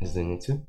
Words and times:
Извините. 0.00 0.64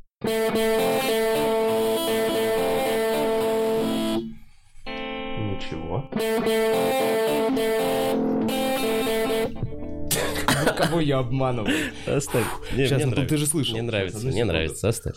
Ничего. 4.85 6.09
Кого 10.77 10.99
я 10.99 11.19
обманываю? 11.19 11.73
Оставь. 12.05 12.43
Не, 12.73 12.87
Сейчас, 12.87 12.97
мне 12.97 13.05
ну, 13.05 13.11
нравится. 13.11 13.35
ты 13.35 13.37
же 13.37 13.45
слышал. 13.45 13.73
Мне 13.73 13.81
нравится, 13.83 14.17
Одну 14.17 14.31
мне 14.31 14.45
нравится, 14.45 14.89
оставь. 14.89 15.15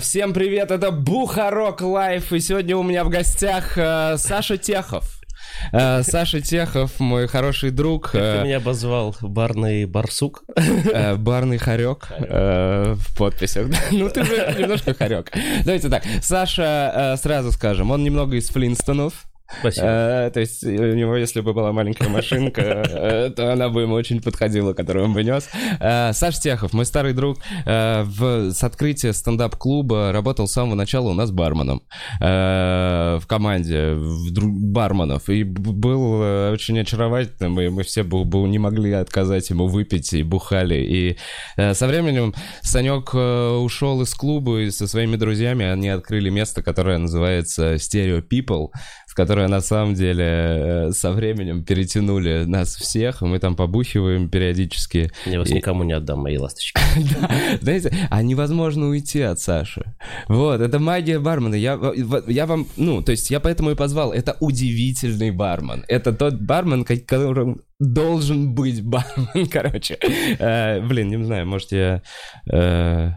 Всем 0.00 0.32
привет, 0.32 0.70
это 0.70 0.90
Бухарог 0.90 1.80
Live, 1.82 2.32
и 2.32 2.40
сегодня 2.40 2.76
у 2.76 2.82
меня 2.82 3.04
в 3.04 3.08
гостях 3.08 3.76
э, 3.76 4.16
Саша 4.18 4.56
Техов. 4.56 5.20
Э, 5.72 6.02
Саша 6.02 6.40
Техов, 6.40 6.98
мой 7.00 7.26
хороший 7.26 7.70
друг, 7.70 8.10
Как 8.12 8.20
э, 8.20 8.38
ты 8.38 8.44
меня 8.44 8.56
обозвал? 8.56 9.14
Барный 9.20 9.84
барсук? 9.84 10.42
э, 10.56 11.16
барный 11.16 11.58
хорек 11.58 12.08
э, 12.18 12.94
в 12.96 13.16
подписях. 13.16 13.68
Ну, 13.90 14.08
ты 14.08 14.24
же 14.24 14.54
немножко 14.58 14.94
хорек. 14.94 15.30
Давайте 15.64 15.88
так, 15.88 16.02
Саша, 16.22 17.14
э, 17.14 17.16
сразу 17.16 17.52
скажем, 17.52 17.90
он 17.90 18.02
немного 18.02 18.36
из 18.36 18.48
Флинстонов. 18.48 19.24
Спасибо. 19.60 19.86
Э, 19.86 20.30
то 20.32 20.40
есть 20.40 20.64
у 20.64 20.94
него, 20.94 21.16
если 21.16 21.40
бы 21.40 21.52
была 21.52 21.72
маленькая 21.72 22.08
машинка, 22.08 22.60
э, 22.88 23.30
то 23.30 23.52
она 23.52 23.68
бы 23.68 23.82
ему 23.82 23.94
очень 23.94 24.22
подходила, 24.22 24.72
которую 24.72 25.06
он 25.06 25.14
бы 25.14 25.22
нес. 25.22 25.48
Э, 25.80 26.12
Саш 26.12 26.38
Техов, 26.38 26.72
мой 26.72 26.86
старый 26.86 27.12
друг, 27.12 27.38
э, 27.64 28.02
в, 28.04 28.52
с 28.52 28.62
открытия 28.62 29.12
стендап-клуба 29.12 30.12
работал 30.12 30.48
с 30.48 30.52
самого 30.52 30.74
начала 30.74 31.10
у 31.10 31.14
нас 31.14 31.30
барменом 31.30 31.82
э, 32.20 33.18
в 33.20 33.26
команде 33.26 33.94
в 33.94 34.32
барменов. 34.32 35.28
И 35.28 35.44
был 35.44 36.22
э, 36.22 36.52
очень 36.52 36.78
очаровательным, 36.78 37.60
и 37.60 37.68
мы 37.68 37.82
все 37.82 38.02
бы, 38.02 38.24
бы 38.24 38.48
не 38.48 38.58
могли 38.58 38.92
отказать 38.92 39.50
ему 39.50 39.66
выпить 39.66 40.12
и 40.12 40.22
бухали. 40.22 40.76
И 40.76 41.16
э, 41.56 41.74
со 41.74 41.86
временем 41.86 42.34
Санек 42.62 43.10
э, 43.14 43.50
ушел 43.56 44.02
из 44.02 44.14
клуба 44.14 44.60
и 44.60 44.70
со 44.70 44.86
своими 44.86 45.16
друзьями 45.16 45.64
они 45.64 45.88
открыли 45.88 46.30
место, 46.30 46.62
которое 46.62 46.98
называется 46.98 47.74
Stereo 47.74 48.22
People, 48.26 48.68
в 49.14 49.16
которое 49.16 49.46
на 49.46 49.60
самом 49.60 49.94
деле 49.94 50.24
э, 50.26 50.90
со 50.90 51.12
временем 51.12 51.64
перетянули 51.64 52.42
нас 52.46 52.74
всех, 52.74 53.22
мы 53.22 53.38
там 53.38 53.54
побухиваем 53.54 54.28
периодически. 54.28 55.12
Я 55.24 55.38
вас 55.38 55.50
и- 55.50 55.54
никому 55.54 55.84
не 55.84 55.92
отдам, 55.92 56.18
мои 56.18 56.36
ласточки. 56.36 56.80
Да, 57.20 57.30
знаете, 57.60 57.92
а 58.10 58.22
невозможно 58.22 58.88
уйти 58.88 59.20
от 59.22 59.38
Саши. 59.38 59.84
Вот, 60.28 60.60
это 60.60 60.78
магия 60.80 61.20
бармена. 61.20 61.54
Я, 61.54 61.78
я 62.26 62.46
вам, 62.46 62.66
ну, 62.76 63.02
то 63.02 63.12
есть 63.12 63.30
я 63.30 63.38
поэтому 63.38 63.70
и 63.70 63.74
позвал. 63.76 64.12
Это 64.12 64.36
удивительный 64.40 65.30
бармен. 65.30 65.84
Это 65.86 66.12
тот 66.12 66.34
бармен, 66.40 66.84
ко- 66.84 66.96
которым 66.96 67.60
должен 67.78 68.52
быть 68.54 68.82
бармен, 68.82 69.46
короче. 69.52 69.96
Э, 70.40 70.80
блин, 70.80 71.08
не 71.10 71.24
знаю, 71.24 71.46
может 71.46 71.70
я 71.72 72.02
э, 72.52 73.10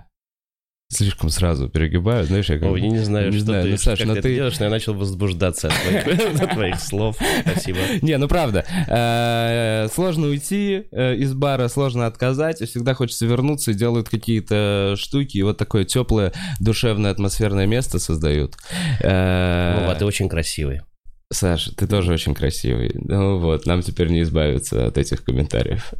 слишком 0.90 1.30
сразу 1.30 1.70
перегибаю, 1.70 2.24
знаешь, 2.26 2.50
я 2.50 2.58
как... 2.58 2.70
Ой, 2.70 2.82
я 2.82 2.88
не 2.88 3.00
знаю, 3.00 3.32
не 3.32 3.38
что 3.38 3.46
знаю, 3.46 3.64
ты, 3.64 3.70
ну, 3.72 3.78
Саш, 3.78 4.00
как 4.00 4.08
ну 4.08 4.14
ты 4.14 4.20
это 4.20 4.28
ты- 4.30 4.36
делаешь, 4.36 4.60
но 4.60 4.66
я 4.66 4.72
начал 4.72 4.94
возбуждаться 4.94 5.68
от 6.42 6.52
твоих, 6.54 6.80
слов. 6.80 7.18
Спасибо. 7.42 7.80
Не, 8.02 8.18
ну 8.18 8.28
правда. 8.28 8.66
Э, 8.88 9.88
Сложно 9.94 10.28
уйти 10.28 10.86
э, 10.92 11.16
из 11.16 11.34
бара, 11.34 11.68
сложно 11.68 12.06
отказать, 12.06 12.62
всегда 12.62 12.94
хочется 12.94 13.26
вернуться 13.26 13.74
делают 13.74 14.10
какие-то 14.10 14.96
штуки, 14.98 15.38
и 15.38 15.44
вот 15.44 15.58
такое 15.58 15.84
теплое, 15.84 16.32
душевное, 16.60 17.12
атмосферное 17.12 17.66
место 17.66 18.00
создают. 18.00 18.56
Э, 19.02 19.82
Вова, 19.82 19.96
ты 19.96 20.06
очень 20.06 20.30
красивый. 20.30 20.82
Саша, 21.30 21.76
ты 21.76 21.88
тоже 21.88 22.14
очень 22.14 22.34
красивый. 22.34 22.92
Ну 22.94 23.40
вот, 23.40 23.66
нам 23.66 23.82
теперь 23.82 24.08
не 24.08 24.22
избавиться 24.22 24.88
от 24.88 24.98
этих 24.98 25.26
комментариев. 25.26 25.94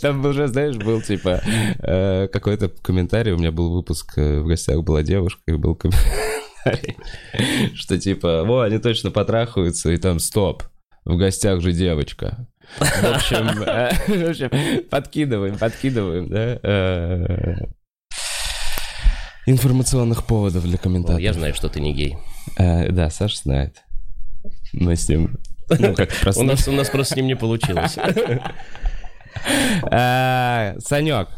Там 0.00 0.24
уже, 0.24 0.48
знаешь, 0.48 0.76
был 0.76 1.00
типа 1.00 1.40
э, 1.78 2.26
какой-то 2.28 2.68
комментарий, 2.68 3.32
у 3.32 3.38
меня 3.38 3.52
был 3.52 3.72
выпуск, 3.72 4.18
э, 4.18 4.40
в 4.40 4.46
гостях 4.46 4.82
была 4.82 5.04
девушка, 5.04 5.40
и 5.46 5.52
был 5.52 5.76
комментарий, 5.76 6.96
что 7.76 7.98
типа, 7.98 8.42
во, 8.44 8.62
они 8.62 8.78
точно 8.78 9.12
потрахаются, 9.12 9.92
и 9.92 9.96
там 9.96 10.18
стоп, 10.18 10.64
в 11.04 11.16
гостях 11.16 11.60
же 11.60 11.72
девочка. 11.72 12.48
В 12.80 13.04
общем, 13.04 13.62
э, 13.62 13.92
в 14.08 14.30
общем, 14.30 14.50
подкидываем, 14.88 15.56
подкидываем, 15.56 16.28
да, 16.28 17.68
информационных 19.46 20.26
поводов 20.26 20.62
для 20.62 20.72
Вова, 20.72 20.82
комментаторов. 20.82 21.20
Я 21.20 21.32
знаю, 21.32 21.54
что 21.54 21.68
ты 21.68 21.80
не 21.80 21.94
гей. 21.94 22.16
Э, 22.56 22.90
да, 22.90 23.10
Саша 23.10 23.38
знает. 23.38 23.82
Мы 24.72 24.96
с 24.96 25.08
ним... 25.08 25.38
Ну, 25.68 25.94
как 25.94 26.10
У 26.10 26.22
просто... 26.22 26.42
нас, 26.42 26.68
у 26.68 26.72
нас 26.72 26.90
просто 26.90 27.14
с 27.14 27.16
ним 27.16 27.26
не 27.26 27.36
получилось. 27.36 27.96
Э, 29.90 30.76
Санек, 30.78 31.28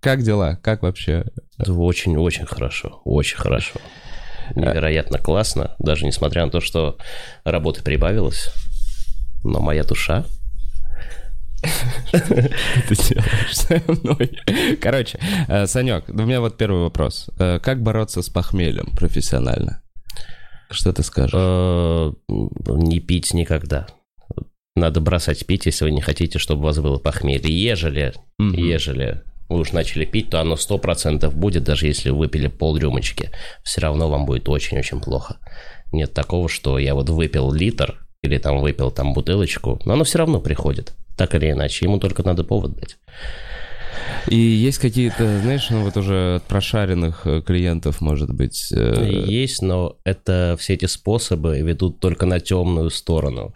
как 0.00 0.22
дела? 0.22 0.58
Как 0.62 0.82
вообще? 0.82 1.26
Очень-очень 1.58 2.46
хорошо. 2.46 3.02
Очень 3.04 3.36
хорошо. 3.36 3.78
Невероятно 4.56 5.18
классно. 5.18 5.76
Даже 5.78 6.06
несмотря 6.06 6.46
на 6.46 6.50
то, 6.50 6.60
что 6.62 6.96
работы 7.44 7.82
прибавилось. 7.82 8.48
Но 9.44 9.60
моя 9.60 9.84
душа 9.84 10.24
ты 12.12 12.96
делаешь 12.96 13.56
со 13.56 13.80
мной? 13.86 14.38
Короче, 14.80 15.18
э, 15.48 15.66
Санек, 15.66 16.08
у 16.08 16.12
меня 16.22 16.40
вот 16.40 16.56
первый 16.56 16.82
вопрос. 16.82 17.28
Как 17.36 17.82
бороться 17.82 18.22
с 18.22 18.28
похмельем 18.28 18.86
профессионально? 18.96 19.82
Что 20.72 20.92
ты 20.92 21.02
скажешь? 21.02 21.34
э, 21.34 22.12
не 22.28 23.00
пить 23.00 23.34
никогда. 23.34 23.86
Надо 24.74 25.00
бросать 25.00 25.44
пить, 25.46 25.66
если 25.66 25.84
вы 25.84 25.90
не 25.90 26.00
хотите, 26.00 26.38
чтобы 26.38 26.62
у 26.62 26.64
вас 26.64 26.78
было 26.78 26.98
похмелье. 26.98 27.52
Ежели, 27.54 28.14
Мгм. 28.38 28.54
ежели 28.56 29.22
вы 29.48 29.60
уж 29.60 29.72
начали 29.72 30.06
пить, 30.06 30.30
то 30.30 30.40
оно 30.40 30.56
100% 30.56 31.34
будет, 31.34 31.62
даже 31.64 31.86
если 31.86 32.08
вы 32.10 32.20
выпили 32.20 32.46
пол 32.46 32.78
рюмочки. 32.78 33.30
Все 33.62 33.82
равно 33.82 34.08
вам 34.08 34.24
будет 34.24 34.48
очень-очень 34.48 35.00
плохо. 35.00 35.36
Нет 35.92 36.14
такого, 36.14 36.48
что 36.48 36.78
я 36.78 36.94
вот 36.94 37.10
выпил 37.10 37.52
литр 37.52 37.98
или 38.22 38.38
там 38.38 38.60
выпил 38.60 38.90
там 38.90 39.12
бутылочку, 39.12 39.78
но 39.84 39.92
оно 39.92 40.04
все 40.04 40.18
равно 40.18 40.40
приходит. 40.40 40.94
Так 41.18 41.34
или 41.34 41.50
иначе, 41.50 41.84
ему 41.84 41.98
только 41.98 42.22
надо 42.22 42.42
повод 42.44 42.74
дать. 42.76 42.96
И 44.28 44.36
есть 44.36 44.78
какие-то, 44.78 45.40
знаешь, 45.40 45.68
ну 45.70 45.82
вот 45.84 45.96
уже 45.96 46.36
от 46.36 46.44
прошаренных 46.44 47.26
э, 47.26 47.42
клиентов, 47.42 48.00
может 48.00 48.32
быть... 48.32 48.72
э, 48.74 49.24
Есть, 49.26 49.62
но 49.62 49.96
это 50.04 50.56
все 50.58 50.74
эти 50.74 50.86
способы 50.86 51.58
ведут 51.60 52.00
только 52.00 52.26
на 52.26 52.40
темную 52.40 52.90
сторону. 52.90 53.54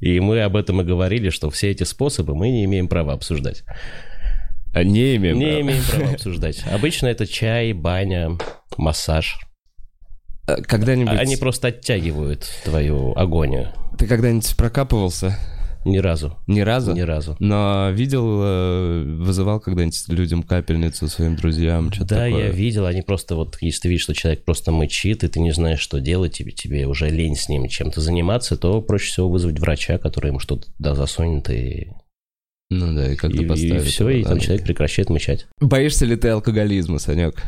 И 0.00 0.20
мы 0.20 0.42
об 0.42 0.56
этом 0.56 0.80
и 0.80 0.84
говорили, 0.84 1.30
что 1.30 1.50
все 1.50 1.70
эти 1.70 1.82
способы 1.84 2.34
мы 2.34 2.50
не 2.50 2.64
имеем 2.64 2.88
права 2.88 3.12
обсуждать. 3.14 3.64
а 4.72 4.84
Не 4.84 5.16
имеем 5.16 5.38
Не 5.38 5.46
права. 5.46 5.60
имеем 5.60 5.82
права 5.90 6.10
обсуждать. 6.14 6.62
Обычно 6.70 7.08
это 7.08 7.26
чай, 7.26 7.72
баня, 7.72 8.30
массаж. 8.76 9.38
Э, 10.46 10.62
Когда-нибудь... 10.62 11.18
Они 11.18 11.36
просто 11.36 11.68
оттягивают 11.68 12.48
твою 12.64 13.12
агонию. 13.16 13.68
Ты 13.98 14.06
когда-нибудь 14.06 14.56
прокапывался? 14.56 15.36
Ни 15.88 15.98
разу. 15.98 16.36
Ни 16.46 16.60
разу? 16.60 16.92
Ни 16.92 17.00
разу. 17.00 17.36
Но 17.40 17.90
видел, 17.92 18.40
э, 18.42 19.04
вызывал 19.18 19.58
когда-нибудь 19.60 20.04
людям 20.08 20.42
капельницу 20.42 21.08
своим 21.08 21.34
друзьям, 21.36 21.90
что-то 21.92 22.10
Да, 22.16 22.24
такое? 22.26 22.44
я 22.46 22.50
видел, 22.50 22.84
они 22.86 23.02
просто 23.02 23.34
вот, 23.36 23.56
если 23.60 23.80
ты 23.82 23.88
видишь, 23.88 24.02
что 24.04 24.14
человек 24.14 24.44
просто 24.44 24.70
мычит, 24.70 25.24
и 25.24 25.28
ты 25.28 25.40
не 25.40 25.52
знаешь, 25.52 25.80
что 25.80 26.00
делать, 26.00 26.32
тебе, 26.34 26.52
тебе 26.52 26.86
уже 26.86 27.08
лень 27.08 27.36
с 27.36 27.48
ним 27.48 27.66
чем-то 27.68 28.00
заниматься, 28.00 28.56
то 28.56 28.80
проще 28.82 29.10
всего 29.12 29.28
вызвать 29.30 29.58
врача, 29.58 29.98
который 29.98 30.28
ему 30.28 30.40
что-то 30.40 30.66
туда 30.76 30.94
засунет, 30.94 31.48
и, 31.50 31.88
Ну 32.70 32.94
да, 32.94 33.12
и 33.12 33.16
как-то 33.16 33.42
и, 33.42 33.46
поставить. 33.46 33.82
все, 33.84 34.08
его 34.08 34.18
и 34.20 34.24
там 34.24 34.40
человек 34.40 34.64
прекращает 34.64 35.08
мычать. 35.10 35.46
Боишься 35.60 36.04
ли 36.04 36.16
ты 36.16 36.28
алкоголизма, 36.28 36.98
Санек? 36.98 37.42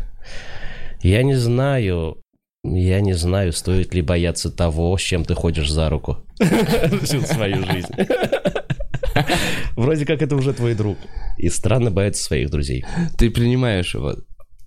Я 1.03 1.23
не 1.23 1.35
знаю, 1.35 2.23
я 2.63 3.01
не 3.01 3.15
знаю, 3.15 3.53
стоит 3.53 3.95
ли 3.95 4.03
бояться 4.03 4.51
того, 4.51 4.97
с 4.97 5.01
чем 5.01 5.25
ты 5.25 5.35
ходишь 5.35 5.71
за 5.71 5.89
руку 5.89 6.19
всю 7.03 7.21
свою 7.23 7.65
жизнь. 7.65 7.95
Вроде 9.77 10.05
как 10.05 10.23
это 10.23 10.37
уже 10.37 10.53
твой 10.53 10.75
друг. 10.75 10.99
И 11.39 11.49
странно 11.49 11.91
бояться 11.91 12.23
своих 12.23 12.51
друзей. 12.51 12.85
Ты 13.17 13.31
принимаешь 13.31 13.95
его. 13.95 14.17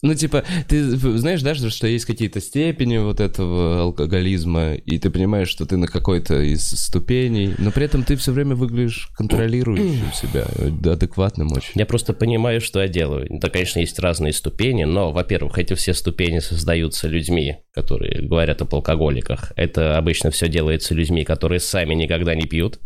Ну, 0.04 0.14
типа, 0.16 0.44
ты 0.68 0.84
знаешь, 1.18 1.42
да, 1.42 1.56
что 1.56 1.88
есть 1.88 2.04
какие-то 2.04 2.42
степени 2.42 2.98
вот 2.98 3.22
этого 3.22 3.84
алкоголизма, 3.84 4.74
и 4.74 5.00
ты 5.00 5.10
понимаешь, 5.10 5.48
что 5.48 5.66
ты 5.66 5.78
на 5.78 5.88
какой-то 5.88 6.42
из 6.42 6.70
ступеней, 6.70 7.56
но 7.58 7.72
при 7.72 7.86
этом 7.86 8.04
ты 8.04 8.18
все 8.18 8.34
время 8.34 8.56
выглядишь 8.56 9.10
контролирующим 9.16 10.12
себя, 10.14 10.46
адекватным 10.92 11.54
очень. 11.54 11.72
Я 11.76 11.86
просто 11.86 12.12
понимаю, 12.12 12.60
что 12.60 12.82
я 12.82 12.90
делаю. 12.90 13.28
Да, 13.30 13.50
конечно, 13.50 13.80
есть 13.80 13.98
разные 13.98 14.34
ступени, 14.34 14.84
но, 14.84 15.14
во-первых, 15.14 15.58
эти 15.58 15.74
все 15.74 15.94
ступени 15.94 16.40
создаются 16.40 17.08
людьми, 17.08 17.60
которые 17.74 18.28
говорят 18.28 18.62
об 18.62 18.76
алкоголиках. 18.76 19.54
Это 19.56 19.98
обычно 19.98 20.32
все 20.32 20.50
делается 20.50 20.94
людьми, 20.94 21.24
которые 21.24 21.62
сами 21.62 21.94
никогда 21.94 22.36
не 22.36 22.46
пьют. 22.46 22.80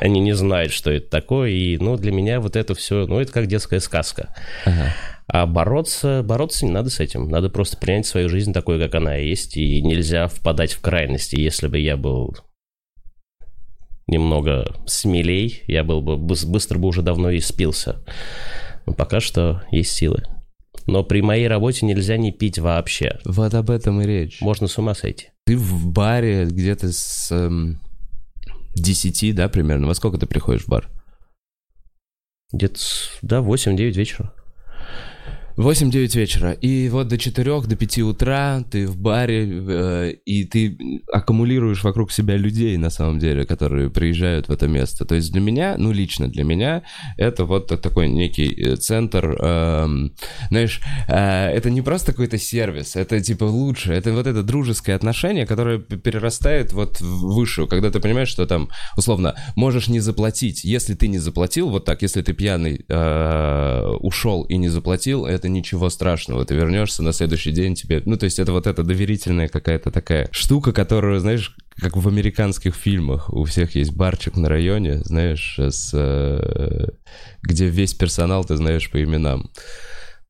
Они 0.00 0.20
не 0.20 0.32
знают, 0.32 0.72
что 0.72 0.90
это 0.90 1.08
такое, 1.08 1.50
и, 1.50 1.78
ну, 1.78 1.96
для 1.96 2.10
меня 2.10 2.40
вот 2.40 2.56
это 2.56 2.74
все, 2.74 3.06
ну, 3.06 3.20
это 3.20 3.32
как 3.32 3.46
детская 3.46 3.80
сказка. 3.80 4.34
Ага. 4.64 4.92
А 5.30 5.46
бороться, 5.46 6.22
бороться 6.24 6.64
не 6.64 6.72
надо 6.72 6.88
с 6.88 7.00
этим. 7.00 7.28
Надо 7.28 7.50
просто 7.50 7.76
принять 7.76 8.06
свою 8.06 8.30
жизнь 8.30 8.54
такой, 8.54 8.78
как 8.80 8.94
она 8.94 9.16
есть, 9.16 9.58
и 9.58 9.82
нельзя 9.82 10.26
впадать 10.26 10.72
в 10.72 10.80
крайности. 10.80 11.36
Если 11.36 11.68
бы 11.68 11.78
я 11.78 11.98
был 11.98 12.34
немного 14.06 14.74
смелей, 14.86 15.62
я 15.66 15.84
был 15.84 16.00
бы 16.00 16.16
быстро 16.16 16.78
бы 16.78 16.88
уже 16.88 17.02
давно 17.02 17.30
и 17.30 17.40
спился. 17.40 18.02
Но 18.86 18.94
пока 18.94 19.20
что 19.20 19.62
есть 19.70 19.92
силы. 19.92 20.22
Но 20.86 21.04
при 21.04 21.20
моей 21.20 21.46
работе 21.46 21.84
нельзя 21.84 22.16
не 22.16 22.32
пить 22.32 22.58
вообще. 22.58 23.18
Вот 23.26 23.52
об 23.52 23.68
этом 23.68 24.00
и 24.00 24.06
речь. 24.06 24.40
Можно 24.40 24.66
с 24.66 24.78
ума 24.78 24.94
сойти. 24.94 25.28
Ты 25.44 25.58
в 25.58 25.86
баре 25.88 26.46
где-то 26.46 26.90
с 26.90 27.30
эм, 27.30 27.78
10, 28.74 29.34
да, 29.34 29.50
примерно? 29.50 29.86
Во 29.86 29.94
сколько 29.94 30.16
ты 30.16 30.26
приходишь 30.26 30.64
в 30.64 30.68
бар? 30.68 30.88
Где-то, 32.50 32.80
да, 33.20 33.40
8-9 33.40 33.90
вечера. 33.90 34.32
8-9 35.58 36.16
вечера. 36.16 36.52
И 36.52 36.88
вот 36.88 37.08
до 37.08 37.18
4, 37.18 37.62
до 37.62 37.76
5 37.76 37.98
утра 37.98 38.62
ты 38.70 38.86
в 38.86 38.96
баре, 38.96 39.44
э, 39.44 40.12
и 40.24 40.44
ты 40.44 40.78
аккумулируешь 41.12 41.82
вокруг 41.82 42.12
себя 42.12 42.36
людей, 42.36 42.76
на 42.76 42.90
самом 42.90 43.18
деле, 43.18 43.44
которые 43.44 43.90
приезжают 43.90 44.46
в 44.46 44.52
это 44.52 44.68
место. 44.68 45.04
То 45.04 45.16
есть 45.16 45.32
для 45.32 45.40
меня, 45.40 45.74
ну 45.76 45.90
лично 45.90 46.28
для 46.28 46.44
меня, 46.44 46.84
это 47.16 47.44
вот 47.44 47.66
такой 47.82 48.08
некий 48.08 48.54
э, 48.54 48.76
центр, 48.76 49.36
э, 49.40 50.08
знаешь, 50.48 50.80
э, 51.08 51.48
это 51.50 51.70
не 51.70 51.82
просто 51.82 52.12
какой-то 52.12 52.38
сервис, 52.38 52.94
это 52.94 53.20
типа 53.20 53.44
лучше, 53.44 53.92
это 53.92 54.12
вот 54.12 54.28
это 54.28 54.44
дружеское 54.44 54.94
отношение, 54.94 55.44
которое 55.44 55.78
перерастает 55.78 56.72
вот 56.72 57.00
в 57.00 57.34
высшую, 57.34 57.66
когда 57.66 57.90
ты 57.90 57.98
понимаешь, 57.98 58.28
что 58.28 58.46
там, 58.46 58.68
условно, 58.96 59.34
можешь 59.56 59.88
не 59.88 59.98
заплатить. 59.98 60.62
Если 60.62 60.94
ты 60.94 61.08
не 61.08 61.18
заплатил, 61.18 61.68
вот 61.68 61.84
так, 61.84 62.02
если 62.02 62.22
ты 62.22 62.32
пьяный 62.32 62.84
э, 62.88 63.82
ушел 64.00 64.44
и 64.44 64.56
не 64.56 64.68
заплатил, 64.68 65.26
это 65.26 65.47
это 65.48 65.50
ничего 65.50 65.90
страшного. 65.90 66.44
Ты 66.44 66.54
вернешься 66.54 67.02
на 67.02 67.12
следующий 67.12 67.52
день, 67.52 67.74
тебе... 67.74 68.02
Ну, 68.04 68.16
то 68.16 68.24
есть 68.24 68.38
это 68.38 68.52
вот 68.52 68.66
эта 68.66 68.82
доверительная 68.82 69.48
какая-то 69.48 69.90
такая 69.90 70.28
штука, 70.30 70.72
которую, 70.72 71.20
знаешь, 71.20 71.56
как 71.80 71.96
в 71.96 72.06
американских 72.06 72.74
фильмах. 72.74 73.32
У 73.32 73.44
всех 73.44 73.74
есть 73.74 73.92
барчик 73.92 74.36
на 74.36 74.48
районе, 74.48 74.98
знаешь, 75.04 75.58
с, 75.58 75.90
э, 75.94 76.88
где 77.42 77.66
весь 77.68 77.94
персонал 77.94 78.44
ты 78.44 78.56
знаешь 78.56 78.90
по 78.90 79.02
именам. 79.02 79.50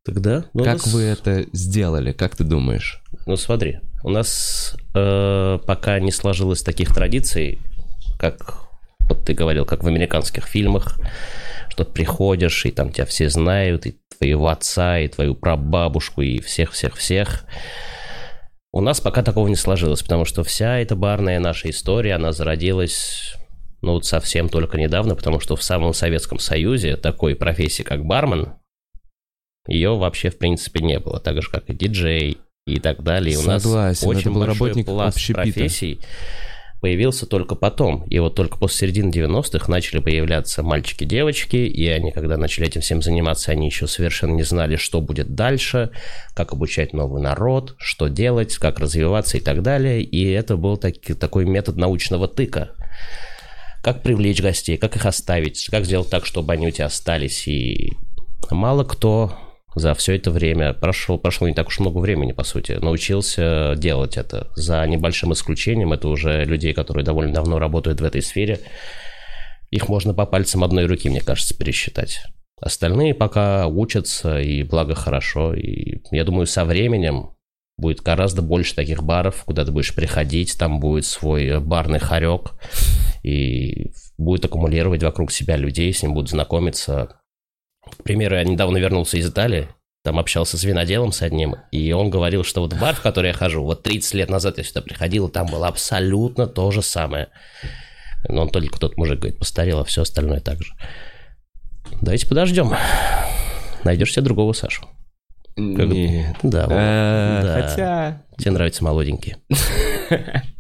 Тогда? 0.05 0.45
Как 0.55 0.85
нас... 0.85 0.87
вы 0.87 1.03
это 1.03 1.47
сделали? 1.53 2.13
Как 2.13 2.37
ты 2.37 2.45
думаешь? 2.45 3.03
Ну 3.27 3.37
смотри, 3.37 3.81
у 4.05 4.11
нас 4.11 4.77
э, 4.95 5.59
пока 5.67 6.01
не 6.01 6.13
сложилось 6.13 6.63
таких 6.63 6.95
традиций, 6.95 7.59
как 8.19 8.69
вот 9.09 9.25
ты 9.25 9.35
говорил, 9.35 9.65
как 9.65 9.83
в 9.83 9.89
американских 9.89 10.47
фильмах, 10.47 10.99
что 11.69 11.85
приходишь, 11.85 12.65
и 12.67 12.71
там 12.71 12.91
тебя 12.91 13.05
все 13.05 13.29
знают, 13.29 13.87
и 13.87 13.97
твоего 14.19 14.49
отца, 14.49 14.99
и 14.99 15.09
твою 15.09 15.35
прабабушку, 15.35 16.23
и 16.23 16.41
всех-всех-всех. 16.41 17.45
У 18.73 18.81
нас 18.81 19.01
пока 19.01 19.23
такого 19.23 19.49
не 19.49 19.57
сложилось, 19.57 20.03
потому 20.03 20.25
что 20.25 20.45
вся 20.45 20.79
эта 20.79 20.95
барная 20.95 21.41
наша 21.41 21.71
история, 21.71 22.15
она 22.15 22.33
зародилась, 22.33 23.35
ну, 23.81 23.93
вот 23.93 24.05
совсем 24.05 24.49
только 24.49 24.77
недавно, 24.77 25.15
потому 25.15 25.41
что 25.41 25.57
в 25.57 25.63
самом 25.63 25.95
Советском 25.95 26.39
Союзе 26.39 26.97
такой 26.97 27.35
профессии, 27.35 27.83
как 27.83 28.05
бармен, 28.05 28.55
ее 29.67 29.97
вообще, 29.97 30.31
в 30.31 30.39
принципе, 30.39 30.81
не 30.81 30.99
было. 30.99 31.21
Так 31.21 31.43
же, 31.43 31.51
как 31.51 31.69
и 31.71 31.75
диджей 31.75 32.39
и 32.67 32.81
так 32.81 33.03
далее. 33.03 33.37
Согласен, 33.37 33.71
у 33.71 33.75
нас 33.75 34.03
очень 34.05 34.33
был 34.33 34.41
большой 34.41 34.69
работник 34.69 34.87
пласт 34.87 35.17
общепита. 35.17 35.43
профессий 35.43 36.01
появился 36.81 37.27
только 37.27 37.55
потом. 37.55 38.05
И 38.05 38.19
вот 38.19 38.35
только 38.35 38.59
после 38.59 38.89
середины 38.89 39.11
90-х 39.11 39.71
начали 39.71 40.01
появляться 40.01 40.63
мальчики-девочки, 40.63 41.57
и 41.57 41.87
они, 41.89 42.13
когда 42.13 42.37
начали 42.37 42.67
этим 42.67 42.81
всем 42.81 43.03
заниматься, 43.03 43.53
они 43.53 43.67
еще 43.67 43.87
совершенно 43.87 44.35
не 44.35 44.45
знали, 44.45 44.77
что 44.77 45.01
будет 45.01 45.35
дальше, 45.35 45.91
как 46.35 46.53
обучать 46.53 46.93
новый 46.93 47.23
народ, 47.23 47.75
что 47.79 48.09
делать, 48.09 48.57
как 48.57 48.79
развиваться 48.79 49.39
и 49.39 49.41
так 49.41 49.63
далее. 49.63 50.03
И 50.03 50.31
это 50.31 50.57
был 50.57 50.77
таки, 50.77 51.15
такой 51.15 51.45
метод 51.45 51.77
научного 51.77 52.29
тыка. 52.29 52.71
Как 53.83 54.03
привлечь 54.03 54.43
гостей, 54.43 54.77
как 54.77 54.97
их 54.97 55.07
оставить, 55.07 55.69
как 55.71 55.85
сделать 55.85 56.11
так, 56.11 56.27
чтобы 56.27 56.53
они 56.53 56.69
у 56.69 56.71
тебя 56.71 56.87
остались. 56.87 57.47
И 57.49 57.93
мало 58.51 58.85
кто 58.85 59.33
за 59.79 59.95
все 59.95 60.17
это 60.17 60.31
время, 60.31 60.73
прошло, 60.73 61.19
прошло 61.19 61.49
не 61.49 61.55
так 61.55 61.69
уж 61.69 61.79
много 61.79 61.99
времени, 61.99 62.33
по 62.33 62.45
сути, 62.45 62.73
научился 62.73 63.75
делать 63.77 64.17
это. 64.17 64.49
За 64.57 64.87
небольшим 64.87 65.33
исключением, 65.33 65.93
это 65.93 66.09
уже 66.09 66.45
людей, 66.45 66.73
которые 66.73 67.05
довольно 67.05 67.35
давно 67.35 67.59
работают 67.59 68.01
в 68.01 68.05
этой 68.05 68.23
сфере. 68.23 68.61
Их 69.71 69.89
можно 69.89 70.15
по 70.15 70.27
пальцам 70.27 70.65
одной 70.65 70.87
руки, 70.87 71.09
мне 71.09 71.21
кажется, 71.21 71.57
пересчитать. 71.57 72.23
Остальные 72.61 73.15
пока 73.15 73.67
учатся, 73.67 74.41
и 74.41 74.63
благо 74.63 74.95
хорошо. 74.95 75.55
И 75.55 76.03
я 76.11 76.25
думаю, 76.25 76.47
со 76.47 76.65
временем 76.65 77.31
будет 77.77 78.01
гораздо 78.01 78.43
больше 78.43 78.75
таких 78.75 79.05
баров, 79.05 79.45
куда 79.45 79.65
ты 79.65 79.71
будешь 79.71 79.95
приходить, 79.95 80.59
там 80.59 80.81
будет 80.81 81.05
свой 81.05 81.61
барный 81.61 82.01
хорек, 82.01 82.53
и 83.23 83.93
будет 84.17 84.45
аккумулировать 84.45 85.03
вокруг 85.03 85.31
себя 85.31 85.57
людей, 85.57 85.93
с 85.93 86.03
ним 86.03 86.15
будут 86.15 86.31
знакомиться, 86.31 87.18
примеру, 87.97 88.37
я 88.37 88.45
недавно 88.45 88.79
вернулся 88.79 89.17
из 89.17 89.29
Италии, 89.29 89.69
там 90.05 90.19
общался 90.19 90.57
с 90.57 90.65
виноделом 90.65 91.13
с 91.13 91.23
одним, 91.23 91.57
и 91.71 91.93
он 91.93 92.11
говорил, 92.11 92.45
что 92.45 92.61
вот 92.61 92.75
бар, 92.75 92.95
в 92.95 93.03
который 93.03 93.29
я 93.29 93.33
хожу, 93.33 93.63
вот 93.65 93.83
30 93.83 94.15
лет 94.15 94.31
назад 94.31 94.59
я 94.59 94.65
сюда 94.65 94.81
приходил, 94.81 95.29
и 95.29 95.33
там 95.33 95.47
было 95.47 95.69
абсолютно 95.69 96.47
то 96.47 96.71
же 96.71 96.83
самое. 96.83 97.29
Но 98.29 98.43
он 98.43 98.51
только 98.51 98.79
тот 98.79 98.97
мужик, 98.97 99.19
говорит, 99.19 99.39
постарел, 99.39 99.81
а 99.81 99.85
все 99.85 100.03
остальное 100.03 100.41
так 100.41 100.63
же. 100.63 100.73
Давайте 102.01 102.27
подождем. 102.27 102.73
Найдешь 103.85 104.13
себе 104.13 104.23
другого 104.23 104.53
Сашу. 104.53 104.83
Как... 105.55 105.87
Нет. 105.89 106.37
Да, 106.43 106.67
а, 106.71 107.43
да. 107.43 107.63
Хотя... 107.63 108.23
Тебе 108.39 108.53
нравятся 108.53 108.85
молоденькие. 108.85 109.39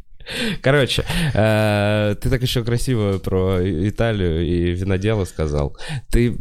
Короче, 0.63 1.05
э, 1.35 2.17
ты 2.21 2.31
так 2.31 2.43
еще 2.43 2.65
красиво 2.65 3.19
про 3.19 3.59
Италию 3.88 4.47
и 4.47 4.73
винодела 4.73 5.25
сказал. 5.25 5.76
Ты 6.11 6.37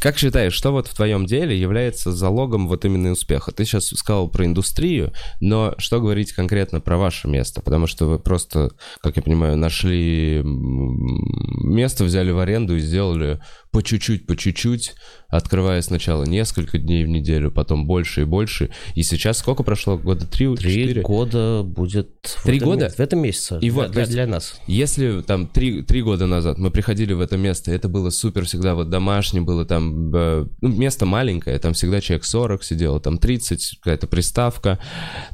как 0.00 0.18
считаешь, 0.18 0.52
что 0.52 0.72
вот 0.72 0.88
в 0.88 0.94
твоем 0.94 1.26
деле 1.26 1.58
является 1.58 2.12
залогом 2.12 2.68
вот 2.68 2.84
именно 2.84 3.12
успеха? 3.12 3.52
Ты 3.52 3.64
сейчас 3.64 3.86
сказал 3.88 4.28
про 4.28 4.44
индустрию, 4.44 5.12
но 5.40 5.74
что 5.78 6.00
говорить 6.00 6.32
конкретно 6.32 6.80
про 6.80 6.98
ваше 6.98 7.28
место? 7.28 7.62
Потому 7.62 7.86
что 7.86 8.06
вы 8.06 8.18
просто, 8.18 8.70
как 9.00 9.16
я 9.16 9.22
понимаю, 9.22 9.56
нашли 9.56 10.42
место, 10.44 12.04
взяли 12.04 12.30
в 12.30 12.38
аренду 12.38 12.76
и 12.76 12.80
сделали 12.80 13.40
по 13.78 13.82
чуть-чуть, 13.84 14.26
по 14.26 14.36
чуть-чуть, 14.36 14.94
открывая 15.28 15.82
сначала 15.82 16.24
несколько 16.24 16.78
дней 16.78 17.04
в 17.04 17.08
неделю, 17.08 17.52
потом 17.52 17.86
больше 17.86 18.22
и 18.22 18.24
больше. 18.24 18.70
И 18.96 19.04
сейчас 19.04 19.38
сколько 19.38 19.62
прошло? 19.62 19.96
Года 19.96 20.26
три, 20.26 20.52
Три 20.56 20.72
четыре? 20.72 21.02
года 21.02 21.62
будет... 21.62 22.08
Три 22.42 22.58
года? 22.58 22.88
В 22.88 22.98
этом 22.98 23.20
месяце. 23.20 23.56
И 23.60 23.70
вот, 23.70 23.92
для, 23.92 24.06
для 24.06 24.26
нас. 24.26 24.60
Если 24.66 25.22
там 25.22 25.46
три, 25.46 25.82
три 25.82 26.02
года 26.02 26.26
назад 26.26 26.58
мы 26.58 26.72
приходили 26.72 27.12
в 27.12 27.20
это 27.20 27.36
место, 27.36 27.70
это 27.70 27.88
было 27.88 28.10
супер 28.10 28.46
всегда 28.46 28.74
вот 28.74 28.90
домашнее, 28.90 29.44
было 29.44 29.64
там 29.64 30.12
э, 30.12 30.46
ну, 30.60 30.68
место 30.70 31.06
маленькое, 31.06 31.56
там 31.60 31.72
всегда 31.72 32.00
человек 32.00 32.24
40 32.24 32.64
сидело, 32.64 32.98
там 32.98 33.18
30, 33.18 33.78
какая-то 33.80 34.08
приставка, 34.08 34.80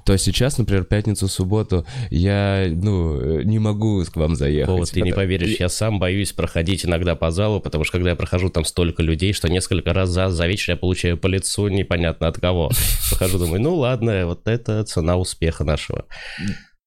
то 0.04 0.14
сейчас, 0.18 0.58
например, 0.58 0.84
пятницу, 0.84 1.28
субботу 1.28 1.86
я, 2.10 2.66
ну, 2.70 3.40
не 3.40 3.58
могу 3.58 4.04
к 4.04 4.16
вам 4.16 4.36
заехать. 4.36 4.68
Вот, 4.68 4.90
ты 4.90 5.00
не 5.00 5.14
поверишь, 5.14 5.58
я 5.58 5.70
сам 5.70 5.98
боюсь 5.98 6.32
проходить 6.32 6.84
иногда 6.84 7.14
по 7.14 7.30
залу, 7.30 7.58
потому 7.58 7.84
что 7.84 7.92
когда 7.92 8.10
я 8.10 8.16
прохожу 8.34 8.50
там 8.50 8.64
столько 8.64 9.02
людей, 9.02 9.32
что 9.32 9.48
несколько 9.48 9.92
раз 9.92 10.10
за, 10.10 10.28
за 10.28 10.46
вечер 10.48 10.72
я 10.72 10.76
получаю 10.76 11.16
по 11.16 11.28
лицу 11.28 11.68
непонятно 11.68 12.26
от 12.26 12.40
кого. 12.40 12.70
Прохожу, 13.10 13.38
думаю, 13.38 13.62
ну 13.62 13.76
ладно, 13.76 14.26
вот 14.26 14.48
это 14.48 14.82
цена 14.84 15.16
успеха 15.16 15.62
нашего. 15.62 16.06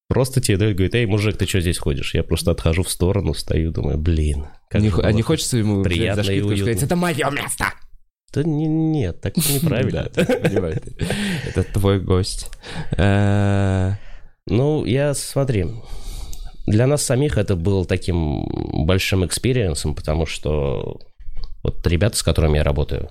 Просто 0.10 0.42
тебе 0.42 0.58
дают, 0.58 0.76
говорит, 0.76 0.96
эй, 0.96 1.06
мужик, 1.06 1.38
ты 1.38 1.48
что 1.48 1.62
здесь 1.62 1.78
ходишь? 1.78 2.14
Я 2.16 2.24
просто 2.24 2.52
отхожу 2.52 2.84
в 2.84 2.90
сторону, 2.90 3.34
стою, 3.34 3.72
думаю, 3.72 3.98
блин. 3.98 4.48
Как 4.70 4.82
не, 4.82 4.92
а 5.02 5.12
не 5.14 5.22
хочется 5.22 5.58
ему 5.58 5.84
приятно 5.84 6.30
и 6.30 6.42
уютно. 6.42 6.58
сказать, 6.58 6.84
это 6.84 6.96
мое 6.98 7.30
место? 7.30 7.66
Да 8.34 8.44
не, 8.44 8.68
нет, 8.68 9.22
так 9.22 9.38
неправильно. 9.38 10.12
Это 11.46 11.64
твой 11.64 12.02
гость. 12.02 12.52
Ну, 14.50 14.86
я, 14.86 15.14
смотри, 15.14 15.66
для 16.68 16.88
нас 16.88 17.04
самих 17.04 17.38
это 17.38 17.56
был 17.56 17.86
таким 17.86 18.46
большим 18.86 19.26
experience 19.26 19.79
ом, 19.79 19.96
потому 19.96 20.26
что 20.26 21.00
вот 21.64 21.86
ребята, 21.88 22.18
с 22.18 22.24
которыми 22.24 22.58
я 22.58 22.64
работаю, 22.64 23.10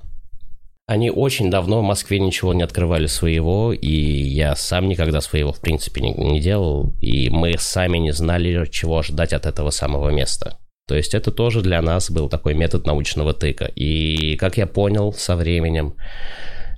Они 0.88 1.10
очень 1.10 1.50
давно 1.50 1.80
в 1.80 1.84
Москве 1.84 2.20
ничего 2.20 2.54
не 2.54 2.62
открывали 2.62 3.06
своего, 3.06 3.72
и 3.72 3.90
я 3.90 4.54
сам 4.54 4.88
никогда 4.88 5.20
своего, 5.20 5.52
в 5.52 5.60
принципе, 5.60 6.00
не, 6.00 6.14
не 6.14 6.40
делал, 6.40 6.94
и 7.00 7.28
мы 7.28 7.54
сами 7.58 7.98
не 7.98 8.12
знали, 8.12 8.66
чего 8.70 8.98
ожидать 8.98 9.32
от 9.32 9.46
этого 9.46 9.70
самого 9.70 10.10
места. 10.10 10.58
То 10.86 10.94
есть 10.94 11.14
это 11.14 11.32
тоже 11.32 11.62
для 11.62 11.82
нас 11.82 12.08
был 12.08 12.28
такой 12.28 12.54
метод 12.54 12.86
научного 12.86 13.32
тыка. 13.34 13.64
И, 13.74 14.36
как 14.36 14.56
я 14.56 14.68
понял 14.68 15.12
со 15.12 15.34
временем, 15.34 15.94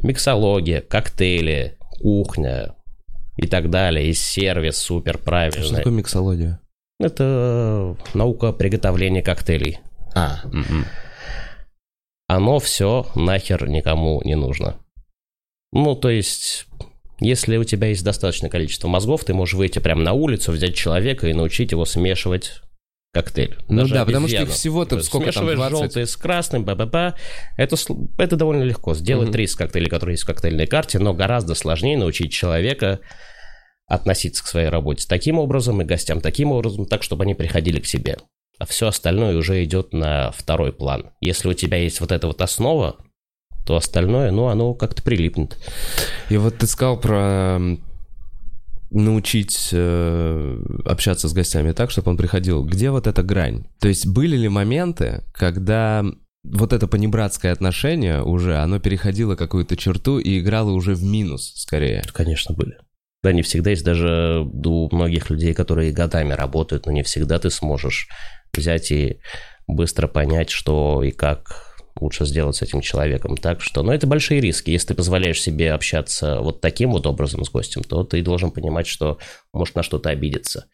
миксология, 0.03 0.81
коктейли, 0.81 1.77
кухня 2.01 2.75
и 3.37 3.47
так 3.47 3.69
далее, 3.69 4.07
и 4.09 4.15
сервис 4.15 4.79
супер 4.79 5.19
правильный. 5.19 5.67
Что 5.67 5.77
такое 5.77 5.93
миксология? 5.93 6.61
Это 6.99 7.97
наука 8.15 8.53
приготовления 8.53 9.23
коктейлей. 9.23 9.79
А, 10.15 10.39
Мгм. 10.47 10.87
Оно 12.29 12.61
все 12.61 13.07
нахер 13.15 13.69
никому 13.69 14.23
не 14.23 14.37
нужно. 14.37 14.77
Ну, 15.73 15.97
то 15.97 16.11
есть, 16.11 16.67
если 17.21 17.57
у 17.57 17.65
тебя 17.65 17.89
есть 17.89 18.05
достаточное 18.05 18.51
количество 18.51 18.87
мозгов, 18.87 19.25
ты 19.25 19.35
можешь 19.35 19.55
выйти 19.55 19.81
прямо 19.81 20.03
на 20.03 20.13
улицу, 20.13 20.53
взять 20.53 20.75
человека 20.77 21.27
и 21.27 21.33
научить 21.33 21.73
его 21.73 21.85
смешивать 21.85 22.61
коктейль. 23.15 23.57
Ну 23.69 23.79
Даже 23.79 23.95
да, 23.95 24.05
потому 24.05 24.29
что 24.29 24.37
их 24.37 24.43
обезьяну. 24.43 24.57
всего-то 24.59 24.91
То 24.91 24.97
есть 24.97 25.09
сколько 25.09 25.33
там, 25.33 25.45
смешиваешь 25.45 25.59
20? 25.59 25.79
желтый 25.79 26.07
с 26.07 26.17
красным, 26.17 26.65
ба-ба-ба. 26.65 27.15
Это, 27.57 27.77
это 28.19 28.37
довольно 28.37 28.63
легко. 28.63 28.95
Сделать 28.95 29.29
Мгм. 29.29 29.33
30 29.33 29.57
коктейлей, 29.57 29.89
которые 29.89 30.15
есть 30.15 30.25
в 30.25 30.27
коктейльной 30.27 30.67
карте, 30.67 30.99
но 30.99 31.15
гораздо 31.15 31.55
сложнее 31.55 31.97
научить 31.97 32.33
человека 32.33 33.01
относиться 33.87 34.45
к 34.45 34.47
своей 34.47 34.69
работе 34.69 35.07
таким 35.09 35.39
образом 35.39 35.81
и 35.81 35.85
гостям 35.87 36.21
таким 36.21 36.53
образом, 36.53 36.85
так, 36.85 37.03
чтобы 37.03 37.25
они 37.25 37.35
приходили 37.35 37.81
к 37.81 37.87
себе. 37.87 38.19
А 38.59 38.67
все 38.67 38.89
остальное 38.89 39.37
уже 39.37 39.63
идет 39.65 39.93
на 39.93 40.33
второй 40.33 40.73
план. 40.73 41.11
Если 41.21 41.49
у 41.49 41.55
тебя 41.55 41.79
есть 41.79 42.01
вот 42.01 42.13
эта 42.13 42.27
вот 42.27 42.41
основа, 42.41 42.97
то 43.67 43.77
остальное, 43.77 44.31
ну, 44.31 44.47
оно 44.49 44.75
как-то 44.75 45.03
прилипнет. 45.03 45.59
И 46.29 46.37
вот 46.37 46.59
ты 46.59 46.67
сказал 46.67 46.99
про 46.99 47.61
научить 48.91 49.69
э, 49.73 50.63
общаться 50.87 51.29
с 51.29 51.33
гостями 51.33 51.73
так, 51.73 51.91
чтобы 51.91 52.11
он 52.11 52.17
приходил. 52.17 52.65
Где 52.65 52.91
вот 52.91 53.07
эта 53.07 53.23
грань? 53.23 53.67
То 53.81 53.89
есть 53.89 54.07
были 54.07 54.37
ли 54.37 54.49
моменты, 54.49 55.25
когда 55.33 56.05
вот 56.45 56.73
это 56.73 56.87
понебратское 56.87 57.53
отношение 57.53 58.23
уже, 58.23 58.57
оно 58.57 58.79
переходило 58.79 59.37
какую-то 59.37 59.77
черту 59.77 60.19
и 60.19 60.41
играло 60.41 60.71
уже 60.71 60.95
в 60.95 61.03
минус 61.03 61.53
скорее? 61.57 62.03
Конечно, 62.13 62.55
были. 62.55 62.79
Да, 63.23 63.33
не 63.33 63.43
всегда 63.43 63.71
есть 63.71 63.85
даже 63.85 64.49
у 64.65 64.95
многих 64.95 65.29
людей, 65.29 65.53
которые 65.53 65.93
годами 65.93 66.33
работают, 66.33 66.87
но 66.87 66.93
не 66.93 67.03
всегда 67.03 67.39
ты 67.39 67.51
сможешь 67.51 68.09
взять 68.55 68.91
и 68.91 69.21
быстро 69.67 70.09
понять, 70.09 70.51
что 70.51 71.03
и 71.03 71.11
как 71.11 71.77
лучше 72.01 72.25
сделать 72.25 72.57
с 72.57 72.63
этим 72.63 72.81
человеком. 72.81 73.37
Так 73.37 73.61
что, 73.61 73.83
ну, 73.83 73.93
это 73.93 74.07
большие 74.07 74.41
риски. 74.41 74.71
Если 74.71 74.89
ты 74.89 74.95
позволяешь 74.95 75.43
себе 75.43 75.73
общаться 75.73 76.41
вот 76.41 76.61
таким 76.61 76.93
вот 76.93 77.07
образом 77.07 77.45
с 77.45 77.51
гостем, 77.51 77.83
то 77.83 78.05
ты 78.05 78.23
должен 78.23 78.51
понимать, 78.51 78.87
что 78.87 79.19
может 79.53 79.75
на 79.75 79.83
что-то 79.83 80.11
обидеться. 80.11 80.67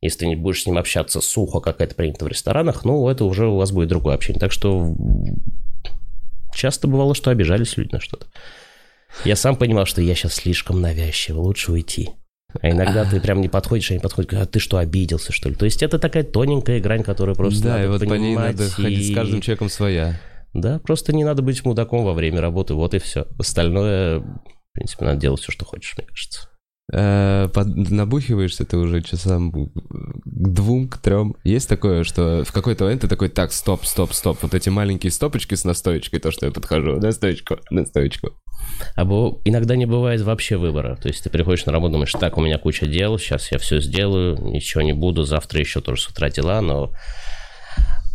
Если 0.00 0.20
ты 0.20 0.26
не 0.26 0.36
будешь 0.36 0.62
с 0.62 0.66
ним 0.66 0.78
общаться 0.78 1.20
сухо, 1.20 1.60
как 1.60 1.80
это 1.80 1.94
принято 1.94 2.24
в 2.24 2.28
ресторанах, 2.28 2.84
ну, 2.84 3.08
это 3.08 3.24
уже 3.24 3.46
у 3.46 3.56
вас 3.56 3.70
будет 3.70 3.88
другое 3.88 4.16
общение. 4.16 4.40
Так 4.40 4.50
что 4.50 4.94
часто 6.54 6.88
бывало, 6.88 7.14
что 7.14 7.30
обижались 7.30 7.76
люди 7.76 7.92
на 7.92 8.00
что-то. 8.00 8.26
Я 9.24 9.36
сам 9.36 9.56
понимал, 9.56 9.86
что 9.86 10.02
я 10.02 10.14
сейчас 10.14 10.34
слишком 10.34 10.80
навязчив, 10.80 11.36
лучше 11.36 11.72
уйти. 11.72 12.10
А 12.60 12.70
иногда 12.70 13.04
ты 13.04 13.20
прям 13.20 13.40
не 13.40 13.48
подходишь, 13.48 13.90
они 13.90 14.00
подходят, 14.00 14.30
говорят, 14.30 14.48
а 14.48 14.52
ты 14.52 14.58
что, 14.58 14.76
обиделся, 14.78 15.32
что 15.32 15.48
ли? 15.48 15.54
То 15.54 15.64
есть 15.64 15.82
это 15.82 15.98
такая 15.98 16.22
тоненькая 16.22 16.80
грань, 16.80 17.02
которую 17.02 17.34
просто 17.36 17.64
да, 17.64 17.70
надо 17.70 17.84
и 17.84 17.88
вот 17.88 18.00
по 18.08 18.14
ней 18.14 18.36
надо 18.36 18.68
ходить 18.68 19.06
с 19.06 19.10
и- 19.10 19.14
каждым 19.14 19.40
человеком 19.40 19.68
своя. 19.68 20.20
Да, 20.52 20.78
просто 20.80 21.14
не 21.14 21.24
надо 21.24 21.40
быть 21.42 21.64
мудаком 21.64 22.04
во 22.04 22.12
время 22.12 22.40
работы, 22.40 22.74
вот 22.74 22.92
и 22.94 22.98
все. 22.98 23.26
Остальное, 23.38 24.18
в 24.20 24.42
принципе, 24.74 25.06
надо 25.06 25.18
делать 25.18 25.40
все, 25.40 25.50
что 25.50 25.64
хочешь, 25.64 25.96
мне 25.96 26.06
кажется. 26.06 26.48
Э, 26.94 27.48
под- 27.54 27.90
набухиваешься 27.90 28.64
ты 28.66 28.76
уже 28.76 29.00
часам 29.00 29.50
к 29.50 29.70
двум, 30.24 30.88
к 30.88 30.98
трем. 30.98 31.34
Есть 31.42 31.68
такое, 31.68 32.04
что 32.04 32.44
в 32.44 32.52
какой-то 32.52 32.84
момент 32.84 33.00
ты 33.00 33.08
такой, 33.08 33.30
так, 33.30 33.52
стоп, 33.52 33.86
стоп, 33.86 34.12
стоп. 34.12 34.38
Вот 34.42 34.52
эти 34.54 34.68
маленькие 34.68 35.10
стопочки 35.10 35.54
с 35.54 35.64
настоечкой, 35.64 36.20
то, 36.20 36.30
что 36.30 36.46
я 36.46 36.52
подхожу, 36.52 37.00
настоечку, 37.00 37.56
настоечку. 37.70 38.32
А 38.94 39.04
бо- 39.06 39.40
иногда 39.44 39.74
не 39.74 39.86
бывает 39.86 40.20
вообще 40.20 40.56
выбора. 40.58 40.96
То 40.96 41.08
есть 41.08 41.24
ты 41.24 41.30
приходишь 41.30 41.64
на 41.64 41.72
работу, 41.72 41.92
думаешь, 41.92 42.12
так, 42.12 42.36
у 42.36 42.42
меня 42.42 42.58
куча 42.58 42.86
дел, 42.86 43.18
сейчас 43.18 43.50
я 43.52 43.58
все 43.58 43.80
сделаю, 43.80 44.36
ничего 44.42 44.82
не 44.82 44.92
буду, 44.92 45.24
завтра 45.24 45.60
еще 45.60 45.80
тоже 45.80 46.02
с 46.02 46.08
утра 46.08 46.28
дела, 46.28 46.60
но 46.60 46.92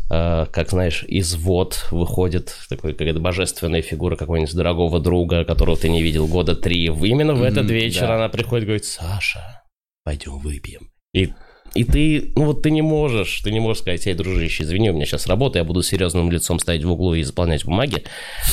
как 0.10 0.70
знаешь, 0.70 1.04
из 1.08 1.36
вод 1.36 1.88
выходит 1.92 2.56
такой 2.70 2.94
какая-то 2.94 3.20
божественная 3.20 3.82
фигура 3.82 4.16
какого-нибудь 4.16 4.56
дорогого 4.56 5.00
друга, 5.00 5.44
которого 5.44 5.76
ты 5.76 5.90
не 5.90 6.02
видел 6.02 6.28
года 6.28 6.56
три. 6.56 6.86
Именно 6.86 7.34
в 7.34 7.44
этот 7.44 7.70
вечер 7.70 8.08
да. 8.08 8.16
она 8.16 8.30
приходит 8.30 8.64
и 8.64 8.66
говорит, 8.68 8.86
Саша, 8.86 9.64
пойдем 10.04 10.40
выпьем. 10.40 10.90
И 11.14 11.34
и 11.74 11.84
ты, 11.84 12.32
ну 12.36 12.46
вот 12.46 12.64
ты 12.64 12.72
не 12.72 12.82
можешь, 12.82 13.42
ты 13.42 13.52
не 13.52 13.60
можешь 13.60 13.82
сказать, 13.82 14.08
эй, 14.08 14.14
дружище, 14.14 14.64
извини, 14.64 14.90
у 14.90 14.94
меня 14.94 15.06
сейчас 15.06 15.28
работа, 15.28 15.60
я 15.60 15.64
буду 15.64 15.84
серьезным 15.84 16.32
лицом 16.32 16.60
стоять 16.60 16.84
в 16.84 16.92
углу 16.92 17.14
и 17.14 17.24
заполнять 17.24 17.66
бумаги, 17.66 18.04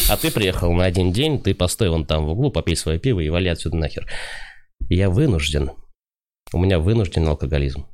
а 0.08 0.16
ты 0.16 0.30
приехал 0.30 0.72
на 0.72 0.84
один 0.84 1.12
день, 1.12 1.40
ты 1.40 1.54
постой 1.54 1.90
вон 1.90 2.04
там 2.04 2.26
в 2.26 2.30
углу, 2.30 2.50
попей 2.50 2.76
свое 2.76 2.98
пиво 2.98 3.20
и 3.20 3.28
вали 3.28 3.48
отсюда 3.48 3.76
нахер. 3.76 4.06
Я 4.90 5.10
вынужден, 5.10 5.70
у 6.52 6.58
меня 6.58 6.78
вынужден 6.78 7.26
алкоголизм. 7.26 7.86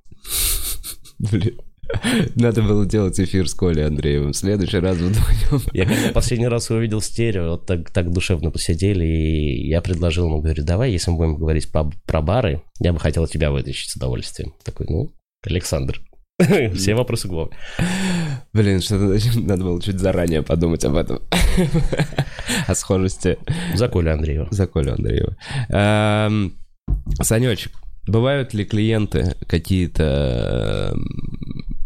Блин. 1.19 1.61
Надо 2.35 2.63
было 2.63 2.87
делать 2.87 3.19
эфир 3.21 3.49
с 3.49 3.55
Колей 3.55 3.87
Андреевым. 3.87 4.33
В 4.33 4.37
следующий 4.37 4.79
раз 4.79 4.97
вдвоем. 4.97 5.63
Я 5.73 5.87
когда 5.87 6.11
последний 6.13 6.49
раз 6.49 6.71
увидел 6.71 7.01
стерео, 7.01 7.51
вот 7.53 7.67
так, 7.67 7.91
так 7.91 8.11
душевно 8.11 8.51
посидели, 8.51 9.05
и 9.05 9.69
я 9.69 9.81
предложил 9.81 10.27
ему, 10.27 10.41
говорю, 10.41 10.65
давай, 10.65 10.93
если 10.93 11.11
мы 11.11 11.19
будем 11.19 11.37
говорить 11.37 11.71
про, 11.71 11.91
про 12.07 12.23
бары, 12.23 12.63
я 12.81 12.93
бы 12.93 12.99
хотел 12.99 13.27
тебя 13.27 13.51
вытащить 13.51 13.91
с 13.91 13.97
удовольствием. 13.97 14.55
Такой, 14.65 14.87
ну, 14.89 15.13
Александр, 15.45 16.01
все 16.75 16.95
вопросы 16.95 17.29
к 17.29 17.31
Вове. 17.31 17.51
Блин, 18.53 18.81
что-то 18.81 19.19
надо 19.41 19.65
было 19.65 19.83
чуть 19.83 19.99
заранее 19.99 20.43
подумать 20.43 20.85
об 20.85 20.97
этом. 20.97 21.21
О 22.67 22.75
схожести 22.75 23.39
За 23.75 23.89
Колю 23.89 24.13
Андреева. 24.13 24.49
за 24.51 24.67
Колю 24.67 24.95
Андреева. 24.95 25.37
Эм, 25.69 26.55
Санечек, 27.21 27.73
бывают 28.07 28.55
ли 28.55 28.65
клиенты 28.65 29.37
какие-то, 29.47 30.93
эм, 30.95 31.77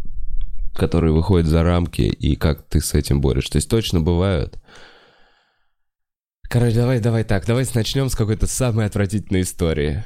которые 0.75 1.13
выходят 1.13 1.47
за 1.47 1.63
рамки, 1.63 2.01
и 2.01 2.35
как 2.35 2.63
ты 2.63 2.81
с 2.81 2.93
этим 2.93 3.21
борешься? 3.21 3.53
То 3.53 3.57
есть 3.57 3.69
точно 3.69 4.01
бывают? 4.01 4.59
Короче, 6.49 6.75
давай, 6.75 6.99
давай 6.99 7.23
так, 7.23 7.45
давай 7.45 7.65
начнем 7.73 8.09
с 8.09 8.15
какой-то 8.15 8.47
самой 8.47 8.85
отвратительной 8.85 9.41
истории. 9.41 10.05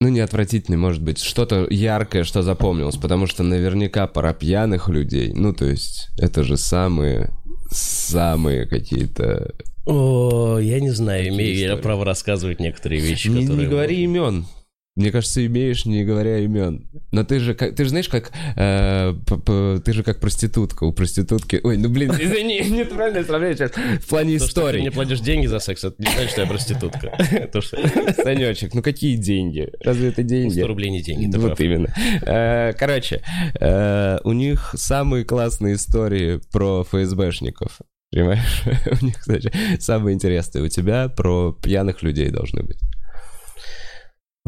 Ну, 0.00 0.08
не 0.08 0.20
отвратительной, 0.20 0.78
может 0.78 1.02
быть, 1.02 1.18
что-то 1.18 1.66
яркое, 1.68 2.22
что 2.22 2.42
запомнилось, 2.42 2.96
потому 2.96 3.26
что 3.26 3.42
наверняка 3.42 4.06
пара 4.06 4.32
пьяных 4.32 4.88
людей, 4.88 5.32
ну, 5.34 5.52
то 5.52 5.64
есть, 5.64 6.08
это 6.18 6.44
же 6.44 6.56
самые, 6.56 7.30
самые 7.70 8.66
какие-то... 8.66 9.54
О, 9.86 10.58
я 10.58 10.78
не 10.80 10.90
знаю, 10.90 11.28
имею 11.30 11.56
я 11.56 11.76
право 11.76 12.04
рассказывать 12.04 12.60
некоторые 12.60 13.00
вещи, 13.00 13.28
Не, 13.28 13.40
которые... 13.40 13.64
не 13.64 13.70
говори 13.70 14.04
имен. 14.04 14.46
Мне 14.98 15.12
кажется, 15.12 15.46
имеешь, 15.46 15.84
не 15.86 16.04
говоря 16.04 16.38
имен. 16.38 16.88
Но 17.12 17.22
ты 17.24 17.38
же, 17.38 17.54
как, 17.54 17.74
ты 17.76 17.84
же 17.84 17.90
знаешь, 17.90 18.08
как... 18.08 18.32
э, 18.56 19.14
п- 19.26 19.36
п- 19.38 19.80
ты 19.84 19.92
же 19.92 20.02
как 20.02 20.18
проститутка. 20.20 20.84
У 20.84 20.92
проститутки... 20.92 21.60
Ой, 21.62 21.76
ну 21.76 21.88
блин, 21.88 22.10
извини, 22.20 22.60
нет, 22.68 22.90
правильно 22.90 23.22
сравнение 23.24 23.56
сейчас. 23.56 23.70
В 23.72 24.08
плане 24.08 24.38
То, 24.38 24.48
что 24.48 24.72
ты 24.72 24.78
мне 24.80 24.90
платишь 24.90 25.20
деньги 25.20 25.46
за 25.46 25.60
секс, 25.60 25.84
это 25.84 25.94
не 26.02 26.10
значит, 26.10 26.30
что 26.32 26.40
я 26.42 26.46
проститутка. 26.48 27.12
То, 27.52 27.60
что 27.60 27.76
Санечек, 28.22 28.74
ну 28.74 28.82
какие 28.82 29.16
деньги? 29.16 29.70
Разве 29.84 30.08
это 30.08 30.22
деньги? 30.22 30.52
100 30.58 30.66
рублей 30.66 30.90
не 30.90 31.00
деньги, 31.02 31.30
ты 31.30 31.38
вот 31.38 31.46
прав. 31.56 31.60
именно. 31.60 31.94
Э, 32.26 32.72
Короче, 32.76 33.22
э, 33.60 34.18
у 34.24 34.32
них 34.32 34.74
самые 34.76 35.24
классные 35.24 35.76
истории 35.76 36.40
про 36.52 36.82
ФСБшников. 36.84 37.78
Понимаешь? 38.10 38.62
У 39.00 39.04
них, 39.04 39.18
кстати, 39.18 39.52
самые 39.80 40.14
интересные. 40.14 40.64
У 40.64 40.68
тебя 40.68 41.08
про 41.08 41.52
пьяных 41.52 42.02
людей 42.02 42.30
должны 42.30 42.62
быть. 42.62 42.78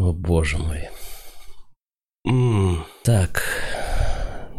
О, 0.01 0.15
боже 0.15 0.57
мой. 0.57 0.89
М, 2.27 2.85
Так. 3.05 3.43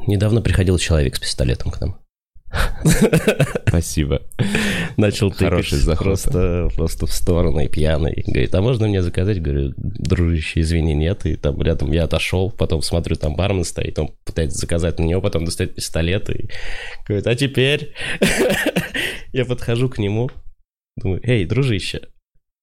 Недавно 0.06 0.42
приходил 0.42 0.78
человек 0.78 1.16
с 1.16 1.20
пистолетом 1.20 1.72
к 1.72 1.82
нам. 1.82 1.98
Спасибо. 3.68 4.22
Начал 4.98 5.32
тыкать 5.32 5.50
Хороший 5.50 5.78
заход. 5.80 6.06
просто, 6.06 6.70
просто 6.76 7.08
в 7.08 7.12
сторону 7.14 7.60
и 7.60 7.68
пьяный. 7.68 8.24
Говорит, 8.28 8.54
а 8.54 8.62
можно 8.62 8.88
мне 8.88 9.02
заказать? 9.02 9.42
Говорю, 9.42 9.74
дружище, 9.78 10.62
извини, 10.62 10.94
нет. 10.94 11.26
И 11.26 11.36
там 11.38 11.60
рядом 11.62 11.92
я 11.92 12.04
отошел, 12.04 12.52
потом 12.52 12.84
смотрю, 12.84 13.16
там 13.16 13.36
бармен 13.36 13.64
стоит, 13.64 13.98
он 13.98 14.10
пытается 14.26 14.60
заказать 14.60 15.00
на 15.00 15.06
него, 15.06 15.22
потом 15.22 15.46
достает 15.46 15.74
пистолет 15.74 16.30
и 16.30 16.50
говорит, 17.08 17.26
а 17.26 17.36
теперь? 17.36 17.96
Я 19.34 19.46
подхожу 19.46 19.90
к 19.90 19.98
нему, 19.98 20.30
думаю, 20.98 21.20
эй, 21.24 21.46
дружище, 21.46 22.10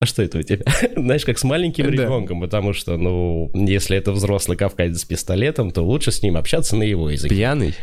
а 0.01 0.07
что 0.07 0.23
это 0.23 0.39
у 0.39 0.43
тебя? 0.43 0.65
Знаешь, 0.97 1.25
как 1.25 1.39
с 1.39 1.45
маленьким 1.45 1.87
Да. 1.87 1.91
ребенком, 1.91 2.41
потому 2.41 2.73
что, 2.73 2.97
ну, 2.97 3.51
если 3.55 3.97
это 3.97 4.13
взрослый 4.13 4.57
кавказец 4.57 5.01
с 5.01 5.05
пистолетом, 5.05 5.71
то 5.73 5.83
лучше 5.83 6.13
с 6.13 6.23
ним 6.23 6.37
общаться 6.37 6.77
на 6.77 6.85
его 6.85 7.11
языке. 7.11 7.35
Пьяный? 7.35 7.75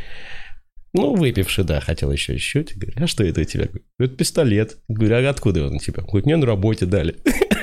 Ну, 0.93 1.13
выпивший, 1.15 1.65
да, 1.65 1.81
хотел 1.81 2.09
еще 2.11 2.37
чуть-чуть. 2.37 2.77
Говорю, 2.77 2.93
а 3.03 3.07
что 3.07 3.23
это 3.25 3.41
у 3.41 3.43
тебя? 3.43 3.65
Говорю, 3.65 3.83
это 3.99 4.15
пистолет. 4.15 4.77
Говорю, 4.87 5.27
а 5.27 5.29
откуда 5.29 5.65
он 5.67 5.75
у 5.75 5.79
тебя? 5.79 6.03
Говорит, 6.03 6.25
мне 6.25 6.37
на 6.37 6.45
работе 6.45 6.85
дали. 6.85 7.17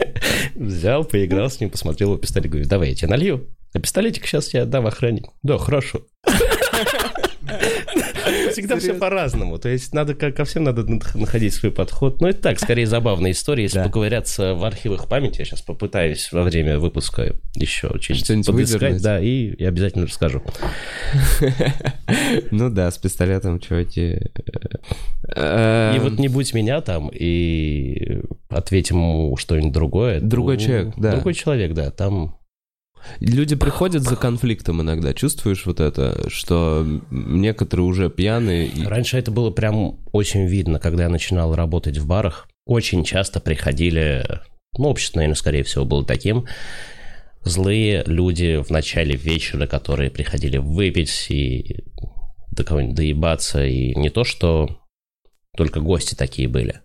Взял, 0.55 1.05
поиграл 1.05 1.49
с 1.49 1.59
ним, 1.59 1.71
посмотрел 1.71 2.11
его 2.11 2.19
пистолет. 2.19 2.51
Говорю, 2.51 2.69
давай 2.69 2.91
я 2.91 2.95
тебе 2.95 3.09
налью. 3.09 3.49
А 3.73 3.81
пистолетик 3.81 4.27
сейчас 4.27 4.53
я 4.53 4.63
отдам 4.65 4.87
охранник. 4.87 5.29
Да, 5.43 5.57
хорошо. 5.57 6.03
Всегда 8.53 8.79
все 8.79 8.95
по-разному. 8.95 9.59
То 9.59 9.69
есть 9.69 9.93
надо 9.95 10.15
ко 10.15 10.45
всем 10.45 10.65
надо 10.65 10.85
находить 11.15 11.55
свой 11.55 11.73
подход. 11.73 12.21
Но 12.21 12.29
это 12.29 12.41
так, 12.41 12.59
скорее 12.59 12.87
забавная 12.87 13.33
история. 13.33 13.65
Если 13.65 13.83
поковыряться 13.83 14.55
в 14.55 14.65
архивах 14.65 15.09
памяти, 15.09 15.41
я 15.41 15.45
сейчас 15.45 15.63
попытаюсь 15.63 16.31
во 16.33 16.43
время 16.43 16.79
выпуска 16.79 17.35
еще 17.55 17.91
что-нибудь 18.01 18.47
подыскать. 18.47 19.03
Да, 19.03 19.21
и 19.21 19.63
обязательно 19.63 20.07
расскажу. 20.07 20.43
Ну 22.51 22.69
да, 22.71 22.91
с 22.91 22.99
пистолетом, 22.99 23.59
чуваки. 23.59 24.19
И 25.25 25.99
вот 25.99 26.19
не 26.19 26.29
будь 26.29 26.53
меня 26.53 26.81
там, 26.81 27.09
и 27.09 28.21
ответим 28.49 28.97
ему 28.97 29.37
что-нибудь 29.37 29.73
другое. 29.73 30.21
Другой 30.21 30.59
человек, 30.59 30.95
да. 30.97 31.13
Другой 31.13 31.35
человек, 31.35 31.73
да. 31.73 31.91
Там 31.91 32.37
Люди 33.21 33.57
приходят 33.57 34.03
за 34.03 34.17
конфликтом 34.17 34.83
иногда, 34.83 35.15
чувствуешь 35.15 35.67
вот 35.67 35.81
это, 35.81 36.29
что 36.29 36.87
некоторые 37.11 37.87
уже 37.87 38.11
пьяные. 38.11 38.67
И... 38.67 38.85
Раньше 38.85 39.19
это 39.19 39.31
было 39.31 39.51
прям 39.51 40.01
очень 40.13 40.47
видно, 40.47 40.79
когда 40.79 41.05
я 41.05 41.09
начинал 41.09 41.55
работать 41.55 41.99
в 41.99 42.07
барах. 42.07 42.49
Очень 42.65 43.05
часто 43.05 43.41
приходили, 43.41 44.25
ну, 44.79 44.89
общество, 44.89 45.19
наверное, 45.19 45.37
скорее 45.37 45.63
всего, 45.65 45.85
было 45.85 46.05
таким, 46.05 46.47
злые 47.43 48.05
люди 48.07 48.63
в 48.63 48.71
начале 48.71 49.17
вечера, 49.17 49.67
которые 49.67 50.11
приходили 50.11 50.59
выпить 50.59 51.27
и 51.29 51.85
до 52.51 52.65
кого-нибудь 52.65 52.97
доебаться, 52.97 53.65
и 53.65 53.95
не 53.95 54.11
то, 54.11 54.25
что 54.25 54.81
только 55.57 55.81
гости 55.81 56.15
такие 56.15 56.49
были. 56.49 56.81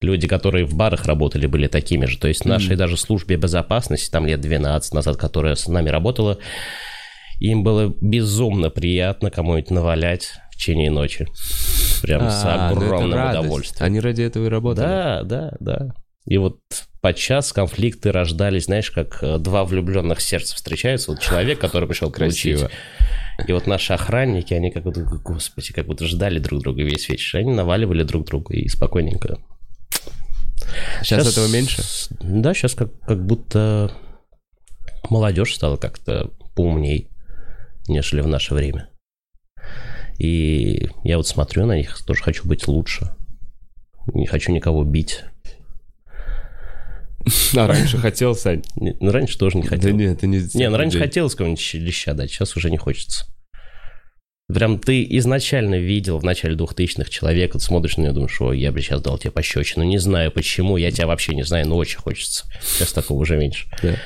Люди, 0.00 0.28
которые 0.28 0.64
в 0.64 0.74
барах 0.74 1.06
работали, 1.06 1.46
были 1.46 1.66
такими 1.66 2.06
же. 2.06 2.18
То 2.18 2.28
есть 2.28 2.44
mm 2.44 2.48
нашей 2.48 2.76
даже 2.76 2.96
службе 2.96 3.36
безопасности, 3.36 4.10
там 4.10 4.26
лет 4.26 4.40
12 4.40 4.94
назад, 4.94 5.16
которая 5.16 5.56
с 5.56 5.66
нами 5.66 5.88
работала, 5.88 6.38
им 7.40 7.62
было 7.62 7.92
безумно 8.00 8.70
приятно 8.70 9.30
кому-нибудь 9.30 9.70
навалять 9.70 10.34
в 10.52 10.56
течение 10.56 10.90
ночи. 10.90 11.26
Прям 12.02 12.22
а, 12.24 12.30
с 12.30 12.44
ну 12.44 12.84
огромным 12.84 13.30
удовольствием. 13.30 13.84
Они 13.84 14.00
ради 14.00 14.22
этого 14.22 14.46
и 14.46 14.48
работали. 14.48 14.86
Да, 14.86 15.22
да, 15.24 15.52
да. 15.58 15.94
И 16.26 16.36
вот 16.36 16.58
подчас 17.00 17.52
конфликты 17.52 18.12
рождались, 18.12 18.64
знаешь, 18.64 18.90
как 18.90 19.22
э, 19.22 19.38
два 19.38 19.64
влюбленных 19.64 20.20
сердца 20.20 20.54
встречаются. 20.54 21.10
Вот 21.10 21.20
человек, 21.20 21.58
который 21.58 21.88
пришел 21.88 22.10
получить. 22.10 22.64
И 23.46 23.52
вот 23.52 23.66
наши 23.66 23.92
охранники, 23.92 24.52
они 24.52 24.70
как 24.70 24.82
будто, 24.82 25.02
господи, 25.02 25.72
как 25.72 25.86
будто 25.86 26.06
ждали 26.06 26.38
друг 26.38 26.60
друга 26.60 26.82
весь 26.82 27.08
вечер. 27.08 27.38
Они 27.38 27.52
наваливали 27.52 28.02
друг 28.02 28.26
друга 28.26 28.54
и 28.54 28.68
спокойненько 28.68 29.38
Сейчас, 31.02 31.24
сейчас 31.24 31.32
этого 31.32 31.48
меньше? 31.48 31.82
Да, 32.20 32.54
сейчас 32.54 32.74
как, 32.74 32.98
как 33.00 33.24
будто 33.24 33.92
молодежь 35.10 35.54
стала 35.54 35.76
как-то 35.76 36.30
поумней, 36.54 37.08
нежели 37.86 38.20
в 38.20 38.26
наше 38.26 38.54
время. 38.54 38.88
И 40.18 40.88
я 41.04 41.16
вот 41.16 41.26
смотрю 41.26 41.66
на 41.66 41.76
них, 41.76 42.04
тоже 42.04 42.22
хочу 42.22 42.46
быть 42.46 42.66
лучше. 42.66 43.14
Не 44.12 44.26
хочу 44.26 44.52
никого 44.52 44.84
бить. 44.84 45.24
А 47.56 47.66
раньше 47.66 47.98
хотел, 47.98 48.34
Сань? 48.34 48.62
Ну, 48.76 49.10
раньше 49.10 49.38
тоже 49.38 49.58
не 49.58 49.62
хотел. 49.64 49.90
Да 49.90 49.96
нет, 49.96 50.20
ты 50.20 50.26
не... 50.26 50.38
Не, 50.54 50.70
ну 50.70 50.76
раньше 50.76 50.98
хотелось 50.98 51.34
кого-нибудь 51.34 51.74
леща 51.74 52.14
дать, 52.14 52.30
сейчас 52.30 52.56
уже 52.56 52.70
не 52.70 52.78
хочется. 52.78 53.26
Прям 54.52 54.78
ты 54.78 55.06
изначально 55.18 55.78
видел 55.78 56.18
в 56.18 56.24
начале 56.24 56.56
2000-х 56.56 57.10
человека, 57.10 57.58
ты 57.58 57.64
смотришь 57.64 57.98
на 57.98 58.04
него, 58.04 58.14
думаешь, 58.14 58.40
ой, 58.40 58.58
я 58.58 58.72
бы 58.72 58.80
сейчас 58.80 59.02
дал 59.02 59.18
тебе 59.18 59.30
пощечину. 59.30 59.84
Не 59.84 59.98
знаю 59.98 60.30
почему, 60.30 60.78
я 60.78 60.90
тебя 60.90 61.06
вообще 61.06 61.34
не 61.34 61.42
знаю, 61.42 61.68
но 61.68 61.76
очень 61.76 61.98
хочется. 61.98 62.46
Сейчас 62.62 62.94
такого 62.94 63.18
уже 63.18 63.36
меньше. 63.36 63.66
Да. 63.82 63.96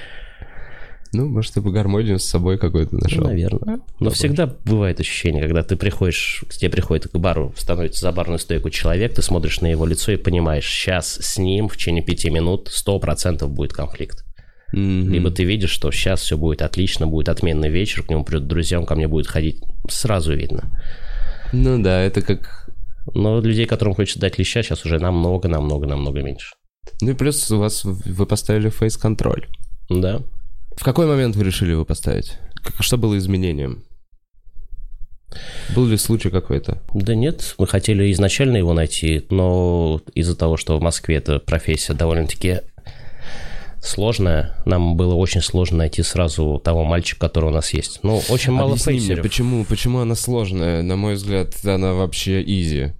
Ну, 1.12 1.28
может, 1.28 1.54
ты 1.54 1.61
бы 1.61 1.70
гармонию 1.70 2.18
с 2.18 2.25
собой 2.25 2.58
какой-то 2.58 2.96
нашел. 2.96 3.22
Ну, 3.22 3.28
наверное. 3.28 3.76
Но 3.76 3.82
Побольше. 3.99 4.16
всегда 4.16 4.46
бывает 4.64 4.99
ощущение, 4.99 5.42
когда 5.42 5.62
ты 5.62 5.76
приходишь, 5.76 6.42
к 6.49 6.54
тебе 6.54 6.70
приходит 6.70 7.08
к 7.08 7.16
бару, 7.18 7.54
становится 7.56 8.00
за 8.00 8.12
барную 8.12 8.38
стойку 8.40 8.71
человек, 8.71 9.14
ты 9.14 9.23
смотришь 9.23 9.60
на 9.60 9.67
его 9.67 9.86
лицо 9.86 10.10
и 10.10 10.17
понимаешь, 10.17 10.67
сейчас 10.67 11.19
с 11.21 11.38
ним 11.38 11.69
в 11.69 11.76
течение 11.76 12.02
пяти 12.02 12.30
минут 12.30 12.69
сто 12.73 12.99
процентов 12.99 13.50
будет 13.50 13.75
конфликт. 13.75 14.25
Mm-hmm. 14.73 15.04
Либо 15.04 15.30
ты 15.30 15.45
видишь, 15.45 15.71
что 15.71 15.91
сейчас 15.91 16.23
все 16.23 16.37
будет 16.37 16.63
отлично, 16.63 17.06
будет 17.06 17.28
отменный 17.28 17.69
вечер, 17.69 18.02
к 18.02 18.11
нему 18.11 18.25
придут 18.25 18.49
друзья, 18.49 18.80
он 18.80 18.87
ко 18.87 18.95
мне 18.95 19.08
будет 19.08 19.26
ходить. 19.26 19.63
Сразу 19.89 20.35
видно. 20.35 20.65
Ну 21.52 21.82
да, 21.82 22.00
это 22.00 22.23
как... 22.23 22.71
Но 23.15 23.41
людей, 23.41 23.67
которым 23.67 23.95
хочется 23.95 24.21
дать 24.21 24.39
леща, 24.39 24.63
сейчас 24.63 24.85
уже 24.85 24.99
намного, 24.99 25.49
намного, 25.49 25.87
намного 25.87 26.23
меньше. 26.23 26.54
Ну 27.00 27.11
и 27.11 27.15
плюс 27.15 27.50
у 27.50 27.58
вас 27.58 27.85
вы 27.85 28.26
поставили 28.26 28.69
фейс-контроль. 28.69 29.47
Да. 29.91 30.23
В 30.76 30.85
какой 30.85 31.06
момент 31.06 31.37
вы 31.37 31.45
решили 31.45 31.73
его 31.73 31.85
поставить? 31.85 32.39
Что 32.80 32.97
было 32.97 33.19
изменением? 33.19 33.85
Был 35.75 35.87
ли 35.87 35.97
случай 35.97 36.30
какой-то? 36.30 36.82
Да 36.95 37.15
нет, 37.15 37.54
мы 37.58 37.67
хотели 37.67 38.13
изначально 38.13 38.58
его 38.58 38.73
найти, 38.73 39.26
но 39.30 40.00
из-за 40.15 40.37
того, 40.37 40.56
что 40.56 40.78
в 40.78 40.82
Москве 40.82 41.17
эта 41.17 41.39
профессия 41.39 41.95
довольно-таки 41.95 42.61
сложная. 43.82 44.54
Нам 44.64 44.97
было 44.97 45.14
очень 45.14 45.42
сложно 45.42 45.78
найти 45.78 46.02
сразу 46.02 46.60
того 46.64 46.84
мальчика, 46.84 47.21
который 47.21 47.47
у 47.47 47.52
нас 47.52 47.75
есть. 47.75 48.00
Ну, 48.02 48.23
очень 48.28 48.52
мало 48.52 48.73
Объясни 48.73 48.95
фейсеров. 48.95 49.18
Мне, 49.18 49.23
почему, 49.23 49.64
почему 49.64 49.99
она 49.99 50.14
сложная? 50.14 50.82
На 50.82 50.97
мой 50.97 51.14
взгляд, 51.14 51.54
она 51.64 51.92
вообще 51.92 52.42
изи. 52.42 52.92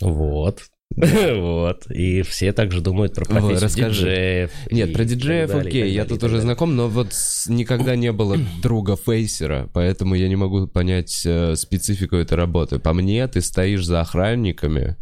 Вот. 0.00 0.62
Вот. 0.96 1.90
И 1.90 2.22
все 2.22 2.52
также 2.52 2.80
думают 2.80 3.14
про 3.14 3.24
профессию 3.24 3.60
Расскажи. 3.60 4.00
диджеев. 4.00 4.50
Нет, 4.70 4.92
про 4.92 5.04
диджеев 5.04 5.50
далее, 5.50 5.68
окей, 5.68 5.92
я 5.92 6.04
тут 6.04 6.22
уже 6.22 6.40
знаком, 6.40 6.76
но 6.76 6.88
вот 6.88 7.12
никогда 7.48 7.96
не 7.96 8.12
было 8.12 8.36
друга 8.62 8.96
фейсера, 8.96 9.68
поэтому 9.72 10.14
я 10.14 10.28
не 10.28 10.36
могу 10.36 10.68
понять 10.68 11.22
э, 11.26 11.56
специфику 11.56 12.16
этой 12.16 12.34
работы. 12.34 12.78
По 12.78 12.92
мне, 12.92 13.26
ты 13.26 13.40
стоишь 13.40 13.84
за 13.84 14.02
охранниками, 14.02 14.96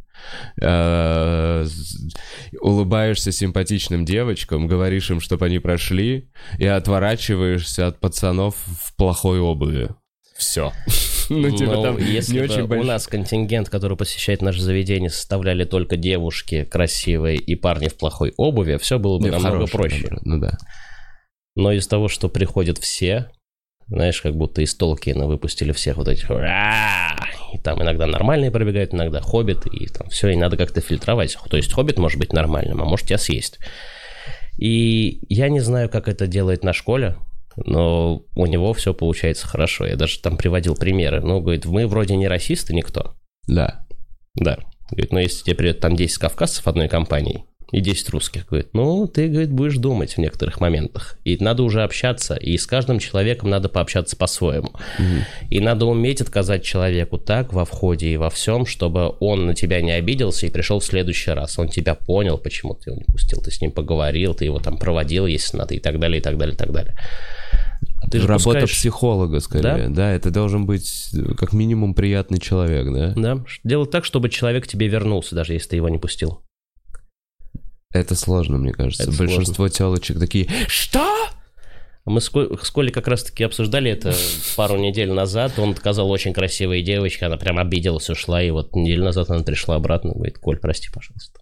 э, 0.60 1.66
улыбаешься 2.60 3.32
симпатичным 3.32 4.04
девочкам, 4.04 4.66
говоришь 4.66 5.10
им, 5.10 5.20
чтобы 5.20 5.46
они 5.46 5.58
прошли, 5.58 6.30
и 6.58 6.66
отворачиваешься 6.66 7.86
от 7.86 8.00
пацанов 8.00 8.56
в 8.56 8.96
плохой 8.96 9.40
обуви. 9.40 9.90
Все. 10.36 10.72
Ну, 11.28 11.56
типа, 11.56 11.82
там 11.82 11.96
если 11.98 12.34
не 12.34 12.40
очень 12.40 12.62
у 12.62 12.82
нас 12.82 13.06
контингент, 13.06 13.70
который 13.70 13.96
посещает 13.96 14.42
наше 14.42 14.60
заведение, 14.60 15.08
составляли 15.08 15.64
только 15.64 15.96
девушки 15.96 16.64
красивые 16.64 17.38
и 17.38 17.54
парни 17.54 17.88
в 17.88 17.96
плохой 17.96 18.34
обуви, 18.36 18.76
все 18.76 18.98
было 18.98 19.18
бы 19.18 19.30
намного 19.30 19.66
проще. 19.66 20.08
Ну 20.24 20.40
да. 20.40 20.58
Но 21.54 21.72
из 21.72 21.86
того, 21.86 22.08
что 22.08 22.28
приходят 22.28 22.76
все, 22.78 23.30
знаешь, 23.86 24.20
как 24.20 24.34
будто 24.34 24.62
из 24.62 24.74
Толкина 24.74 25.26
выпустили 25.26 25.72
всех 25.72 25.96
вот 25.96 26.08
этих... 26.08 26.28
И 27.52 27.58
там 27.58 27.82
иногда 27.82 28.06
нормальные 28.06 28.50
пробегают, 28.50 28.94
иногда 28.94 29.20
хоббит, 29.20 29.66
и 29.66 29.86
там 29.86 30.08
все, 30.08 30.28
и 30.28 30.36
надо 30.36 30.56
как-то 30.56 30.80
фильтровать. 30.80 31.36
То 31.50 31.56
есть 31.56 31.72
хоббит 31.72 31.98
может 31.98 32.18
быть 32.18 32.32
нормальным, 32.32 32.80
а 32.80 32.84
может 32.84 33.06
тебя 33.06 33.18
съесть. 33.18 33.58
И 34.58 35.20
я 35.28 35.48
не 35.48 35.60
знаю, 35.60 35.88
как 35.88 36.08
это 36.08 36.26
делает 36.26 36.64
на 36.64 36.72
школе, 36.72 37.16
но 37.56 38.24
у 38.34 38.46
него 38.46 38.72
все 38.72 38.94
получается 38.94 39.46
хорошо. 39.46 39.86
Я 39.86 39.96
даже 39.96 40.20
там 40.20 40.36
приводил 40.36 40.74
примеры. 40.74 41.20
Ну, 41.20 41.40
говорит, 41.40 41.66
мы 41.66 41.86
вроде 41.86 42.16
не 42.16 42.28
расисты 42.28 42.74
никто. 42.74 43.14
Да. 43.46 43.86
Да. 44.34 44.58
Говорит, 44.90 45.12
но 45.12 45.20
если 45.20 45.44
тебе 45.44 45.56
придет 45.56 45.80
там 45.80 45.96
10 45.96 46.18
кавказцев 46.18 46.66
одной 46.66 46.88
компании, 46.88 47.44
и 47.72 47.80
10 47.80 48.10
русских. 48.10 48.46
Говорит, 48.46 48.68
ну, 48.74 49.06
ты, 49.08 49.28
говорит, 49.28 49.50
будешь 49.50 49.76
думать 49.76 50.14
в 50.14 50.18
некоторых 50.18 50.60
моментах. 50.60 51.18
И 51.24 51.36
надо 51.42 51.62
уже 51.62 51.82
общаться, 51.82 52.34
и 52.34 52.56
с 52.56 52.66
каждым 52.66 52.98
человеком 52.98 53.50
надо 53.50 53.68
пообщаться 53.68 54.14
по-своему. 54.14 54.68
Угу. 54.68 55.48
И 55.50 55.60
надо 55.60 55.86
уметь 55.86 56.20
отказать 56.20 56.62
человеку 56.62 57.18
так 57.18 57.52
во 57.52 57.64
входе 57.64 58.08
и 58.08 58.16
во 58.18 58.30
всем, 58.30 58.66
чтобы 58.66 59.14
он 59.20 59.46
на 59.46 59.54
тебя 59.54 59.80
не 59.80 59.92
обиделся 59.92 60.46
и 60.46 60.50
пришел 60.50 60.80
в 60.80 60.84
следующий 60.84 61.30
раз. 61.30 61.58
Он 61.58 61.68
тебя 61.68 61.94
понял, 61.94 62.36
почему 62.36 62.74
ты 62.74 62.90
его 62.90 62.98
не 62.98 63.04
пустил, 63.04 63.40
ты 63.40 63.50
с 63.50 63.60
ним 63.62 63.72
поговорил, 63.72 64.34
ты 64.34 64.44
его 64.44 64.58
там 64.58 64.76
проводил, 64.76 65.26
если 65.26 65.56
надо, 65.56 65.74
и 65.74 65.80
так 65.80 65.98
далее, 65.98 66.20
и 66.20 66.22
так 66.22 66.36
далее, 66.36 66.54
и 66.54 66.58
так 66.58 66.72
далее. 66.72 66.94
Ты 68.10 68.20
же 68.20 68.26
Работа 68.26 68.44
пускаешь... 68.44 68.70
психолога, 68.72 69.40
скорее. 69.40 69.62
Да? 69.62 69.88
да, 69.88 70.12
это 70.12 70.30
должен 70.30 70.66
быть 70.66 71.10
как 71.38 71.54
минимум 71.54 71.94
приятный 71.94 72.38
человек, 72.38 72.92
да? 72.92 73.14
Да. 73.16 73.44
Делать 73.64 73.90
так, 73.90 74.04
чтобы 74.04 74.28
человек 74.28 74.64
к 74.64 74.68
тебе 74.68 74.88
вернулся, 74.88 75.34
даже 75.34 75.54
если 75.54 75.70
ты 75.70 75.76
его 75.76 75.88
не 75.88 75.98
пустил. 75.98 76.42
Это 77.92 78.14
сложно, 78.14 78.58
мне 78.58 78.72
кажется. 78.72 79.04
Это 79.04 79.12
Большинство 79.12 79.68
сложно. 79.68 79.76
телочек 79.76 80.18
такие 80.18 80.48
«Что?» 80.68 81.06
Мы 82.04 82.20
с 82.20 82.30
Колей 82.30 82.90
как 82.90 83.06
раз-таки 83.06 83.44
обсуждали 83.44 83.88
это 83.88 84.12
пару 84.56 84.76
недель 84.76 85.12
назад. 85.12 85.56
Он 85.58 85.76
сказал 85.76 86.10
очень 86.10 86.32
красивая 86.32 86.82
девочка, 86.82 87.26
она 87.26 87.36
прям 87.36 87.58
обиделась, 87.58 88.10
ушла, 88.10 88.42
и 88.42 88.50
вот 88.50 88.74
неделю 88.74 89.04
назад 89.04 89.30
она 89.30 89.44
пришла 89.44 89.76
обратно, 89.76 90.12
говорит, 90.12 90.38
Коль, 90.38 90.58
прости, 90.58 90.88
пожалуйста. 90.92 91.40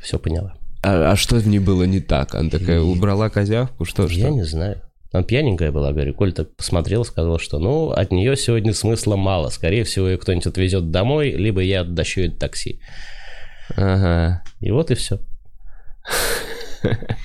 Все 0.00 0.18
поняла. 0.18 0.54
А, 0.82 1.12
а 1.12 1.16
что 1.16 1.36
в 1.36 1.46
ней 1.46 1.58
было 1.58 1.82
не 1.82 2.00
так? 2.00 2.34
Она 2.34 2.48
такая 2.48 2.80
убрала 2.80 3.28
козявку, 3.28 3.84
что 3.84 4.04
Я 4.04 4.08
что? 4.08 4.28
не 4.30 4.44
знаю. 4.44 4.80
Она 5.12 5.24
пьяненькая 5.24 5.72
была, 5.72 5.92
говорю, 5.92 6.14
Коль 6.14 6.32
так 6.32 6.56
посмотрел, 6.56 7.04
сказал, 7.04 7.38
что 7.38 7.58
ну, 7.58 7.90
от 7.90 8.12
нее 8.12 8.36
сегодня 8.36 8.72
смысла 8.72 9.16
мало. 9.16 9.50
Скорее 9.50 9.84
всего, 9.84 10.08
ее 10.08 10.16
кто-нибудь 10.16 10.46
отвезет 10.46 10.90
домой, 10.90 11.32
либо 11.32 11.60
я 11.60 11.82
оттащу 11.82 12.22
это 12.22 12.36
такси. 12.38 12.80
Ага. 13.76 14.42
И 14.60 14.70
вот 14.70 14.90
и 14.90 14.94
все. 14.94 15.18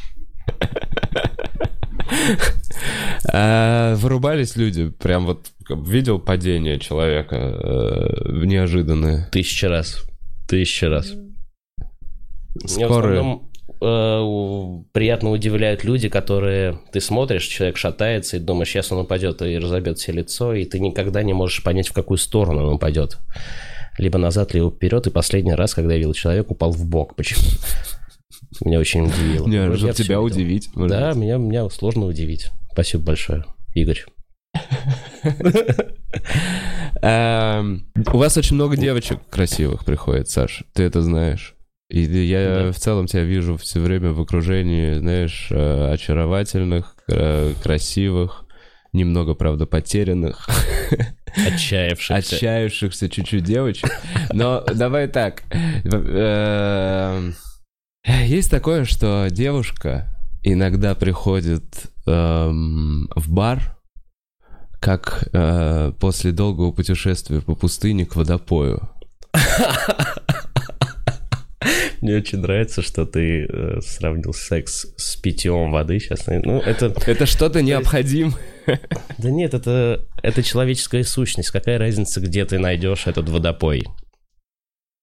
А 3.32 3.96
вырубались 3.96 4.56
люди, 4.56 4.90
прям 4.90 5.26
вот 5.26 5.48
видел 5.70 6.20
падение 6.20 6.80
человека 6.80 7.36
э, 7.36 8.46
неожиданное. 8.46 9.28
Тысяча 9.32 9.68
раз. 9.68 10.04
Тысяча 10.48 10.90
раз. 10.90 11.14
Основном, 12.64 13.50
э, 13.82 14.84
приятно 14.94 15.32
удивляют 15.32 15.84
люди, 15.84 16.08
которые 16.08 16.80
ты 16.92 17.02
смотришь, 17.02 17.46
человек 17.46 17.78
шатается 17.78 18.38
и 18.38 18.40
думаешь, 18.40 18.70
сейчас 18.70 18.92
он 18.92 19.00
упадет 19.00 19.42
и 19.42 19.58
разобьет 19.58 20.00
себе 20.00 20.20
лицо, 20.20 20.54
и 20.54 20.66
ты 20.66 20.80
никогда 20.80 21.24
не 21.24 21.34
можешь 21.34 21.64
понять, 21.64 21.90
в 21.90 21.94
какую 21.94 22.18
сторону 22.18 22.68
он 22.68 22.76
упадет. 22.76 23.18
Либо 23.98 24.18
назад, 24.18 24.54
либо 24.54 24.70
вперед. 24.70 25.08
И 25.08 25.10
последний 25.10 25.54
раз, 25.54 25.74
когда 25.74 25.94
я 25.94 26.00
видел 26.00 26.14
человека, 26.14 26.52
упал 26.52 26.72
в 26.72 26.86
бок. 26.86 27.16
Почему? 27.16 27.42
Меня 28.62 28.80
очень 28.80 29.06
удивило. 29.06 29.48
Не, 29.48 29.76
чтобы 29.76 29.94
тебя 29.94 30.22
удивить. 30.22 30.70
Да, 30.76 31.14
меня, 31.14 31.38
меня 31.38 31.70
сложно 31.70 32.06
удивить. 32.06 32.52
Спасибо 32.72 33.04
большое, 33.06 33.46
Игорь. 33.74 34.04
Эм, 37.02 37.86
У 38.14 38.18
вас 38.18 38.38
очень 38.38 38.56
много 38.56 38.78
девочек 38.78 39.20
красивых 39.30 39.86
приходит, 39.86 40.30
Саш. 40.30 40.64
Ты 40.74 40.84
это 40.84 41.02
знаешь. 41.02 41.56
И 41.90 42.02
я 42.02 42.64
Да. 42.66 42.72
в 42.72 42.78
целом 42.78 43.06
тебя 43.08 43.24
вижу 43.24 43.58
все 43.58 43.80
время 43.80 44.12
в 44.12 44.20
окружении, 44.22 44.96
знаешь, 44.96 45.48
э, 45.52 45.92
очаровательных, 45.94 46.96
э, 47.12 47.54
красивых, 47.62 48.46
немного, 48.92 49.36
правда, 49.36 49.66
потерянных, 49.68 50.48
Отчаявшийся. 51.48 52.16
отчаявшихся 52.36 53.10
чуть-чуть 53.10 53.44
девочек. 53.44 53.90
Но 54.34 54.64
давай 54.74 55.08
так. 55.08 55.44
Есть 58.26 58.52
такое, 58.52 58.86
что 58.86 59.28
девушка 59.30 60.12
иногда 60.44 60.94
приходит 60.96 61.64
эм, 62.06 63.10
в 63.16 63.32
бар, 63.32 63.78
как 64.80 65.28
э, 65.34 65.92
после 66.00 66.32
долгого 66.32 66.72
путешествия 66.72 67.42
по 67.42 67.56
пустыне 67.56 68.06
к 68.06 68.16
водопою. 68.16 68.90
Мне 72.02 72.18
очень 72.18 72.40
нравится, 72.40 72.84
что 72.84 73.06
ты 73.08 73.48
э, 73.48 73.82
сравнил 73.82 74.34
секс 74.34 74.86
с 74.98 75.16
питьем 75.16 75.72
воды 75.72 76.00
сейчас. 76.00 76.28
Ну, 76.28 76.60
это... 76.60 76.94
Это 77.08 77.26
что-то 77.26 77.64
необходимое. 77.64 78.36
Да 79.18 79.32
нет, 79.32 79.54
это, 79.56 80.08
это 80.22 80.44
человеческая 80.44 81.04
сущность. 81.04 81.50
Какая 81.50 81.80
разница, 81.80 82.20
где 82.20 82.46
ты 82.46 82.60
найдешь 82.60 83.08
этот 83.08 83.30
водопой? 83.30 83.84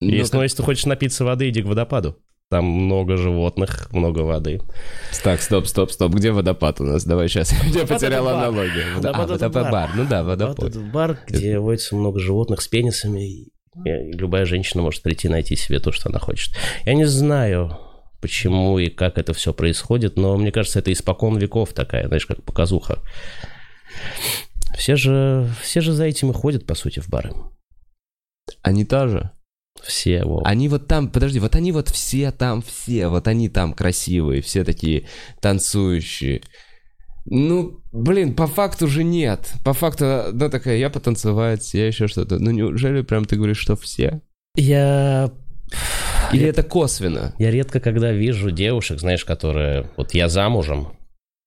Ну, 0.01 0.11
если, 0.11 0.37
ну, 0.37 0.43
если 0.43 0.59
ты 0.59 0.63
хочешь 0.63 0.85
напиться 0.85 1.25
воды, 1.25 1.49
иди 1.49 1.63
к 1.63 1.67
водопаду. 1.67 2.19
Там 2.53 2.67
много 2.67 3.17
животных, 3.17 3.89
много 3.93 4.19
воды. 4.19 4.61
Так, 5.25 5.41
стоп, 5.41 5.67
стоп, 5.67 5.91
стоп. 5.91 6.13
Где 6.13 6.33
водопад 6.33 6.83
у 6.83 6.85
нас? 6.85 7.03
Давай 7.03 7.29
сейчас. 7.29 7.51
Я 7.53 7.59
Водопад 7.65 7.89
потерял 7.89 8.29
это 8.29 8.39
аналогию. 8.41 8.85
Водо- 8.99 9.13
Водопад 9.13 9.21
а, 9.21 9.23
это 9.23 9.33
водопад 9.33 9.63
бар. 9.63 9.73
бар. 9.73 9.91
Ну 9.95 10.05
да, 10.07 10.23
Вот 10.23 10.29
водопой. 10.29 10.69
этот 10.69 10.93
бар, 10.93 11.19
где 11.27 11.59
водится 11.59 11.97
много 11.97 12.21
животных 12.21 12.61
с 12.61 12.69
пенисами, 12.69 13.21
и, 13.27 13.53
любая 13.87 14.45
женщина 14.45 14.83
может 14.83 15.03
прийти 15.03 15.29
и 15.29 15.31
найти 15.31 15.57
себе 15.57 15.79
то, 15.79 15.93
что 15.93 16.11
она 16.11 16.19
хочет. 16.19 16.55
Я 16.85 16.93
не 16.93 17.07
знаю, 17.07 17.79
почему 18.21 18.79
и 18.79 18.89
как 18.91 19.17
это 19.17 19.33
все 19.33 19.55
происходит, 19.55 20.19
но 20.19 20.37
мне 20.37 20.53
кажется, 20.53 20.81
это 20.81 20.93
испокон 20.93 21.39
веков 21.39 21.73
такая, 21.73 22.07
знаешь, 22.07 22.27
как 22.27 22.43
показуха. 22.43 22.99
Все 24.77 24.97
же, 24.97 25.49
все 25.63 25.81
же 25.81 25.93
за 25.95 26.05
этим 26.05 26.31
и 26.33 26.35
ходят, 26.35 26.67
по 26.67 26.75
сути, 26.75 27.01
в 27.01 27.09
бары. 27.09 27.33
Они 28.61 28.85
тоже. 28.85 29.31
Все, 29.83 30.25
во. 30.25 30.43
Они 30.45 30.69
вот 30.69 30.87
там, 30.87 31.09
подожди, 31.09 31.41
вот 31.41 31.57
они 31.57 31.73
вот 31.73 31.89
все 31.89 32.31
там, 32.31 32.63
все, 32.63 33.09
вот 33.09 33.27
они 33.27 33.49
там 33.49 33.73
красивые, 33.73 34.43
все 34.43 34.65
такие 34.65 35.07
танцующие. 35.41 36.43
Ну, 37.25 37.81
блин, 37.93 38.35
по 38.35 38.47
факту 38.47 38.89
же 38.89 39.05
нет. 39.05 39.53
По 39.65 39.73
факту, 39.73 40.27
ну 40.33 40.51
такая, 40.51 40.77
я 40.77 40.91
потанцевать, 40.91 41.73
я 41.75 41.87
еще 41.87 42.09
что-то. 42.09 42.39
Ну, 42.39 42.51
неужели 42.51 43.03
прям 43.03 43.25
ты 43.25 43.37
говоришь, 43.37 43.59
что 43.59 43.77
все? 43.77 44.21
Я 44.57 45.33
Или 46.33 46.47
это 46.47 46.63
косвенно? 46.63 47.35
Я 47.39 47.51
редко 47.51 47.81
когда 47.81 48.13
вижу 48.13 48.51
девушек, 48.51 49.01
знаешь, 49.01 49.25
которые... 49.25 49.91
Вот 49.97 50.15
я 50.15 50.29
замужем, 50.29 50.89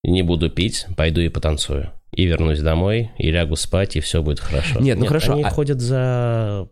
не 0.03 0.21
буду 0.21 0.49
пить, 0.49 0.85
пойду 0.95 1.21
и 1.21 1.29
потанцую. 1.29 1.91
И 2.15 2.25
вернусь 2.25 2.61
домой, 2.61 3.11
и 3.17 3.29
лягу 3.29 3.57
спать, 3.57 3.97
и 3.97 3.99
все 3.99 4.23
будет 4.23 4.39
хорошо. 4.39 4.79
Нет, 4.79 4.97
ну 4.97 5.05
хорошо, 5.05 5.33
Они 5.33 5.43
а- 5.43 5.49
ходят 5.49 5.81
за... 5.81 6.69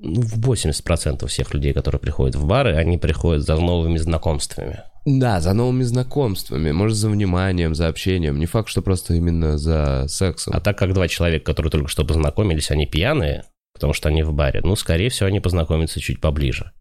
ну, 0.00 0.20
В 0.22 0.50
80% 0.50 1.26
всех 1.26 1.54
людей, 1.54 1.72
которые 1.72 2.00
приходят 2.00 2.36
в 2.36 2.46
бары, 2.46 2.76
они 2.76 2.98
приходят 2.98 3.42
за 3.42 3.56
новыми 3.56 3.98
знакомствами. 3.98 4.82
Да, 5.04 5.40
за 5.40 5.54
новыми 5.54 5.84
знакомствами, 5.84 6.70
может, 6.70 6.96
за 6.96 7.08
вниманием, 7.08 7.74
за 7.74 7.88
общением. 7.88 8.38
Не 8.38 8.46
факт, 8.46 8.68
что 8.68 8.82
просто 8.82 9.14
именно 9.14 9.56
за 9.56 10.06
сексом. 10.08 10.52
А 10.54 10.60
так 10.60 10.76
как 10.76 10.92
два 10.92 11.08
человека, 11.08 11.46
которые 11.46 11.70
только 11.70 11.88
что 11.88 12.04
познакомились, 12.04 12.70
они 12.70 12.86
пьяные, 12.86 13.44
потому 13.72 13.92
что 13.92 14.08
они 14.08 14.22
в 14.22 14.32
баре, 14.32 14.60
ну, 14.62 14.76
скорее 14.76 15.08
всего, 15.08 15.28
они 15.28 15.40
познакомятся 15.40 16.00
чуть 16.00 16.20
поближе. 16.20 16.72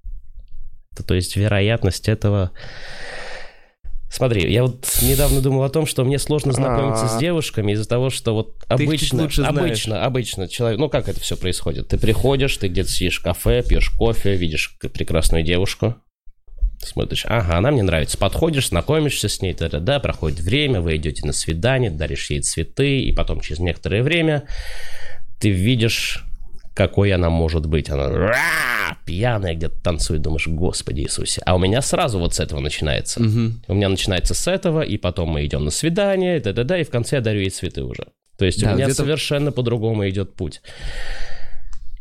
То, 0.96 1.04
то 1.04 1.14
есть 1.14 1.36
вероятность 1.38 2.10
этого... 2.10 2.52
Смотри, 4.10 4.52
я 4.52 4.64
вот 4.64 4.88
недавно 5.02 5.42
думал 5.42 5.64
о 5.64 5.70
том, 5.70 5.86
что 5.86 6.06
мне 6.06 6.18
сложно 6.18 6.54
знакомиться 6.54 7.08
с 7.08 7.18
девушками 7.18 7.74
из-за 7.74 7.88
того, 7.88 8.10
что 8.10 8.34
вот 8.34 8.64
обычно, 8.68 9.30
знаешь. 9.30 9.40
обычно, 9.40 10.06
обычно 10.06 10.48
человек, 10.48 10.80
ну 10.80 10.90
как 10.90 11.10
это 11.10 11.20
все 11.20 11.36
происходит? 11.36 11.90
Ты 11.90 11.98
приходишь, 11.98 12.56
ты 12.58 12.68
где-то 12.68 12.90
сидишь 12.90 13.20
в 13.20 13.24
кафе, 13.24 13.64
пьешь 13.68 13.90
кофе, 13.90 14.36
видишь 14.36 14.78
прекрасную 14.80 15.44
девушку, 15.44 15.96
смотришь, 16.80 17.26
ага, 17.28 17.58
она 17.58 17.72
мне 17.72 17.84
нравится, 17.84 18.18
подходишь, 18.18 18.70
знакомишься 18.70 19.28
с 19.28 19.42
ней, 19.42 19.54
да, 19.54 20.00
проходит 20.00 20.40
время, 20.40 20.82
вы 20.82 20.96
идете 20.96 21.26
на 21.26 21.34
свидание, 21.34 21.92
даришь 21.92 22.30
ей 22.30 22.42
цветы, 22.42 23.02
и 23.02 23.12
потом 23.12 23.42
через 23.42 23.60
некоторое 23.60 24.04
время 24.04 24.48
ты 25.40 25.50
видишь, 25.50 26.24
какой 26.78 27.12
она 27.12 27.32
может 27.32 27.66
быть. 27.66 27.90
Она 27.90 28.08
«Ра!» 28.08 28.36
пьяная 29.04 29.56
где-то 29.56 29.82
танцует, 29.82 30.22
думаешь, 30.22 30.48
Господи 30.48 31.02
Иисусе. 31.02 31.42
А 31.46 31.56
у 31.56 31.60
меня 31.60 31.82
сразу 31.82 32.20
вот 32.20 32.36
с 32.36 32.40
этого 32.40 32.60
начинается. 32.60 33.22
Мгм. 33.22 33.64
У 33.68 33.74
меня 33.74 33.90
начинается 33.90 34.36
с 34.36 34.48
этого, 34.48 34.82
и 34.82 34.98
потом 34.98 35.30
мы 35.30 35.46
идем 35.46 35.66
на 35.66 35.72
свидание, 35.72 36.40
да-да-да, 36.40 36.78
и 36.78 36.84
в 36.84 36.92
конце 36.92 37.16
я 37.16 37.22
дарю 37.22 37.40
ей 37.40 37.50
цветы 37.50 37.84
уже. 37.84 38.06
То 38.38 38.46
есть 38.46 38.62
Да, 38.62 38.74
у 38.74 38.76
меня 38.76 38.94
совершенно 38.94 39.52
по-другому 39.52 40.08
идет 40.08 40.36
путь. 40.36 40.62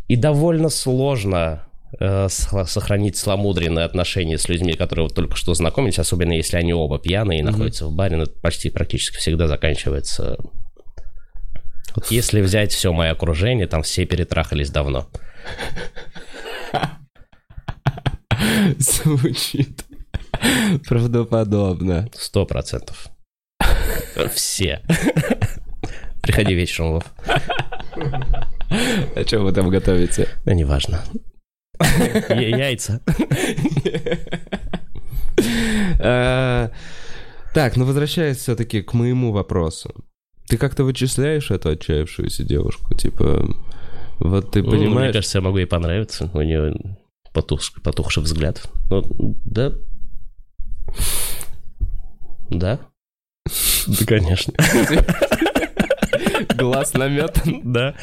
И 0.09 0.17
довольно 0.17 0.69
сложно 0.69 1.63
э, 1.99 2.29
сохранить 2.29 3.17
сломудренные 3.17 3.87
отношения 3.87 4.37
с 4.37 4.49
людьми, 4.49 4.75
которые 4.75 5.05
вот 5.05 5.15
только 5.15 5.37
что 5.37 5.55
знакомились, 5.55 5.99
особенно 5.99 6.33
если 6.33 6.59
они 6.59 6.75
оба 6.75 6.99
пьяные 6.99 7.39
и 7.39 7.43
находятся 7.43 7.87
в 7.87 7.93
баре, 7.93 8.17
ну, 8.17 8.25
это 8.25 8.33
почти 8.43 8.69
практически 8.69 9.17
всегда 9.17 9.49
заканчивается... 9.49 10.37
Вот 11.97 12.07
если 12.11 12.41
взять 12.41 12.73
все 12.73 12.93
мое 12.93 13.11
окружение, 13.11 13.67
там 13.67 13.83
все 13.83 14.07
перетрахались 14.07 14.71
давно. 14.71 15.09
Звучит 18.79 19.85
правдоподобно. 20.87 22.09
Сто 22.15 22.47
процентов. 22.47 23.09
Все. 24.33 24.83
Приходи 26.23 26.55
вечером, 26.55 26.93
Вов. 26.93 27.05
А 27.99 29.25
что 29.27 29.41
вы 29.41 29.53
там 29.53 29.71
готовите? 29.71 30.29
Да 30.45 30.55
неважно. 30.55 31.03
Яйца. 32.29 33.01
А, 35.99 36.71
Так, 37.57 37.75
ну 37.77 37.87
возвращаясь 37.87 38.37
все-таки 38.37 38.83
к 38.83 38.93
моему 38.93 39.33
вопросу. 39.33 40.05
Ты 40.49 40.57
как-то 40.59 40.85
вычисляешь 40.85 41.51
эту 41.51 41.71
отчаявшуюся 41.71 42.45
девушку? 42.45 42.95
Типа, 42.95 43.45
вот 44.21 44.53
ты 44.53 44.63
Ну, 44.63 44.71
Мне 44.71 44.79
понимаешь... 44.87 45.13
кажется, 45.15 45.39
я 45.39 45.43
могу 45.43 45.59
ей 45.59 45.67
понравиться. 45.67 46.31
У 46.33 46.41
нее 46.41 46.75
потух- 47.35 47.81
потухший 47.83 48.23
взгляд. 48.23 48.63
Ну, 48.91 49.03
да. 49.45 49.73
Да. 52.51 52.81
Да, 53.87 54.05
конечно. 54.07 54.53
Глаз 56.57 56.95
наметан. 56.95 57.61
Да. 57.73 57.95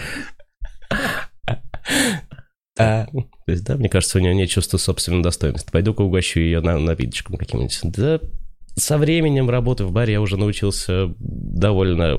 А, 2.78 3.06
то 3.06 3.52
есть, 3.52 3.64
да, 3.66 3.76
мне 3.76 3.88
кажется, 3.88 4.18
у 4.18 4.22
нее 4.22 4.34
нет 4.34 4.50
чувства 4.50 4.78
собственного 4.78 5.24
достоинства. 5.24 5.72
Пойду-ка 5.72 6.02
угощу 6.02 6.40
ее 6.40 6.60
на, 6.62 6.80
напиточком 6.80 7.38
каким-нибудь. 7.38 7.80
Да, 7.84 8.20
со 8.76 8.98
временем 8.98 9.50
работы 9.50 9.86
в 9.86 9.92
баре 9.92 10.14
я 10.14 10.22
уже 10.22 10.38
научился 10.38 11.14
довольно 11.20 12.18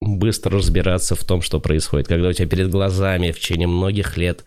быстро 0.00 0.58
разбираться 0.58 1.14
в 1.14 1.24
том, 1.24 1.42
что 1.42 1.60
происходит. 1.60 2.08
Когда 2.08 2.28
у 2.28 2.32
тебя 2.32 2.48
перед 2.48 2.70
глазами 2.70 3.32
в 3.32 3.40
течение 3.40 3.66
многих 3.66 4.16
лет 4.16 4.44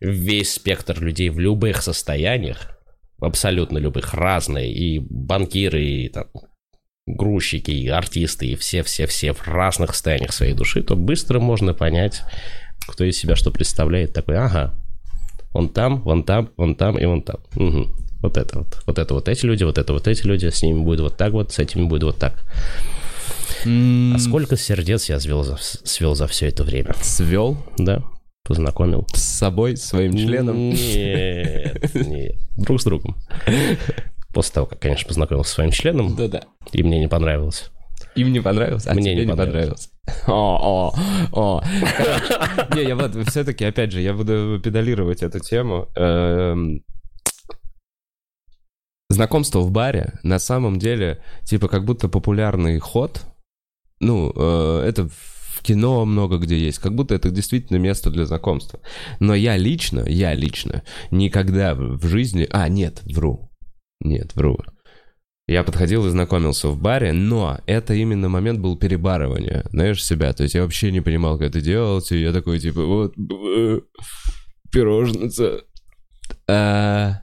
весь 0.00 0.54
спектр 0.54 1.00
людей 1.00 1.30
в 1.30 1.38
любых 1.38 1.82
состояниях, 1.82 2.78
абсолютно 3.20 3.78
любых, 3.78 4.14
разные, 4.14 4.72
и 4.72 4.98
банкиры, 4.98 5.84
и 5.84 6.08
там, 6.08 6.26
грузчики, 7.06 7.70
и 7.70 7.88
артисты, 7.88 8.46
и 8.46 8.56
все-все-все 8.56 9.32
в 9.32 9.46
разных 9.46 9.90
состояниях 9.90 10.32
своей 10.32 10.54
души, 10.54 10.82
то 10.82 10.96
быстро 10.96 11.38
можно 11.38 11.74
понять, 11.74 12.22
кто 12.88 13.04
из 13.04 13.16
себя 13.16 13.36
что 13.36 13.50
представляет. 13.50 14.12
Такой, 14.12 14.38
ага, 14.38 14.74
он 15.52 15.68
там, 15.68 16.02
вон 16.02 16.24
там, 16.24 16.50
вон 16.56 16.74
там 16.74 16.98
и 16.98 17.04
вон 17.04 17.22
там. 17.22 17.36
Угу. 17.54 18.01
Вот 18.22 18.36
это 18.36 18.60
вот. 18.60 18.82
Вот 18.86 18.98
это 18.98 19.14
вот 19.14 19.28
эти 19.28 19.44
люди, 19.44 19.64
вот 19.64 19.78
это 19.78 19.92
вот 19.92 20.06
эти 20.06 20.24
люди, 20.26 20.46
с 20.46 20.62
ними 20.62 20.80
будет 20.82 21.00
вот 21.00 21.16
так 21.16 21.32
вот, 21.32 21.52
с 21.52 21.58
этими 21.58 21.84
будет 21.84 22.04
вот 22.04 22.18
так. 22.18 22.44
А 23.66 24.18
сколько 24.18 24.56
сердец 24.56 25.08
я 25.08 25.20
свел 25.20 25.42
за, 25.42 25.56
свел 25.58 26.14
за 26.14 26.26
все 26.28 26.48
это 26.48 26.64
время? 26.64 26.94
Свел? 27.00 27.56
Да, 27.78 28.02
познакомил. 28.44 29.06
С 29.12 29.22
собой, 29.22 29.76
своим 29.76 30.16
членом? 30.16 30.70
Нет, 30.70 31.94
нет. 31.94 32.36
Друг 32.56 32.80
с 32.80 32.84
другом. 32.84 33.16
После 34.32 34.54
того, 34.54 34.66
как, 34.66 34.80
конечно, 34.80 35.06
познакомился 35.08 35.50
с 35.50 35.54
своим 35.54 35.72
членом, 35.72 36.16
Да-да. 36.16 36.42
и 36.72 36.82
мне 36.82 36.98
не 37.00 37.08
понравилось. 37.08 37.70
Им 38.14 38.32
не 38.32 38.40
понравилось, 38.40 38.86
а 38.86 38.94
Мне 38.94 39.12
тебе 39.12 39.14
не 39.14 39.26
не 39.26 39.36
понравилось. 39.36 39.90
О, 40.26 40.92
о, 40.92 40.94
о. 41.32 41.62
Не, 42.74 42.82
я 42.82 42.96
вот 42.96 43.14
все-таки, 43.28 43.64
опять 43.64 43.92
же, 43.92 44.00
я 44.00 44.12
буду 44.12 44.60
педалировать 44.62 45.22
эту 45.22 45.38
тему. 45.38 45.88
Знакомство 49.12 49.60
в 49.60 49.70
баре 49.70 50.14
на 50.22 50.38
самом 50.38 50.78
деле, 50.78 51.22
типа, 51.44 51.68
как 51.68 51.84
будто 51.84 52.08
популярный 52.08 52.78
ход. 52.78 53.22
Ну, 54.00 54.32
э, 54.34 54.84
это 54.86 55.06
в 55.08 55.62
кино 55.62 56.06
много 56.06 56.38
где 56.38 56.58
есть, 56.58 56.78
как 56.78 56.94
будто 56.94 57.14
это 57.14 57.30
действительно 57.30 57.76
место 57.76 58.10
для 58.10 58.24
знакомства. 58.24 58.80
Но 59.20 59.34
я 59.34 59.58
лично, 59.58 60.02
я 60.06 60.32
лично 60.32 60.82
никогда 61.10 61.74
в 61.74 62.06
жизни... 62.06 62.48
А, 62.50 62.68
нет, 62.70 63.02
вру. 63.04 63.50
Нет, 64.00 64.34
вру. 64.34 64.58
Я 65.46 65.62
подходил 65.62 66.06
и 66.06 66.10
знакомился 66.10 66.68
в 66.68 66.80
баре, 66.80 67.12
но 67.12 67.60
это 67.66 67.92
именно 67.92 68.30
момент 68.30 68.60
был 68.60 68.78
перебарывания, 68.78 69.64
знаешь, 69.70 70.02
себя. 70.02 70.32
То 70.32 70.44
есть 70.44 70.54
я 70.54 70.62
вообще 70.62 70.90
не 70.90 71.02
понимал, 71.02 71.36
как 71.36 71.48
это 71.48 71.60
делать, 71.60 72.10
и 72.12 72.22
я 72.22 72.32
такой, 72.32 72.60
типа, 72.60 72.82
вот, 72.82 73.14
э, 73.18 73.80
пирожница. 74.72 75.60
А, 76.48 77.20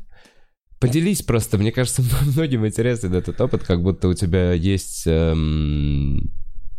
Поделись 0.80 1.22
просто, 1.22 1.58
мне 1.58 1.72
кажется, 1.72 2.04
многим 2.36 2.66
интересен 2.66 3.14
этот 3.14 3.40
опыт, 3.42 3.64
как 3.64 3.82
будто 3.82 4.08
у 4.08 4.14
тебя 4.14 4.54
есть 4.54 5.04
эм, 5.06 6.32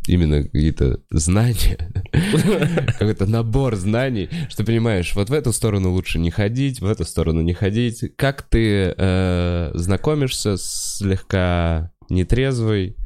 именно 0.07 0.43
какие-то 0.43 1.01
знания, 1.11 1.91
какой-то 2.99 3.27
набор 3.27 3.77
знаний, 3.77 4.31
что 4.49 4.65
понимаешь, 4.65 5.15
вот 5.15 5.29
в 5.29 5.33
эту 5.33 5.53
сторону 5.53 5.93
лучше 5.93 6.19
не 6.19 6.31
ходить, 6.31 6.81
в 6.81 6.87
эту 6.87 7.05
сторону 7.05 7.43
не 7.43 7.53
ходить. 7.53 8.05
Как 8.17 8.43
ты 8.43 8.95
э, 8.97 9.71
знакомишься 9.75 10.57
с 10.57 10.99
слегка 10.99 11.93
нетрезвой, 12.09 12.97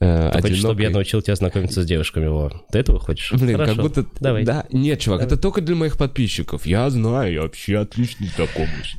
э, 0.00 0.30
Ты 0.34 0.42
хочешь, 0.42 0.58
чтобы 0.58 0.82
я 0.82 0.88
одинокой? 0.88 0.94
научил 0.94 1.22
тебя 1.22 1.36
знакомиться 1.36 1.82
с 1.82 1.86
девушками? 1.86 2.26
Во. 2.26 2.50
Ты 2.70 2.78
этого 2.80 2.98
хочешь? 2.98 3.32
Блин, 3.32 3.56
Хорошо. 3.56 3.74
как 3.74 3.82
будто... 3.84 4.06
Давай. 4.20 4.44
Да, 4.44 4.66
нет, 4.72 5.00
чувак, 5.00 5.22
это 5.22 5.36
только 5.36 5.60
для 5.60 5.74
моих 5.74 5.96
подписчиков. 5.96 6.66
Я 6.66 6.90
знаю, 6.90 7.32
я 7.32 7.42
вообще 7.42 7.78
отлично 7.78 8.26
знакомлюсь. 8.36 8.96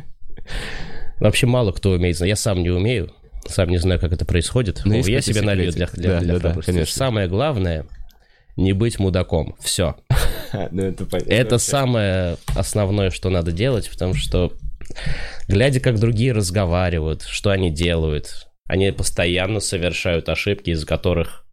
Вообще 1.20 1.46
мало 1.46 1.72
кто 1.72 1.90
умеет. 1.90 2.16
знать. 2.16 2.28
Я 2.28 2.36
сам 2.36 2.62
не 2.62 2.70
умею. 2.70 3.12
Сам 3.46 3.68
не 3.68 3.78
знаю, 3.78 4.00
как 4.00 4.12
это 4.12 4.24
происходит. 4.24 4.82
Ну, 4.84 4.94
О, 4.94 4.96
есть 4.96 5.08
я 5.08 5.20
себе 5.20 5.42
налью 5.42 5.72
для, 5.72 5.86
для, 5.88 6.10
Да, 6.10 6.20
для 6.20 6.38
да, 6.38 6.54
да, 6.54 6.60
конечно. 6.60 6.94
Самое 6.94 7.28
главное 7.28 7.86
не 8.56 8.72
быть 8.72 8.98
мудаком. 8.98 9.56
Все. 9.60 9.96
Ну, 10.70 10.82
это 10.82 11.06
понятно. 11.06 11.32
Это 11.32 11.56
самое 11.56 12.36
основное, 12.54 13.08
что 13.08 13.30
надо 13.30 13.52
делать, 13.52 13.88
потому 13.90 14.12
что, 14.12 14.52
глядя, 15.48 15.80
как 15.80 15.98
другие 15.98 16.32
разговаривают, 16.32 17.22
что 17.22 17.48
они 17.48 17.70
делают, 17.70 18.48
они 18.66 18.90
постоянно 18.90 19.60
совершают 19.60 20.28
ошибки, 20.28 20.68
из 20.68 20.84
которых 20.84 21.46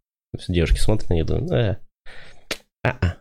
девушки 0.48 0.76
смотрят 0.76 1.08
на 1.08 1.14
них 1.14 1.24
и 1.24 1.26
думают, 1.26 1.50
«Э, 1.50 1.76
а-а». 2.84 3.19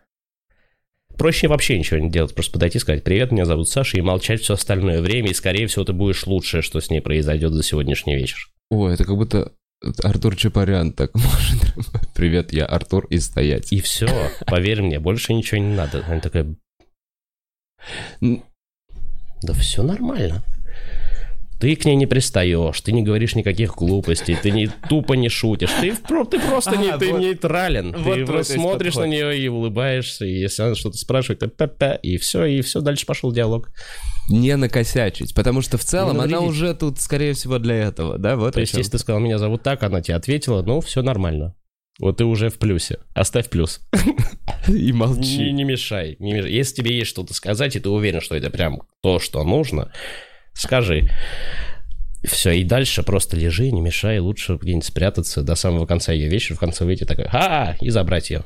Проще 1.20 1.50
вообще 1.50 1.78
ничего 1.78 2.00
не 2.00 2.10
делать, 2.10 2.34
просто 2.34 2.54
подойти 2.54 2.78
и 2.78 2.82
сказать 2.82 3.04
«Привет, 3.04 3.34
меня 3.34 3.44
зовут 3.44 3.68
Саша» 3.68 3.98
и 3.98 4.02
молчать 4.02 4.42
все 4.42 4.54
остальное 4.54 5.02
время, 5.02 5.32
и, 5.32 5.34
скорее 5.34 5.68
всего, 5.68 5.84
ты 5.84 5.92
будешь 5.92 6.26
лучшее, 6.26 6.62
что 6.62 6.80
с 6.80 6.90
ней 6.90 7.02
произойдет 7.02 7.52
за 7.52 7.62
сегодняшний 7.62 8.16
вечер. 8.16 8.50
Ой, 8.72 8.94
это 8.94 9.04
как 9.04 9.18
будто 9.18 9.52
Артур 10.02 10.38
Чапарян 10.38 10.94
так 10.94 11.14
может. 11.14 11.76
Привет, 12.16 12.54
я 12.54 12.66
Артур 12.66 13.06
и 13.10 13.20
стоять. 13.20 13.74
И 13.74 13.82
все, 13.82 14.08
поверь 14.48 14.82
мне, 14.82 15.02
больше 15.02 15.34
ничего 15.34 15.60
не 15.60 15.76
надо. 15.76 16.06
Она 16.08 16.22
такая, 16.22 16.56
да 18.22 19.54
все 19.56 19.84
нормально. 19.84 20.42
Ты 21.60 21.76
к 21.76 21.84
ней 21.84 21.96
не 21.96 22.06
пристаешь, 22.06 22.80
ты 22.80 22.94
не 22.94 23.04
говоришь 23.04 23.36
никаких 23.36 23.76
глупостей, 23.76 24.38
ты 24.42 24.52
не 24.52 24.68
тупо 24.88 25.14
не 25.14 25.28
шутишь, 25.28 25.72
ты, 25.82 25.94
ты 25.94 26.40
просто 26.40 26.78
не, 26.78 26.90
А, 26.90 26.98
ты 26.98 27.12
вот. 27.12 27.20
нейтрален. 27.20 27.94
Вот 27.98 28.16
ты 28.26 28.32
есть, 28.32 28.54
смотришь 28.54 28.96
на 28.96 29.04
нее 29.06 29.38
и 29.38 29.48
улыбаешься, 29.50 30.26
и 30.26 30.32
если 30.40 30.64
она 30.64 30.76
что-то 30.76 30.98
спрашивает, 30.98 31.40
то 31.40 31.50
па-па, 31.50 31.96
и 31.96 32.18
все, 32.18 32.46
и 32.46 32.62
все, 32.62 32.80
дальше 32.80 33.06
пошел 33.06 33.34
диалог. 33.34 33.70
Не 34.30 34.56
накосячить, 34.56 35.34
потому 35.36 35.62
что 35.62 35.78
в 35.78 35.84
целом 35.84 36.18
Не 36.18 36.24
она 36.24 36.40
уже 36.42 36.74
тут, 36.74 37.00
скорее 37.00 37.34
всего, 37.34 37.60
для 37.60 37.76
этого, 37.76 38.18
да? 38.18 38.38
Вот 38.38 38.54
То 38.54 38.62
есть, 38.62 38.74
если 38.76 38.92
ты 38.92 39.00
сказал, 39.00 39.20
меня 39.20 39.38
зовут 39.38 39.62
так, 39.64 39.84
она 39.84 40.02
тебе 40.02 40.16
ответила, 40.16 40.62
ну, 40.62 40.80
все 40.82 41.02
нормально. 41.02 41.56
Вот 42.00 42.18
ты 42.18 42.24
уже 42.26 42.50
в 42.50 42.58
плюсе. 42.58 43.00
Оставь 43.14 43.50
плюс. 43.50 43.82
И 44.68 44.72
Не, 44.72 44.92
молчи. 44.94 45.52
не 45.52 45.64
мешай, 45.66 46.16
не 46.20 46.32
мешай. 46.34 46.52
Если 46.52 46.76
тебе 46.76 46.96
есть 46.98 47.10
что-то 47.10 47.34
сказать, 47.34 47.76
и 47.76 47.80
ты 47.80 47.90
уверен, 47.90 48.22
что 48.22 48.36
это 48.36 48.50
прям 48.50 48.84
то, 49.02 49.20
что 49.20 49.44
нужно, 49.44 49.92
скажи. 50.60 51.10
Все, 52.24 52.52
и 52.52 52.64
дальше 52.66 53.02
просто 53.04 53.38
лежи, 53.38 53.72
не 53.72 53.80
мешай, 53.82 54.20
лучше 54.20 54.58
где-нибудь 54.62 54.86
спрятаться 54.86 55.42
до 55.42 55.56
самого 55.56 55.86
конца 55.86 56.12
ее 56.12 56.28
вечера, 56.28 56.56
в 56.58 56.60
конце 56.60 56.84
выйти 56.84 57.06
такой, 57.06 57.26
ха 57.26 57.78
и 57.80 57.90
забрать 57.90 58.30
ее. 58.30 58.44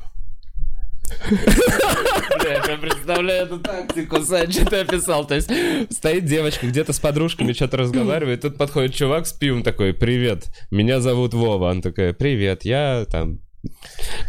Я 2.44 2.78
представляю 2.78 3.46
эту 3.46 3.58
тактику, 3.58 4.20
Сань, 4.22 4.50
что 4.52 4.64
ты 4.66 4.76
описал. 4.76 5.26
То 5.26 5.34
есть 5.34 5.50
стоит 5.90 6.24
девочка 6.24 6.66
где-то 6.66 6.92
с 6.92 7.00
подружками, 7.00 7.52
что-то 7.52 7.76
разговаривает, 7.78 8.42
тут 8.42 8.56
подходит 8.56 8.94
чувак 8.94 9.26
с 9.26 9.32
пивом 9.32 9.62
такой, 9.62 9.92
привет, 9.92 10.46
меня 10.70 11.00
зовут 11.00 11.34
Вова. 11.34 11.70
Она 11.70 11.82
такая, 11.82 12.12
привет, 12.12 12.64
я 12.64 13.06
там 13.10 13.40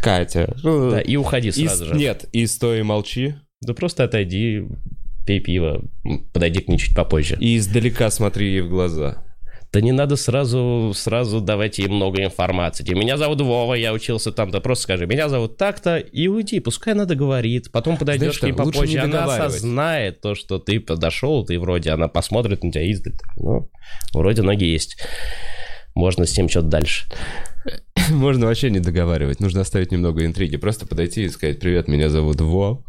Катя. 0.02 0.54
Ну, 0.62 0.90
Да, 0.90 1.00
и 1.00 1.16
уходи 1.16 1.48
и 1.48 1.52
сразу 1.52 1.84
с- 1.84 1.88
же. 1.88 1.94
Нет, 1.94 2.24
и 2.32 2.46
стой 2.46 2.80
и 2.80 2.82
молчи. 2.82 3.34
Да 3.62 3.74
просто 3.74 4.04
отойди, 4.04 4.62
пей 5.26 5.40
пиво, 5.40 5.82
подойди 6.32 6.60
к 6.60 6.68
ней 6.68 6.78
чуть 6.78 6.94
попозже. 6.94 7.36
И 7.40 7.56
издалека 7.56 8.10
смотри 8.10 8.50
ей 8.52 8.60
в 8.60 8.68
глаза. 8.70 9.22
Да 9.72 9.80
не 9.80 9.92
надо 9.92 10.16
сразу, 10.16 10.92
сразу 10.94 11.40
давать 11.40 11.78
ей 11.78 11.88
много 11.88 12.24
информации. 12.24 12.84
Типа, 12.84 12.96
меня 12.96 13.18
зовут 13.18 13.40
Вова, 13.42 13.74
я 13.74 13.92
учился 13.92 14.32
там-то. 14.32 14.60
Просто 14.60 14.84
скажи, 14.84 15.06
меня 15.06 15.28
зовут 15.28 15.58
так-то, 15.58 15.98
и 15.98 16.28
уйди. 16.28 16.60
Пускай 16.60 16.94
она 16.94 17.04
договорит. 17.04 17.70
Потом 17.72 17.98
подойдешь 17.98 18.38
Знаешь 18.38 18.38
к 18.38 18.42
ней 18.44 18.52
что, 18.52 18.62
лучше 18.62 18.78
попозже. 18.78 18.92
не 18.94 18.98
Она 19.00 19.24
осознает 19.24 20.20
то, 20.20 20.34
что 20.34 20.58
ты 20.58 20.80
подошел, 20.80 21.44
ты 21.44 21.58
вроде, 21.58 21.90
она 21.90 22.08
посмотрит 22.08 22.64
на 22.64 22.72
тебя 22.72 22.90
издали. 22.90 23.16
Ну, 23.36 23.68
вроде 24.14 24.42
ноги 24.42 24.64
есть. 24.64 24.96
Можно 25.94 26.24
с 26.24 26.36
ним 26.38 26.48
что-то 26.48 26.68
дальше. 26.68 27.06
Можно 28.10 28.46
вообще 28.46 28.70
не 28.70 28.80
договаривать, 28.80 29.40
нужно 29.40 29.62
оставить 29.62 29.92
немного 29.92 30.24
интриги. 30.24 30.56
Просто 30.56 30.86
подойти 30.86 31.24
и 31.24 31.28
сказать, 31.28 31.58
привет, 31.58 31.88
меня 31.88 32.08
зовут 32.08 32.40
Во. 32.40 32.84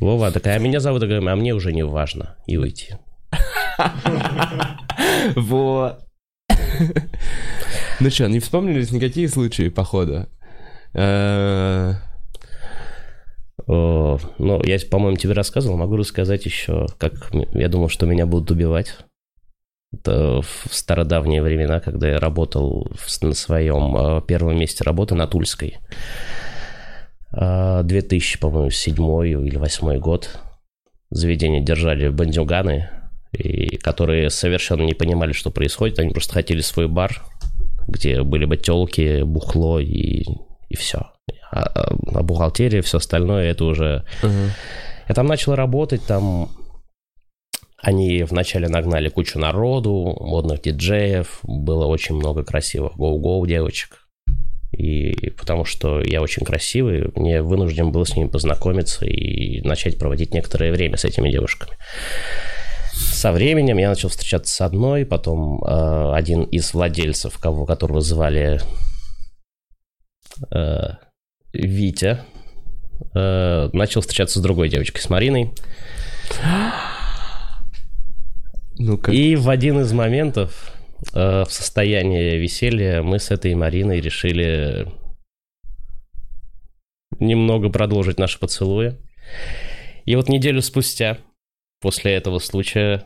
Вова 0.00 0.30
такая, 0.30 0.56
а 0.56 0.58
меня 0.58 0.80
зовут, 0.80 1.02
а 1.02 1.36
мне 1.36 1.54
уже 1.54 1.72
не 1.72 1.84
важно. 1.84 2.36
И 2.46 2.56
уйти. 2.56 2.94
Во. 5.36 5.98
Ну 8.00 8.10
что, 8.10 8.26
не 8.26 8.40
вспомнились 8.40 8.90
никакие 8.90 9.28
случаи 9.28 9.68
похода? 9.68 10.28
Э, 10.94 11.94
О, 13.66 14.18
ну, 14.38 14.62
я, 14.64 14.78
по-моему, 14.90 15.16
тебе 15.16 15.32
рассказывал, 15.32 15.76
могу 15.76 15.96
рассказать 15.96 16.44
еще, 16.44 16.86
как 16.98 17.30
я 17.54 17.68
думал, 17.68 17.88
что 17.88 18.06
меня 18.06 18.26
будут 18.26 18.50
убивать. 18.50 18.96
Это 19.92 20.42
в 20.42 20.68
стародавние 20.70 21.40
времена, 21.42 21.80
когда 21.80 22.08
я 22.08 22.18
работал 22.18 22.88
в 22.94 23.22
на 23.22 23.34
своем 23.34 23.96
э, 23.96 24.22
первом 24.26 24.58
месте 24.58 24.82
работы 24.82 25.14
на 25.14 25.26
Тульской. 25.28 25.78
А, 27.36 27.82
2000, 27.82 28.38
по-моему, 28.38 28.70
седьмой 28.70 29.30
или 29.30 29.56
восьмой 29.56 29.98
год. 29.98 30.30
Заведение 31.10 31.60
держали 31.62 32.08
бандюганы, 32.08 32.88
и, 33.32 33.76
которые 33.76 34.30
совершенно 34.30 34.82
не 34.82 34.94
понимали, 34.94 35.32
что 35.32 35.50
происходит. 35.50 35.98
Они 35.98 36.10
просто 36.10 36.34
хотели 36.34 36.60
свой 36.60 36.88
бар, 36.88 37.22
где 37.88 38.22
были 38.22 38.44
бы 38.44 38.56
телки, 38.56 39.22
бухло 39.22 39.80
и, 39.80 40.24
и 40.68 40.76
все. 40.76 41.10
А, 41.50 41.62
а- 41.62 42.22
бухгалтерия, 42.22 42.82
все 42.82 42.98
остальное, 42.98 43.50
это 43.50 43.64
уже... 43.64 44.04
Я 45.06 45.14
там 45.14 45.26
начал 45.26 45.54
работать, 45.54 46.02
там 46.06 46.48
они 47.76 48.22
вначале 48.22 48.68
нагнали 48.68 49.10
кучу 49.10 49.38
народу, 49.38 50.16
модных 50.18 50.62
диджеев, 50.62 51.40
было 51.42 51.84
очень 51.84 52.14
много 52.14 52.42
красивых 52.42 52.96
гоу-гоу 52.96 53.46
девочек. 53.46 54.03
И 54.74 55.30
потому 55.30 55.64
что 55.64 56.00
я 56.02 56.20
очень 56.20 56.44
красивый, 56.44 57.10
мне 57.14 57.42
вынужден 57.42 57.92
был 57.92 58.04
с 58.04 58.16
ними 58.16 58.28
познакомиться 58.28 59.06
и 59.06 59.60
начать 59.62 59.98
проводить 59.98 60.34
некоторое 60.34 60.72
время 60.72 60.96
с 60.96 61.04
этими 61.04 61.30
девушками. 61.30 61.76
Со 62.92 63.32
временем 63.32 63.78
я 63.78 63.88
начал 63.88 64.08
встречаться 64.08 64.54
с 64.54 64.60
одной, 64.60 65.04
потом 65.04 65.62
э, 65.64 66.12
один 66.14 66.44
из 66.44 66.72
владельцев, 66.74 67.38
кого, 67.38 67.66
которого 67.66 68.00
звали 68.00 68.60
э, 70.50 70.90
Витя, 71.52 72.20
э, 73.14 73.70
начал 73.72 74.00
встречаться 74.00 74.38
с 74.38 74.42
другой 74.42 74.68
девочкой, 74.68 75.00
с 75.00 75.08
Мариной. 75.08 75.52
Ну 78.78 78.98
как? 78.98 79.14
И 79.14 79.36
в 79.36 79.48
один 79.48 79.80
из 79.80 79.92
моментов 79.92 80.73
в 81.12 81.46
состоянии 81.48 82.36
веселья 82.36 83.02
мы 83.02 83.18
с 83.18 83.30
этой 83.30 83.54
Мариной 83.54 84.00
решили 84.00 84.86
немного 87.18 87.68
продолжить 87.68 88.18
наши 88.18 88.38
поцелуи. 88.38 88.96
И 90.04 90.16
вот 90.16 90.28
неделю 90.28 90.60
спустя, 90.62 91.18
после 91.80 92.14
этого 92.14 92.38
случая, 92.38 93.04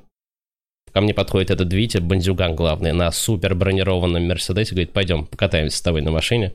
ко 0.92 1.00
мне 1.00 1.14
подходит 1.14 1.50
этот 1.50 1.72
Витя, 1.72 1.98
бандюган 1.98 2.54
главный, 2.56 2.92
на 2.92 3.10
супер 3.10 3.54
бронированном 3.54 4.26
Мерседесе, 4.26 4.74
говорит, 4.74 4.92
пойдем 4.92 5.26
покатаемся 5.26 5.78
с 5.78 5.82
тобой 5.82 6.02
на 6.02 6.10
машине. 6.10 6.54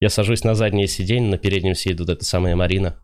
Я 0.00 0.10
сажусь 0.10 0.44
на 0.44 0.54
заднее 0.54 0.86
сиденье, 0.86 1.30
на 1.30 1.38
переднем 1.38 1.74
сидит 1.74 2.00
вот 2.00 2.08
эта 2.10 2.24
самая 2.24 2.54
Марина. 2.56 3.00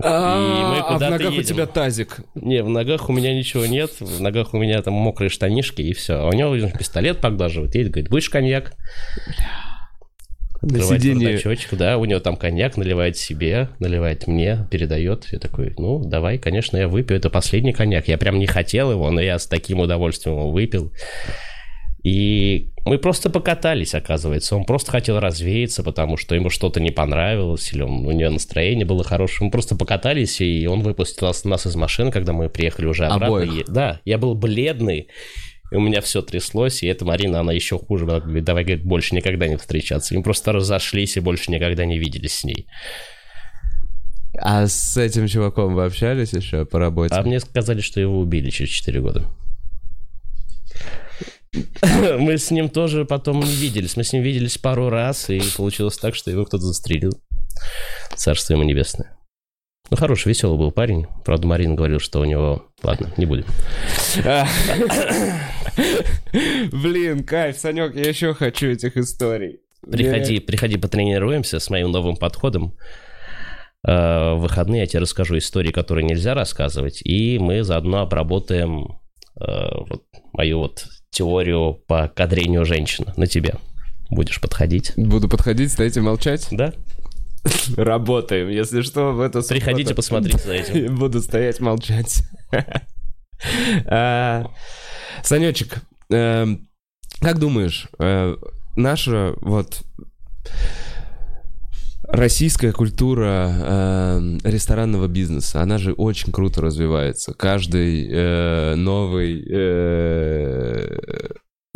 А, 0.00 0.94
а 0.94 0.98
в 0.98 1.00
ногах 1.00 1.32
у 1.32 1.42
тебя 1.42 1.66
тазик. 1.66 2.20
Не, 2.34 2.62
в 2.62 2.68
ногах 2.68 3.08
у 3.08 3.12
меня 3.12 3.34
ничего 3.34 3.66
нет, 3.66 3.90
в 4.00 4.20
ногах 4.20 4.54
у 4.54 4.58
меня 4.58 4.80
там 4.82 4.94
мокрые 4.94 5.30
штанишки 5.30 5.82
и 5.82 5.92
все. 5.92 6.14
А 6.14 6.28
у 6.28 6.32
него 6.32 6.54
пистолет 6.78 7.20
поглаживает, 7.20 7.74
едет, 7.74 7.92
говорит, 7.92 8.10
будешь 8.10 8.28
коньяк? 8.28 8.74
На 10.60 10.80
сиденье. 10.80 11.40
да, 11.72 11.98
у 11.98 12.04
него 12.04 12.20
там 12.20 12.36
коньяк, 12.36 12.76
наливает 12.76 13.16
себе, 13.16 13.68
наливает 13.78 14.26
мне, 14.26 14.66
передает. 14.70 15.26
Я 15.30 15.38
такой, 15.38 15.72
ну, 15.78 16.04
давай, 16.04 16.38
конечно, 16.38 16.76
я 16.76 16.88
выпью. 16.88 17.16
Это 17.16 17.30
последний 17.30 17.72
коньяк. 17.72 18.08
Я 18.08 18.18
прям 18.18 18.38
не 18.38 18.46
хотел 18.46 18.90
его, 18.90 19.10
но 19.10 19.20
я 19.20 19.38
с 19.38 19.46
таким 19.46 19.80
удовольствием 19.80 20.36
его 20.36 20.50
выпил. 20.50 20.92
И 22.08 22.70
мы 22.86 22.96
просто 22.98 23.28
покатались, 23.28 23.94
оказывается. 23.94 24.56
Он 24.56 24.64
просто 24.64 24.90
хотел 24.92 25.20
развеяться, 25.20 25.82
потому 25.82 26.16
что 26.16 26.34
ему 26.34 26.48
что-то 26.48 26.80
не 26.80 26.90
понравилось, 26.90 27.70
или 27.74 27.82
он- 27.82 28.06
у 28.06 28.12
него 28.12 28.30
настроение 28.30 28.86
было 28.86 29.04
хорошее. 29.04 29.44
Мы 29.46 29.50
просто 29.50 29.76
покатались, 29.76 30.40
и 30.40 30.66
он 30.66 30.80
выпустил 30.80 31.26
нас, 31.26 31.66
из 31.66 31.76
машины, 31.76 32.10
когда 32.10 32.32
мы 32.32 32.48
приехали 32.48 32.86
уже 32.86 33.04
обратно. 33.04 33.26
Обоих? 33.26 33.68
И- 33.68 33.70
да, 33.70 34.00
я 34.06 34.16
был 34.16 34.34
бледный, 34.34 35.08
и 35.70 35.74
у 35.76 35.80
меня 35.80 36.00
все 36.00 36.22
тряслось, 36.22 36.82
и 36.82 36.86
эта 36.86 37.04
Марина, 37.04 37.40
она 37.40 37.52
еще 37.52 37.78
хуже. 37.78 38.04
Она 38.04 38.20
говорит, 38.20 38.44
давай, 38.44 38.64
говорит, 38.64 38.84
больше 38.86 39.14
никогда 39.14 39.46
не 39.46 39.56
встречаться. 39.56 40.14
И 40.14 40.16
мы 40.16 40.22
просто 40.22 40.52
разошлись 40.52 41.18
и 41.18 41.20
больше 41.20 41.50
никогда 41.52 41.84
не 41.84 41.98
виделись 41.98 42.38
с 42.38 42.44
ней. 42.44 42.66
А 44.40 44.66
с 44.66 44.96
этим 44.96 45.26
чуваком 45.28 45.74
вы 45.74 45.84
общались 45.84 46.32
еще 46.32 46.64
по 46.64 46.78
работе? 46.78 47.14
А 47.14 47.22
мне 47.22 47.38
сказали, 47.40 47.82
что 47.82 48.00
его 48.00 48.18
убили 48.18 48.48
через 48.48 48.70
4 48.70 49.00
года. 49.02 49.26
Мы 52.18 52.38
с 52.38 52.50
ним 52.50 52.68
тоже 52.68 53.04
потом 53.04 53.40
не 53.40 53.54
виделись. 53.54 53.96
Мы 53.96 54.04
с 54.04 54.12
ним 54.12 54.22
виделись 54.22 54.58
пару 54.58 54.90
раз, 54.90 55.30
и 55.30 55.40
получилось 55.56 55.98
так, 55.98 56.14
что 56.14 56.30
его 56.30 56.44
кто-то 56.44 56.64
застрелил. 56.64 57.12
Царство 58.14 58.54
ему 58.54 58.64
небесное. 58.64 59.14
Ну, 59.90 59.96
хороший, 59.96 60.28
веселый 60.28 60.58
был 60.58 60.70
парень. 60.70 61.06
Правда, 61.24 61.46
Марин 61.46 61.74
говорил, 61.74 61.98
что 61.98 62.20
у 62.20 62.24
него... 62.24 62.66
Ладно, 62.82 63.10
не 63.16 63.24
будем. 63.24 63.46
Блин, 66.72 67.24
кайф, 67.24 67.56
Санек, 67.56 67.96
я 67.96 68.08
еще 68.08 68.34
хочу 68.34 68.68
этих 68.68 68.96
историй. 68.98 69.60
Приходи, 69.90 70.40
приходи, 70.40 70.76
потренируемся 70.76 71.58
с 71.58 71.70
моим 71.70 71.90
новым 71.90 72.16
подходом. 72.16 72.76
Э, 73.86 74.34
В 74.34 74.40
выходные 74.40 74.82
я 74.82 74.86
тебе 74.86 75.00
расскажу 75.00 75.38
истории, 75.38 75.70
которые 75.70 76.04
нельзя 76.04 76.34
рассказывать, 76.34 77.00
и 77.02 77.38
мы 77.38 77.62
заодно 77.62 78.00
обработаем 78.00 78.98
э, 79.40 79.44
вот 79.88 80.04
мою 80.32 80.58
вот 80.58 80.84
теорию 81.10 81.80
по 81.86 82.08
кадрению 82.08 82.64
женщин 82.64 83.06
на 83.16 83.26
тебе. 83.26 83.54
Будешь 84.10 84.40
подходить? 84.40 84.92
Буду 84.96 85.28
подходить, 85.28 85.72
стоите 85.72 86.00
молчать. 86.00 86.48
Да? 86.50 86.72
Работаем, 87.76 88.48
если 88.48 88.82
что, 88.82 89.12
в 89.12 89.20
эту. 89.20 89.42
Приходите 89.42 89.94
посмотреть 89.94 90.42
за 90.42 90.54
этим. 90.54 90.96
Буду 90.98 91.20
стоять 91.20 91.60
молчать. 91.60 92.22
А, 93.86 94.50
Санечек, 95.22 95.82
эм, 96.10 96.68
как 97.20 97.38
думаешь, 97.38 97.86
э, 98.00 98.34
наша 98.74 99.34
вот 99.40 99.82
российская 102.08 102.72
культура 102.72 103.50
эм, 103.50 104.38
ресторанного 104.44 105.08
бизнеса, 105.08 105.62
она 105.62 105.78
же 105.78 105.92
очень 105.92 106.32
круто 106.32 106.60
развивается. 106.60 107.34
Каждый 107.34 108.08
э, 108.10 108.74
новый 108.74 109.44
э, 109.48 111.30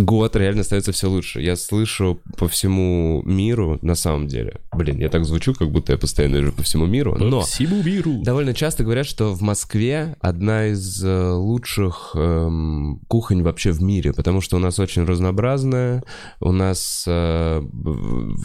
год 0.04 0.36
реально 0.36 0.62
становится 0.62 0.92
все 0.92 1.08
лучше. 1.08 1.40
Я 1.40 1.56
слышу 1.56 2.20
по 2.36 2.48
всему 2.48 3.22
миру, 3.24 3.78
на 3.82 3.94
самом 3.94 4.26
деле. 4.26 4.60
Блин, 4.72 4.98
я 4.98 5.08
так 5.08 5.24
звучу, 5.24 5.54
как 5.54 5.70
будто 5.70 5.92
я 5.92 5.98
постоянно 5.98 6.36
езжу 6.36 6.52
по 6.52 6.62
всему 6.62 6.86
миру. 6.86 7.16
Но 7.18 7.42
всему 7.42 7.82
миру. 7.82 8.22
довольно 8.22 8.54
часто 8.54 8.84
говорят, 8.84 9.06
что 9.06 9.32
в 9.32 9.42
Москве 9.42 10.16
одна 10.20 10.66
из 10.68 11.02
э, 11.04 11.30
лучших 11.32 12.12
эм, 12.14 13.00
кухонь 13.08 13.42
вообще 13.42 13.72
в 13.72 13.82
мире, 13.82 14.12
потому 14.12 14.40
что 14.40 14.56
у 14.56 14.60
нас 14.60 14.78
очень 14.78 15.04
разнообразная, 15.04 16.02
у 16.40 16.52
нас 16.52 17.04
э, 17.06 17.62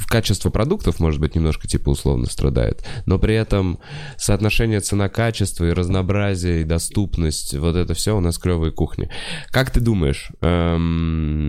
качество 0.07 0.49
продуктов, 0.49 0.99
может 0.99 1.19
быть, 1.19 1.35
немножко 1.35 1.67
типа 1.67 1.89
условно 1.89 2.27
страдает, 2.27 2.85
но 3.05 3.19
при 3.19 3.35
этом 3.35 3.79
соотношение 4.17 4.79
цена-качество 4.79 5.65
и 5.65 5.73
разнообразие, 5.73 6.61
и 6.61 6.65
доступность, 6.65 7.55
вот 7.55 7.75
это 7.75 7.93
все 7.93 8.15
у 8.15 8.19
нас 8.19 8.37
клевые 8.37 8.71
кухни. 8.71 9.09
Как 9.49 9.71
ты 9.71 9.79
думаешь, 9.79 10.31
эм, 10.41 11.46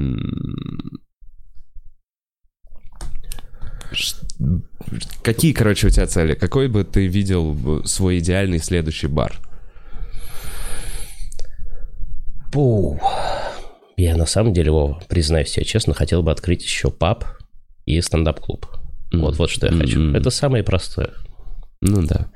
Какие, 5.23 5.53
короче, 5.53 5.87
у 5.89 5.91
тебя 5.91 6.07
цели? 6.07 6.35
Какой 6.35 6.69
бы 6.69 6.85
ты 6.85 7.07
видел 7.07 7.85
свой 7.85 8.19
идеальный 8.19 8.59
следующий 8.59 9.09
бар? 9.09 9.41
Пу. 12.53 13.01
Я 13.97 14.17
на 14.17 14.27
самом 14.27 14.53
деле, 14.53 14.71
Вова, 14.71 15.03
признаюсь 15.09 15.49
себе 15.49 15.65
честно, 15.65 15.93
хотел 15.93 16.23
бы 16.23 16.31
открыть 16.31 16.63
еще 16.63 16.91
паб 16.91 17.25
и 17.85 18.01
стендап-клуб. 18.01 18.67
Вот, 19.13 19.37
вот 19.37 19.51
что 19.51 19.67
я 19.67 19.73
хочу. 19.73 19.99
М. 20.01 20.15
Это 20.15 20.31
самое 20.31 20.63
простое. 20.63 21.11
Ну 21.81 22.03
да. 22.07 22.31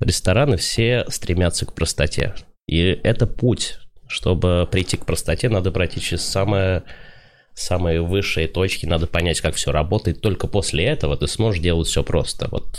Рестораны 0.00 0.56
все 0.56 1.06
стремятся 1.08 1.66
к 1.66 1.74
простоте. 1.74 2.34
И 2.66 2.78
это 2.80 3.26
путь. 3.26 3.78
Чтобы 4.08 4.68
прийти 4.70 4.96
к 4.96 5.04
простоте, 5.04 5.48
надо 5.48 5.70
пройти 5.70 6.00
через 6.00 6.24
самое 6.24 6.84
самые 7.54 8.02
высшие 8.02 8.48
точки, 8.48 8.84
надо 8.84 9.06
понять, 9.06 9.40
как 9.40 9.54
все 9.54 9.72
работает. 9.72 10.20
Только 10.20 10.46
после 10.46 10.84
этого 10.84 11.16
ты 11.16 11.26
сможешь 11.26 11.62
делать 11.62 11.88
все 11.88 12.04
просто. 12.04 12.48
Вот 12.50 12.78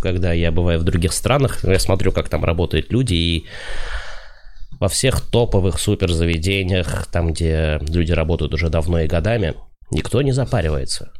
когда 0.00 0.32
я 0.32 0.50
бываю 0.50 0.80
в 0.80 0.84
других 0.84 1.12
странах, 1.12 1.64
я 1.64 1.78
смотрю, 1.78 2.10
как 2.10 2.28
там 2.28 2.44
работают 2.44 2.90
люди, 2.90 3.14
и 3.14 3.46
во 4.80 4.88
всех 4.88 5.20
топовых 5.20 5.78
суперзаведениях, 5.78 7.06
там, 7.06 7.32
где 7.32 7.78
люди 7.88 8.10
работают 8.10 8.52
уже 8.52 8.68
давно 8.68 9.00
и 9.00 9.06
годами, 9.06 9.54
никто 9.92 10.20
не 10.22 10.32
запаривается. 10.32 11.12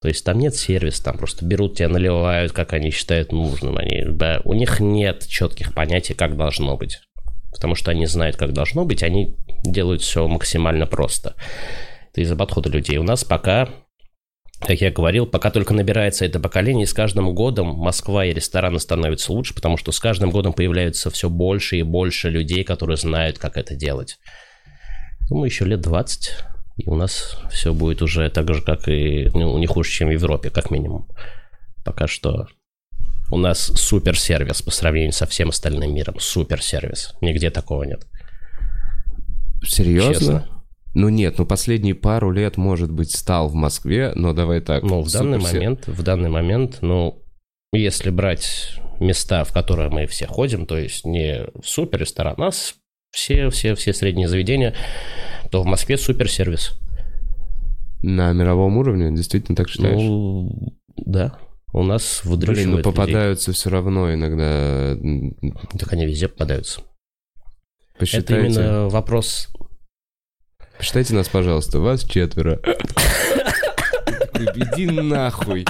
То 0.00 0.08
есть 0.08 0.24
там 0.24 0.38
нет 0.38 0.54
сервиса, 0.54 1.02
там 1.04 1.18
просто 1.18 1.44
берут 1.44 1.76
тебя, 1.76 1.88
наливают, 1.88 2.52
как 2.52 2.72
они 2.72 2.90
считают 2.90 3.32
нужным. 3.32 3.76
Они, 3.76 4.04
да, 4.06 4.40
у 4.44 4.54
них 4.54 4.80
нет 4.80 5.26
четких 5.26 5.74
понятий, 5.74 6.14
как 6.14 6.36
должно 6.36 6.76
быть. 6.76 7.00
Потому 7.52 7.74
что 7.74 7.90
они 7.90 8.06
знают, 8.06 8.36
как 8.36 8.52
должно 8.52 8.84
быть, 8.84 9.02
они 9.02 9.36
делают 9.64 10.02
все 10.02 10.26
максимально 10.28 10.86
просто. 10.86 11.34
Это 12.10 12.20
из-за 12.22 12.36
подхода 12.36 12.68
людей. 12.68 12.98
У 12.98 13.02
нас 13.02 13.24
пока, 13.24 13.68
как 14.60 14.80
я 14.80 14.90
говорил, 14.90 15.26
пока 15.26 15.50
только 15.50 15.74
набирается 15.74 16.24
это 16.24 16.40
поколение, 16.40 16.84
и 16.84 16.86
с 16.86 16.92
каждым 16.92 17.34
годом 17.34 17.68
Москва 17.68 18.24
и 18.24 18.32
рестораны 18.32 18.78
становятся 18.78 19.32
лучше, 19.32 19.54
потому 19.54 19.76
что 19.76 19.92
с 19.92 20.00
каждым 20.00 20.30
годом 20.30 20.52
появляются 20.52 21.10
все 21.10 21.28
больше 21.28 21.76
и 21.76 21.82
больше 21.82 22.30
людей, 22.30 22.64
которые 22.64 22.96
знают, 22.96 23.38
как 23.38 23.56
это 23.56 23.74
делать. 23.74 24.18
Думаю, 25.28 25.46
еще 25.46 25.64
лет 25.64 25.80
20, 25.80 26.30
и 26.78 26.88
у 26.88 26.94
нас 26.94 27.36
все 27.50 27.72
будет 27.72 28.02
уже 28.02 28.28
так 28.30 28.52
же, 28.52 28.62
как 28.62 28.88
и 28.88 29.28
ну, 29.32 29.58
не 29.58 29.66
хуже, 29.66 29.90
чем 29.90 30.08
в 30.08 30.12
Европе, 30.12 30.50
как 30.50 30.70
минимум. 30.70 31.08
Пока 31.84 32.06
что 32.06 32.46
у 33.30 33.36
нас 33.36 33.58
суперсервис 33.60 34.62
по 34.62 34.70
сравнению 34.70 35.12
со 35.12 35.26
всем 35.26 35.48
остальным 35.50 35.94
миром. 35.94 36.16
Суперсервис. 36.18 37.14
Нигде 37.20 37.50
такого 37.50 37.84
нет. 37.84 38.06
Серьезно? 39.64 40.14
Честно. 40.14 40.46
Ну 40.94 41.08
нет, 41.08 41.38
ну 41.38 41.46
последние 41.46 41.94
пару 41.94 42.32
лет, 42.32 42.56
может 42.56 42.90
быть, 42.90 43.14
стал 43.14 43.48
в 43.48 43.54
Москве, 43.54 44.12
но 44.16 44.32
давай 44.32 44.60
так. 44.60 44.82
Ну, 44.82 45.02
в 45.02 45.12
данный 45.12 45.38
суперсер- 45.38 45.54
момент, 45.54 45.86
в 45.86 46.02
данный 46.02 46.30
момент, 46.30 46.78
ну, 46.80 47.22
если 47.72 48.10
брать 48.10 48.74
места, 48.98 49.44
в 49.44 49.52
которые 49.52 49.88
мы 49.88 50.06
все 50.06 50.26
ходим, 50.26 50.66
то 50.66 50.76
есть 50.76 51.04
не 51.06 51.46
супер 51.64 52.00
ресторан, 52.00 52.34
а 52.42 52.50
с- 52.50 52.74
все, 53.12 53.50
все, 53.50 53.74
все 53.76 53.92
средние 53.92 54.26
заведения, 54.26 54.74
то 55.52 55.62
в 55.62 55.66
Москве 55.66 55.96
суперсервис. 55.96 56.72
На 58.02 58.32
мировом 58.32 58.76
уровне, 58.78 59.14
действительно 59.14 59.54
так 59.54 59.68
считаешь? 59.68 59.94
Ну, 60.00 60.76
да. 60.96 61.38
У 61.72 61.82
нас 61.82 62.22
Блин, 62.24 62.24
ну 62.24 62.30
выдрючивают 62.30 62.68
людей. 62.68 62.82
попадаются 62.82 63.52
все 63.52 63.70
равно 63.70 64.12
иногда... 64.12 64.96
Так 65.78 65.92
они 65.92 66.06
везде 66.06 66.28
попадаются. 66.28 66.82
Посчитайте. 67.98 68.34
Это 68.34 68.40
именно 68.46 68.88
вопрос... 68.88 69.48
Посчитайте 70.78 71.14
нас, 71.14 71.28
пожалуйста. 71.28 71.78
Вас 71.78 72.04
четверо. 72.04 72.60
Иди 74.34 74.86
нахуй. 74.86 75.66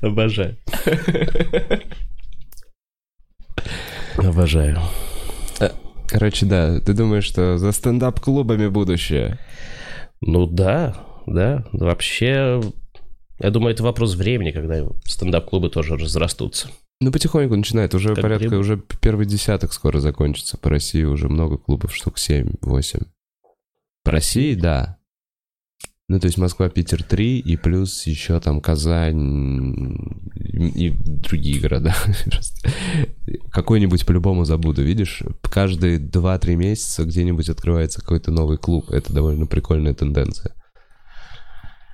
Обожаю. 0.00 0.56
Обожаю. 4.16 4.80
Короче, 6.08 6.46
да, 6.46 6.80
ты 6.80 6.94
думаешь, 6.94 7.24
что 7.24 7.58
за 7.58 7.72
стендап-клубами 7.72 8.68
будущее? 8.68 9.38
Ну 10.20 10.46
да, 10.46 10.96
да. 11.26 11.64
Вообще, 11.72 12.60
я 13.38 13.50
думаю, 13.50 13.74
это 13.74 13.82
вопрос 13.82 14.14
времени, 14.14 14.50
когда 14.50 14.86
стендап-клубы 15.04 15.70
тоже 15.70 15.96
разрастутся. 15.96 16.68
Ну, 17.00 17.12
потихоньку 17.12 17.54
начинает. 17.56 17.94
Уже 17.94 18.14
Как 18.14 18.22
порядка, 18.22 18.48
грибы. 18.48 18.58
уже 18.58 18.82
первый 19.00 19.26
десяток 19.26 19.72
скоро 19.72 20.00
закончится. 20.00 20.56
По 20.56 20.70
России 20.70 21.02
уже 21.04 21.28
много 21.28 21.58
клубов, 21.58 21.94
штук 21.94 22.16
7-8. 22.16 23.06
По 24.02 24.12
России, 24.12 24.54
да. 24.54 24.96
Ну, 26.08 26.20
то 26.20 26.26
есть 26.26 26.38
Москва, 26.38 26.68
Питер 26.68 27.02
3, 27.02 27.40
и 27.40 27.56
плюс 27.56 28.06
еще 28.06 28.38
там 28.38 28.60
Казань 28.60 29.96
и 30.36 30.94
другие 31.04 31.60
города. 31.60 31.96
Какой-нибудь 33.50 34.06
по-любому 34.06 34.44
забуду, 34.44 34.84
видишь? 34.84 35.24
Каждые 35.42 35.98
2-3 35.98 36.54
месяца 36.54 37.04
где-нибудь 37.04 37.48
открывается 37.48 38.00
какой-то 38.00 38.30
новый 38.30 38.56
клуб. 38.56 38.88
Это 38.90 39.12
довольно 39.12 39.46
прикольная 39.46 39.94
тенденция. 39.94 40.54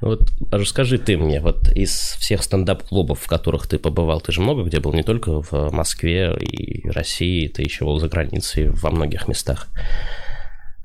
Вот 0.03 0.31
расскажи 0.51 0.99
ты 0.99 1.17
мне, 1.17 1.41
вот 1.41 1.71
из 1.71 1.93
всех 2.19 2.43
стендап-клубов, 2.43 3.21
в 3.21 3.29
которых 3.29 3.67
ты 3.67 3.79
побывал, 3.79 4.21
ты 4.21 4.33
же 4.33 4.41
много 4.41 4.65
где 4.65 4.81
был, 4.81 4.93
не 4.93 5.05
только 5.05 5.41
в 5.41 5.71
Москве 5.71 6.37
и 6.39 6.87
России, 6.91 7.47
ты 7.47 7.63
еще 7.63 7.85
был 7.85 7.99
за 8.01 8.09
границей 8.09 8.69
во 8.69 8.91
многих 8.91 9.29
местах. 9.29 9.69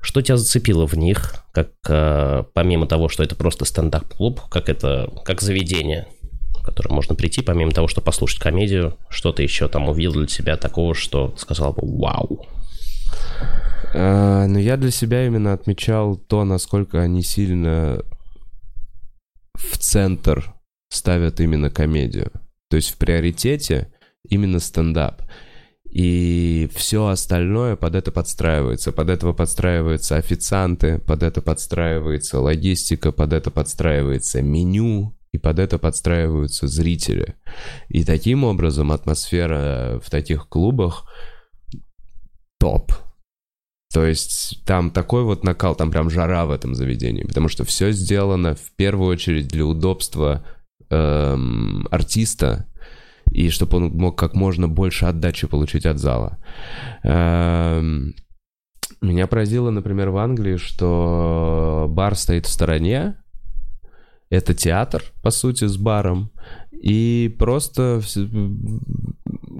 Что 0.00 0.22
тебя 0.22 0.36
зацепило 0.36 0.86
в 0.86 0.94
них, 0.94 1.44
как 1.52 1.70
э, 1.88 2.44
помимо 2.54 2.86
того, 2.86 3.08
что 3.08 3.22
это 3.22 3.34
просто 3.34 3.64
стендап-клуб, 3.64 4.40
как 4.48 4.68
это, 4.68 5.12
как 5.24 5.40
заведение, 5.40 6.06
в 6.52 6.62
которое 6.62 6.94
можно 6.94 7.14
прийти, 7.14 7.42
помимо 7.42 7.72
того, 7.72 7.88
что 7.88 8.00
послушать 8.00 8.40
комедию, 8.40 8.96
что 9.08 9.32
ты 9.32 9.42
еще 9.42 9.68
там 9.68 9.88
увидел 9.88 10.12
для 10.12 10.28
себя 10.28 10.56
такого, 10.56 10.94
что 10.94 11.34
сказал 11.36 11.72
бы 11.72 11.80
«Вау». 11.82 12.46
А, 13.94 14.46
Но 14.46 14.58
я 14.58 14.76
для 14.76 14.90
себя 14.90 15.26
именно 15.26 15.52
отмечал 15.52 16.16
то, 16.16 16.44
насколько 16.44 17.00
они 17.00 17.22
сильно 17.22 18.02
в 19.54 19.78
центр 19.78 20.54
ставят 20.90 21.40
именно 21.40 21.70
комедию. 21.70 22.30
То 22.70 22.76
есть 22.76 22.90
в 22.90 22.98
приоритете 22.98 23.92
именно 24.28 24.60
стендап. 24.60 25.22
И 25.98 26.70
все 26.76 27.08
остальное 27.08 27.74
под 27.74 27.96
это 27.96 28.12
подстраивается. 28.12 28.92
Под 28.92 29.10
этого 29.10 29.32
подстраиваются 29.32 30.14
официанты, 30.14 31.00
под 31.00 31.24
это 31.24 31.42
подстраивается 31.42 32.38
логистика, 32.38 33.10
под 33.10 33.32
это 33.32 33.50
подстраивается 33.50 34.40
меню, 34.40 35.18
и 35.32 35.38
под 35.38 35.58
это 35.58 35.76
подстраиваются 35.76 36.68
зрители. 36.68 37.34
И 37.88 38.04
таким 38.04 38.44
образом 38.44 38.92
атмосфера 38.92 40.00
в 40.00 40.08
таких 40.08 40.48
клубах 40.48 41.04
топ. 42.60 42.92
То 43.92 44.06
есть 44.06 44.64
там 44.64 44.92
такой 44.92 45.24
вот 45.24 45.42
накал, 45.42 45.74
там 45.74 45.90
прям 45.90 46.10
жара 46.10 46.46
в 46.46 46.52
этом 46.52 46.76
заведении, 46.76 47.24
потому 47.24 47.48
что 47.48 47.64
все 47.64 47.90
сделано 47.90 48.54
в 48.54 48.70
первую 48.76 49.08
очередь 49.08 49.48
для 49.48 49.66
удобства 49.66 50.46
эм, 50.90 51.88
артиста, 51.90 52.68
и 53.30 53.50
чтобы 53.50 53.76
он 53.76 53.92
мог 53.92 54.18
как 54.18 54.34
можно 54.34 54.68
больше 54.68 55.06
отдачи 55.06 55.46
получить 55.46 55.86
от 55.86 55.98
зала. 55.98 56.38
Эм, 57.02 58.14
меня 59.00 59.26
поразило, 59.26 59.70
например, 59.70 60.10
в 60.10 60.16
Англии, 60.16 60.56
что 60.56 61.86
бар 61.88 62.14
стоит 62.16 62.46
в 62.46 62.50
стороне, 62.50 63.16
это 64.30 64.54
театр, 64.54 65.02
по 65.22 65.30
сути, 65.30 65.66
с 65.66 65.76
баром, 65.76 66.30
и 66.70 67.34
просто, 67.38 68.00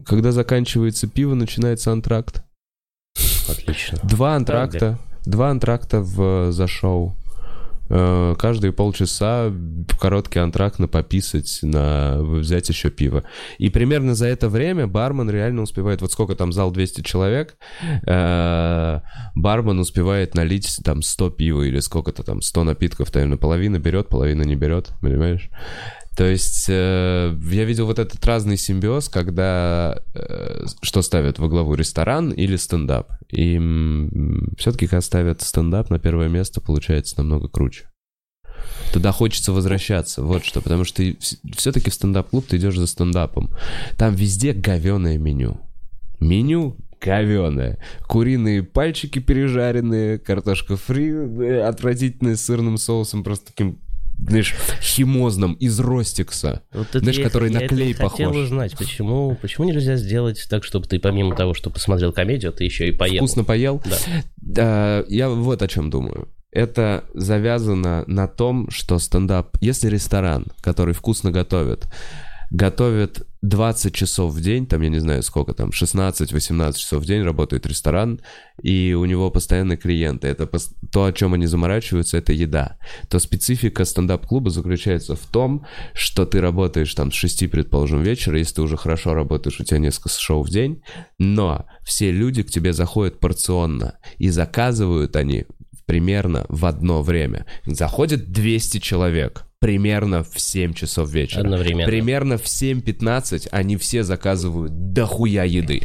когда 0.04 0.32
заканчивается 0.32 1.08
пиво, 1.08 1.34
начинается 1.34 1.92
антракт. 1.92 2.44
Отлично. 3.48 3.98
Два 4.02 4.36
антракта. 4.36 4.98
Два 5.24 5.50
антракта 5.50 6.00
в, 6.00 6.52
за 6.52 6.66
шоу. 6.66 7.17
Э, 7.90 8.34
Каждые 8.38 8.72
полчаса 8.72 9.52
короткий 10.00 10.38
антракт 10.38 10.78
на 10.78 10.88
пописать, 10.88 11.60
на 11.62 12.18
взять 12.20 12.68
еще 12.68 12.90
пиво. 12.90 13.24
И 13.58 13.70
примерно 13.70 14.14
за 14.14 14.26
это 14.26 14.48
время 14.48 14.86
бармен 14.86 15.30
реально 15.30 15.62
успевает, 15.62 16.00
вот 16.00 16.12
сколько 16.12 16.34
там 16.34 16.52
зал 16.52 16.70
200 16.70 17.02
человек, 17.02 17.56
э, 18.06 19.00
бармен 19.34 19.78
успевает 19.78 20.34
налить 20.34 20.78
там 20.84 21.02
100 21.02 21.30
пива 21.30 21.62
или 21.62 21.80
сколько-то 21.80 22.22
там, 22.22 22.42
100 22.42 22.64
напитков, 22.64 23.12
наверное, 23.14 23.38
половина 23.38 23.78
берет, 23.78 24.08
половина 24.08 24.42
не 24.42 24.56
берет, 24.56 24.90
понимаешь? 25.00 25.50
То 26.18 26.24
есть 26.24 26.66
э, 26.68 27.32
я 27.52 27.64
видел 27.64 27.86
вот 27.86 28.00
этот 28.00 28.26
разный 28.26 28.56
симбиоз, 28.56 29.08
когда 29.08 30.02
э, 30.14 30.64
что 30.82 31.00
ставят 31.02 31.38
во 31.38 31.46
главу 31.46 31.76
ресторан 31.76 32.32
или 32.32 32.56
стендап. 32.56 33.12
И 33.30 33.56
все-таки 34.58 34.88
когда 34.88 35.00
ставят 35.00 35.42
стендап 35.42 35.90
на 35.90 36.00
первое 36.00 36.28
место, 36.28 36.60
получается 36.60 37.14
намного 37.18 37.46
круче. 37.46 37.88
Туда 38.92 39.12
хочется 39.12 39.52
возвращаться, 39.52 40.24
вот 40.24 40.44
что, 40.44 40.60
потому 40.60 40.82
что 40.82 41.04
все-таки 41.56 41.88
в 41.88 41.94
стендап-клуб 41.94 42.46
ты 42.48 42.56
идешь 42.56 42.76
за 42.76 42.88
стендапом. 42.88 43.50
Там 43.96 44.16
везде 44.16 44.52
говеное 44.52 45.18
меню. 45.18 45.60
Меню 46.18 46.76
говеное. 47.00 47.78
Куриные 48.08 48.64
пальчики 48.64 49.20
пережаренные, 49.20 50.18
картошка 50.18 50.76
фри 50.76 51.10
э, 51.10 51.60
отвратительная 51.60 52.34
с 52.34 52.44
сырным 52.44 52.76
соусом, 52.76 53.22
просто 53.22 53.52
таким 53.52 53.78
знаешь, 54.18 54.54
химозным 54.80 55.54
из 55.54 55.78
Ростикса. 55.80 56.62
Вот 56.72 56.88
Знаешь, 56.92 57.18
я- 57.18 57.24
который 57.24 57.52
я 57.52 57.60
на 57.60 57.68
клей 57.68 57.92
хотел 57.94 58.30
похож. 58.30 58.36
узнать, 58.36 58.76
почему, 58.76 59.36
почему 59.40 59.66
нельзя 59.68 59.96
сделать 59.96 60.44
так, 60.50 60.64
чтобы 60.64 60.86
ты 60.86 60.98
помимо 60.98 61.34
того, 61.36 61.54
что 61.54 61.70
посмотрел 61.70 62.12
комедию, 62.12 62.52
ты 62.52 62.64
еще 62.64 62.88
и 62.88 62.92
поел. 62.92 63.18
Вкусно 63.24 63.44
поел? 63.44 63.82
Да. 63.86 63.96
Да, 64.36 65.04
я 65.08 65.28
вот 65.28 65.62
о 65.62 65.68
чем 65.68 65.90
думаю. 65.90 66.28
Это 66.50 67.04
завязано 67.14 68.04
на 68.06 68.26
том, 68.26 68.70
что 68.70 68.98
стендап, 68.98 69.56
если 69.60 69.88
ресторан, 69.88 70.46
который 70.62 70.94
вкусно 70.94 71.30
готовит, 71.30 71.86
готовит 72.50 73.26
20 73.42 73.94
часов 73.94 74.32
в 74.32 74.40
день, 74.40 74.66
там, 74.66 74.82
я 74.82 74.88
не 74.88 74.98
знаю, 74.98 75.22
сколько 75.22 75.54
там, 75.54 75.70
16-18 75.70 76.72
часов 76.76 77.02
в 77.02 77.06
день 77.06 77.22
работает 77.22 77.66
ресторан, 77.66 78.20
и 78.62 78.94
у 78.98 79.04
него 79.04 79.30
постоянные 79.30 79.76
клиенты. 79.76 80.26
Это 80.28 80.48
то, 80.90 81.04
о 81.04 81.12
чем 81.12 81.34
они 81.34 81.46
заморачиваются, 81.46 82.18
это 82.18 82.32
еда. 82.32 82.78
То 83.08 83.18
специфика 83.18 83.84
стендап-клуба 83.84 84.50
заключается 84.50 85.14
в 85.14 85.24
том, 85.26 85.66
что 85.94 86.26
ты 86.26 86.40
работаешь 86.40 86.92
там 86.94 87.12
с 87.12 87.14
6, 87.14 87.50
предположим, 87.50 88.02
вечера, 88.02 88.38
если 88.38 88.56
ты 88.56 88.62
уже 88.62 88.76
хорошо 88.76 89.14
работаешь, 89.14 89.60
у 89.60 89.64
тебя 89.64 89.78
несколько 89.78 90.08
шоу 90.08 90.42
в 90.42 90.50
день, 90.50 90.82
но 91.18 91.66
все 91.84 92.10
люди 92.10 92.42
к 92.42 92.50
тебе 92.50 92.72
заходят 92.72 93.20
порционно, 93.20 93.98
и 94.18 94.30
заказывают 94.30 95.14
они 95.14 95.46
примерно 95.86 96.44
в 96.48 96.66
одно 96.66 97.02
время. 97.02 97.46
Заходит 97.66 98.30
200 98.30 98.78
человек 98.78 99.47
примерно 99.60 100.22
в 100.22 100.38
7 100.38 100.74
часов 100.74 101.10
вечера. 101.10 101.40
Одновременно. 101.40 101.86
Примерно 101.86 102.38
в 102.38 102.44
7.15 102.44 103.48
они 103.50 103.76
все 103.76 104.02
заказывают 104.02 104.92
дохуя 104.92 105.44
еды. 105.44 105.82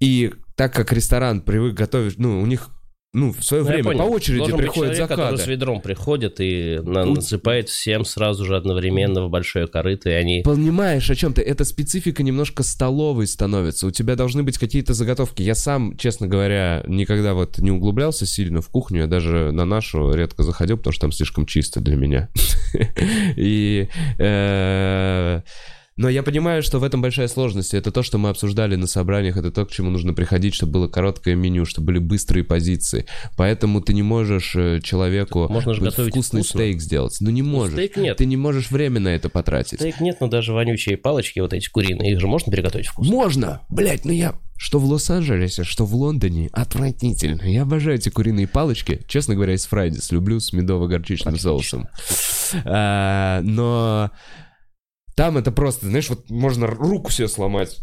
И 0.00 0.32
так 0.56 0.74
как 0.74 0.92
ресторан 0.92 1.40
привык 1.40 1.74
готовить, 1.74 2.18
ну, 2.18 2.40
у 2.40 2.46
них, 2.46 2.70
ну, 3.14 3.32
в 3.32 3.42
свое 3.42 3.62
Ну, 3.62 3.68
время 3.70 3.96
по 3.96 4.02
очереди 4.02 4.38
Должен 4.38 4.56
быть 4.56 4.66
приходят 4.66 4.94
человек, 4.94 5.08
который 5.08 5.38
с 5.38 5.46
ведром 5.46 5.80
приходит 5.80 6.40
и 6.40 6.78
на- 6.82 7.06
насыпает 7.06 7.70
всем 7.70 8.04
сразу 8.04 8.44
же 8.44 8.54
одновременно 8.54 9.24
в 9.24 9.30
большое 9.30 9.66
корыто, 9.66 10.10
и 10.10 10.12
они... 10.12 10.42
Понимаешь, 10.44 11.08
о 11.10 11.14
чем 11.14 11.32
ты? 11.32 11.40
Эта 11.40 11.64
специфика 11.64 12.22
немножко 12.22 12.62
столовой 12.62 13.26
становится. 13.26 13.86
У 13.86 13.90
тебя 13.90 14.14
должны 14.14 14.42
быть 14.42 14.58
какие-то 14.58 14.92
заготовки. 14.92 15.40
Я 15.40 15.54
сам, 15.54 15.96
честно 15.96 16.26
говоря, 16.26 16.84
никогда 16.86 17.32
вот 17.32 17.58
не 17.58 17.70
углублялся 17.70 18.26
сильно 18.26 18.60
в 18.60 18.68
кухню. 18.68 19.00
Я 19.02 19.06
даже 19.06 19.52
на 19.52 19.64
нашу 19.64 20.12
редко 20.12 20.42
заходил, 20.42 20.76
потому 20.76 20.92
что 20.92 21.02
там 21.02 21.12
слишком 21.12 21.46
чисто 21.46 21.80
для 21.80 21.96
меня. 21.96 22.28
И... 23.36 23.88
Но 25.98 26.08
я 26.08 26.22
понимаю, 26.22 26.62
что 26.62 26.78
в 26.78 26.84
этом 26.84 27.02
большая 27.02 27.26
сложность. 27.26 27.74
Это 27.74 27.90
то, 27.90 28.04
что 28.04 28.18
мы 28.18 28.28
обсуждали 28.28 28.76
на 28.76 28.86
собраниях, 28.86 29.36
это 29.36 29.50
то, 29.50 29.66
к 29.66 29.70
чему 29.72 29.90
нужно 29.90 30.14
приходить, 30.14 30.54
чтобы 30.54 30.72
было 30.72 30.88
короткое 30.88 31.34
меню, 31.34 31.64
чтобы 31.64 31.88
были 31.88 31.98
быстрые 31.98 32.44
позиции. 32.44 33.04
Поэтому 33.36 33.80
ты 33.80 33.92
не 33.92 34.04
можешь 34.04 34.54
э, 34.54 34.80
человеку 34.80 35.48
Можно 35.50 35.74
же 35.74 35.82
готовить 35.82 36.12
вкусный 36.12 36.42
вкусно. 36.42 36.60
стейк 36.60 36.80
сделать. 36.80 37.16
Ну 37.20 37.30
не 37.30 37.42
можешь. 37.42 37.74
стейк 37.74 37.96
нет. 37.96 38.16
Ты 38.16 38.26
не 38.26 38.36
можешь 38.36 38.70
время 38.70 39.00
на 39.00 39.08
это 39.08 39.28
потратить. 39.28 39.80
Стейк 39.80 40.00
нет, 40.00 40.18
но 40.20 40.28
даже 40.28 40.52
вонючие 40.52 40.96
палочки, 40.96 41.40
вот 41.40 41.52
эти 41.52 41.68
куриные, 41.68 42.12
их 42.12 42.20
же 42.20 42.28
можно 42.28 42.52
приготовить 42.52 42.86
вкусно. 42.86 43.12
Можно! 43.12 43.60
Блять, 43.68 44.04
ну 44.04 44.12
я... 44.12 44.36
Что 44.56 44.78
в 44.78 44.84
Лос-Анджелесе, 44.84 45.62
что 45.64 45.84
в 45.84 45.94
Лондоне, 45.94 46.48
отвратительно. 46.52 47.42
Я 47.42 47.62
обожаю 47.62 47.96
эти 47.96 48.08
куриные 48.08 48.46
палочки. 48.48 49.00
Честно 49.06 49.34
говоря, 49.34 49.54
из 49.54 49.66
Фрайдис 49.66 50.10
люблю 50.12 50.38
с 50.40 50.52
медово-горчичным 50.52 51.38
соусом. 51.38 51.88
А, 52.64 53.40
но 53.42 54.10
Там 55.18 55.36
это 55.36 55.50
просто, 55.50 55.86
знаешь, 55.86 56.08
вот 56.10 56.30
можно 56.30 56.68
руку 56.68 57.10
себе 57.10 57.26
сломать. 57.26 57.80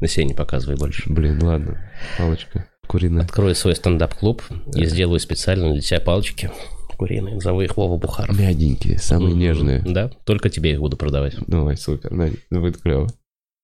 На 0.00 0.08
себе 0.08 0.24
не 0.24 0.34
показывай 0.34 0.76
больше. 0.76 1.08
Блин, 1.08 1.40
ладно. 1.40 1.88
Палочка 2.18 2.68
куриная. 2.88 3.22
Открою 3.22 3.54
свой 3.54 3.76
стендап-клуб 3.76 4.42
и 4.74 4.84
сделаю 4.86 5.20
специально 5.20 5.72
для 5.72 5.80
тебя 5.80 6.00
палочки 6.00 6.50
куриные. 6.96 7.40
Зову 7.40 7.60
их 7.60 7.76
Вова 7.76 7.96
Бухар. 7.96 8.32
Мягенькие, 8.34 8.98
самые 8.98 9.36
нежные. 9.36 9.82
Да, 9.86 10.08
только 10.24 10.50
тебе 10.50 10.72
их 10.72 10.80
буду 10.80 10.96
продавать. 10.96 11.36
Давай, 11.46 11.76
супер, 11.76 12.10
ну, 12.10 12.60
будет 12.60 12.82
клево. 12.82 13.08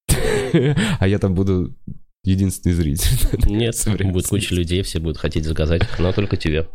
А 1.00 1.08
я 1.08 1.18
там 1.18 1.34
буду 1.34 1.74
единственный 2.22 2.74
зритель. 2.74 3.50
Нет, 3.50 3.74
будет 4.04 4.28
куча 4.28 4.54
людей, 4.54 4.82
все 4.82 5.00
будут 5.00 5.18
хотеть 5.18 5.46
заказать, 5.46 5.82
но 5.98 6.12
только 6.12 6.36
тебе. 6.36 6.68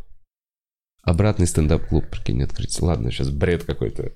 Обратный 1.02 1.48
стендап-клуб, 1.48 2.10
прикинь, 2.10 2.44
открыть. 2.44 2.82
Ладно, 2.82 3.10
сейчас 3.10 3.30
бред 3.30 3.64
какой-то. 3.64 4.12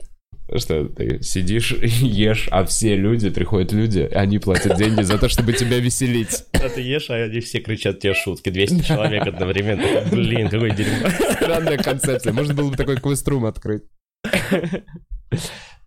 Что 0.56 0.86
ты 0.86 1.22
сидишь 1.22 1.72
и 1.82 1.88
ешь, 1.88 2.48
а 2.52 2.66
все 2.66 2.96
люди, 2.96 3.30
приходят 3.30 3.72
люди, 3.72 4.10
они 4.14 4.40
платят 4.40 4.78
деньги 4.78 5.02
за 5.02 5.18
то, 5.18 5.30
чтобы 5.30 5.54
тебя 5.54 5.80
веселить. 5.80 6.44
А 6.62 6.70
ты 6.70 6.82
ешь, 6.82 7.10
а 7.10 7.16
они 7.16 7.40
все 7.40 7.60
кричат 7.60 8.00
тебе 8.00 8.14
шутки. 8.14 8.50
200 8.52 8.84
человек 8.84 9.26
одновременно. 9.26 10.08
Блин, 10.12 10.48
какой 10.48 10.70
дерьмо. 10.76 11.10
Странная 11.34 11.78
концепция. 11.78 12.34
Можно 12.34 12.54
было 12.54 12.70
бы 12.70 12.78
такой 12.78 12.98
квеструм 12.98 13.46
открыть. 13.46 13.82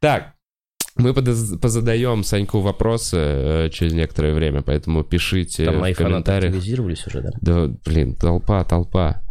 Так, 0.00 0.34
мы 0.96 1.12
позадаем 1.14 2.22
Саньку 2.24 2.60
вопросы 2.60 3.16
э, 3.16 3.70
через 3.70 3.92
некоторое 3.94 4.32
время, 4.32 4.62
поэтому 4.62 5.02
пишите 5.02 5.64
Там 5.64 5.78
мои 5.78 5.92
в 5.92 5.96
комментариях. 5.96 6.54
активизировались 6.54 7.06
уже, 7.06 7.20
да? 7.22 7.30
Да, 7.40 7.74
блин, 7.84 8.14
толпа, 8.14 8.64
толпа. 8.64 9.22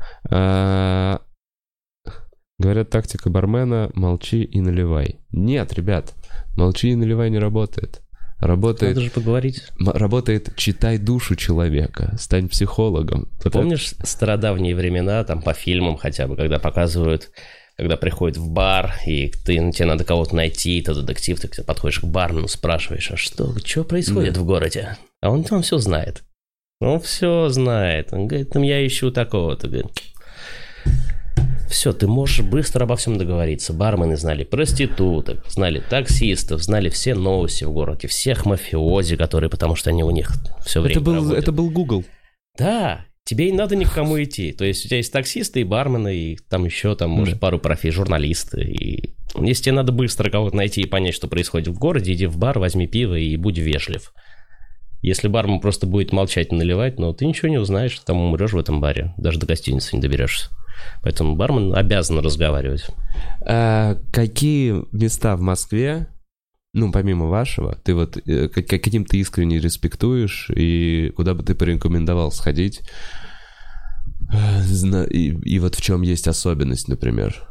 Говорят, 2.63 2.89
тактика 2.89 3.29
бармена 3.29 3.91
«молчи 3.93 4.41
и 4.41 4.61
наливай». 4.61 5.19
Нет, 5.31 5.73
ребят, 5.73 6.13
«молчи 6.55 6.91
и 6.91 6.95
наливай» 6.95 7.29
не 7.29 7.37
работает. 7.37 7.99
Работает, 8.39 8.95
Надо 8.95 9.01
же 9.01 9.11
поговорить. 9.11 9.63
работает 9.77 10.55
«читай 10.55 10.97
душу 10.97 11.35
человека», 11.35 12.15
«стань 12.17 12.47
психологом». 12.47 13.29
Ты 13.43 13.49
помнишь 13.49 13.95
стародавние 14.03 14.77
времена, 14.77 15.25
там 15.25 15.41
по 15.41 15.53
фильмам 15.53 15.97
хотя 15.97 16.25
бы, 16.25 16.37
когда 16.37 16.57
показывают, 16.57 17.31
когда 17.75 17.97
приходят 17.97 18.37
в 18.37 18.49
бар, 18.49 18.95
и 19.05 19.29
ты, 19.45 19.55
тебе 19.73 19.85
надо 19.85 20.05
кого-то 20.05 20.33
найти, 20.33 20.81
ты 20.81 20.93
детектив, 20.93 21.41
ты 21.41 21.63
подходишь 21.63 21.99
к 21.99 22.05
бармену, 22.05 22.47
спрашиваешь, 22.47 23.11
а 23.11 23.17
что, 23.17 23.53
что 23.59 23.83
происходит 23.83 24.37
в 24.37 24.45
городе? 24.45 24.97
А 25.19 25.31
он 25.31 25.43
там 25.43 25.63
все 25.63 25.79
знает. 25.79 26.23
Он 26.79 26.99
все 26.99 27.49
знает. 27.49 28.13
Он 28.13 28.27
говорит, 28.27 28.51
там 28.51 28.61
я 28.61 28.85
ищу 28.85 29.11
такого-то. 29.11 29.67
Говорит, 29.67 29.91
все, 31.73 31.91
ты 31.91 32.07
можешь 32.07 32.45
быстро 32.45 32.83
обо 32.85 32.95
всем 32.95 33.17
договориться. 33.17 33.73
Бармены 33.73 34.15
знали 34.15 34.43
проституток, 34.43 35.45
знали 35.49 35.83
таксистов, 35.89 36.63
знали 36.63 36.89
все 36.89 37.15
новости 37.15 37.63
в 37.63 37.71
городе, 37.71 38.07
всех 38.07 38.45
мафиози, 38.45 39.15
которые, 39.15 39.49
потому 39.49 39.75
что 39.75 39.89
они 39.89 40.03
у 40.03 40.11
них 40.11 40.31
все 40.65 40.81
время 40.81 40.95
Это 40.95 41.03
был, 41.03 41.13
проводят. 41.13 41.37
это 41.39 41.51
был 41.51 41.69
Google. 41.69 42.05
Да, 42.57 43.05
тебе 43.25 43.51
не 43.51 43.57
надо 43.57 43.75
ни 43.75 43.83
к 43.83 43.91
кому 43.93 44.21
идти. 44.21 44.51
То 44.51 44.63
есть 44.63 44.85
у 44.85 44.87
тебя 44.87 44.97
есть 44.97 45.11
таксисты 45.11 45.61
и 45.61 45.63
бармены, 45.63 46.15
и 46.15 46.37
там 46.49 46.65
еще, 46.65 46.95
там, 46.95 47.09
может, 47.09 47.39
пару 47.39 47.59
профессий, 47.59 47.95
журналисты. 47.95 48.61
И 48.61 49.15
если 49.41 49.63
тебе 49.63 49.75
надо 49.75 49.91
быстро 49.91 50.29
кого-то 50.29 50.55
найти 50.55 50.81
и 50.81 50.87
понять, 50.87 51.15
что 51.15 51.27
происходит 51.27 51.69
в 51.69 51.79
городе, 51.79 52.13
иди 52.13 52.27
в 52.27 52.37
бар, 52.37 52.59
возьми 52.59 52.87
пиво 52.87 53.15
и 53.15 53.35
будь 53.35 53.57
вежлив. 53.57 54.13
Если 55.01 55.27
бармен 55.27 55.59
просто 55.59 55.85
будет 55.85 56.13
молчать 56.13 56.53
и 56.53 56.55
наливать, 56.55 56.97
ну, 56.97 57.13
ты 57.13 57.25
ничего 57.25 57.49
не 57.49 57.57
узнаешь, 57.57 57.99
там 58.05 58.21
умрешь 58.21 58.53
в 58.53 58.57
этом 58.57 58.79
баре. 58.79 59.13
Даже 59.17 59.37
до 59.37 59.45
гостиницы 59.45 59.95
не 59.95 60.01
доберешься. 60.01 60.49
Поэтому 61.01 61.35
бармен 61.35 61.73
обязан 61.75 62.19
разговаривать. 62.19 62.87
А, 63.45 63.97
какие 64.11 64.83
места 64.95 65.35
в 65.35 65.41
Москве, 65.41 66.07
ну, 66.73 66.91
помимо 66.91 67.27
вашего, 67.27 67.75
ты 67.83 67.93
вот 67.93 68.17
э, 68.17 68.47
к- 68.49 68.63
к- 68.63 68.79
каким 68.79 69.05
ты 69.05 69.17
искренне 69.17 69.59
респектуешь 69.59 70.49
и 70.55 71.11
куда 71.15 71.33
бы 71.33 71.43
ты 71.43 71.55
порекомендовал 71.55 72.31
сходить? 72.31 72.81
Э, 74.31 75.05
И, 75.09 75.29
и 75.29 75.59
вот 75.59 75.75
в 75.75 75.81
чем 75.81 76.01
есть 76.01 76.27
особенность, 76.27 76.87
например? 76.87 77.47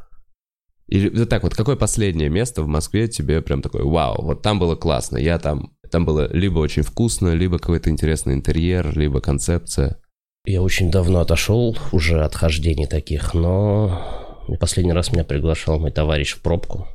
Или 0.89 1.09
вот 1.09 1.29
так 1.29 1.43
вот, 1.43 1.55
какое 1.55 1.77
последнее 1.77 2.29
место 2.29 2.63
в 2.63 2.67
Москве 2.67 3.09
тебе 3.09 3.41
прям 3.41 3.63
такое, 3.63 3.83
вау, 3.85 4.23
вот 4.23 4.43
там 4.43 4.59
было 4.59 4.77
классно, 4.77 5.17
я 5.17 5.39
там, 5.39 5.73
там 5.91 6.05
было 6.05 6.31
либо 6.35 6.59
очень 6.59 6.83
вкусно, 6.83 7.33
либо 7.35 7.59
какой-то 7.59 7.89
интересный 7.89 8.35
интерьер, 8.35 8.97
либо 8.99 9.21
концепция. 9.21 10.02
Я 10.45 10.61
очень 10.61 10.91
давно 10.91 11.21
отошел 11.21 11.77
уже 11.93 12.25
от 12.25 12.35
хождений 12.35 12.87
таких, 12.87 13.33
но 13.33 14.45
последний 14.59 14.93
раз 14.93 15.13
меня 15.13 15.23
приглашал 15.25 15.79
мой 15.79 15.93
товарищ 15.93 16.33
в 16.33 16.43
пробку 16.43 16.89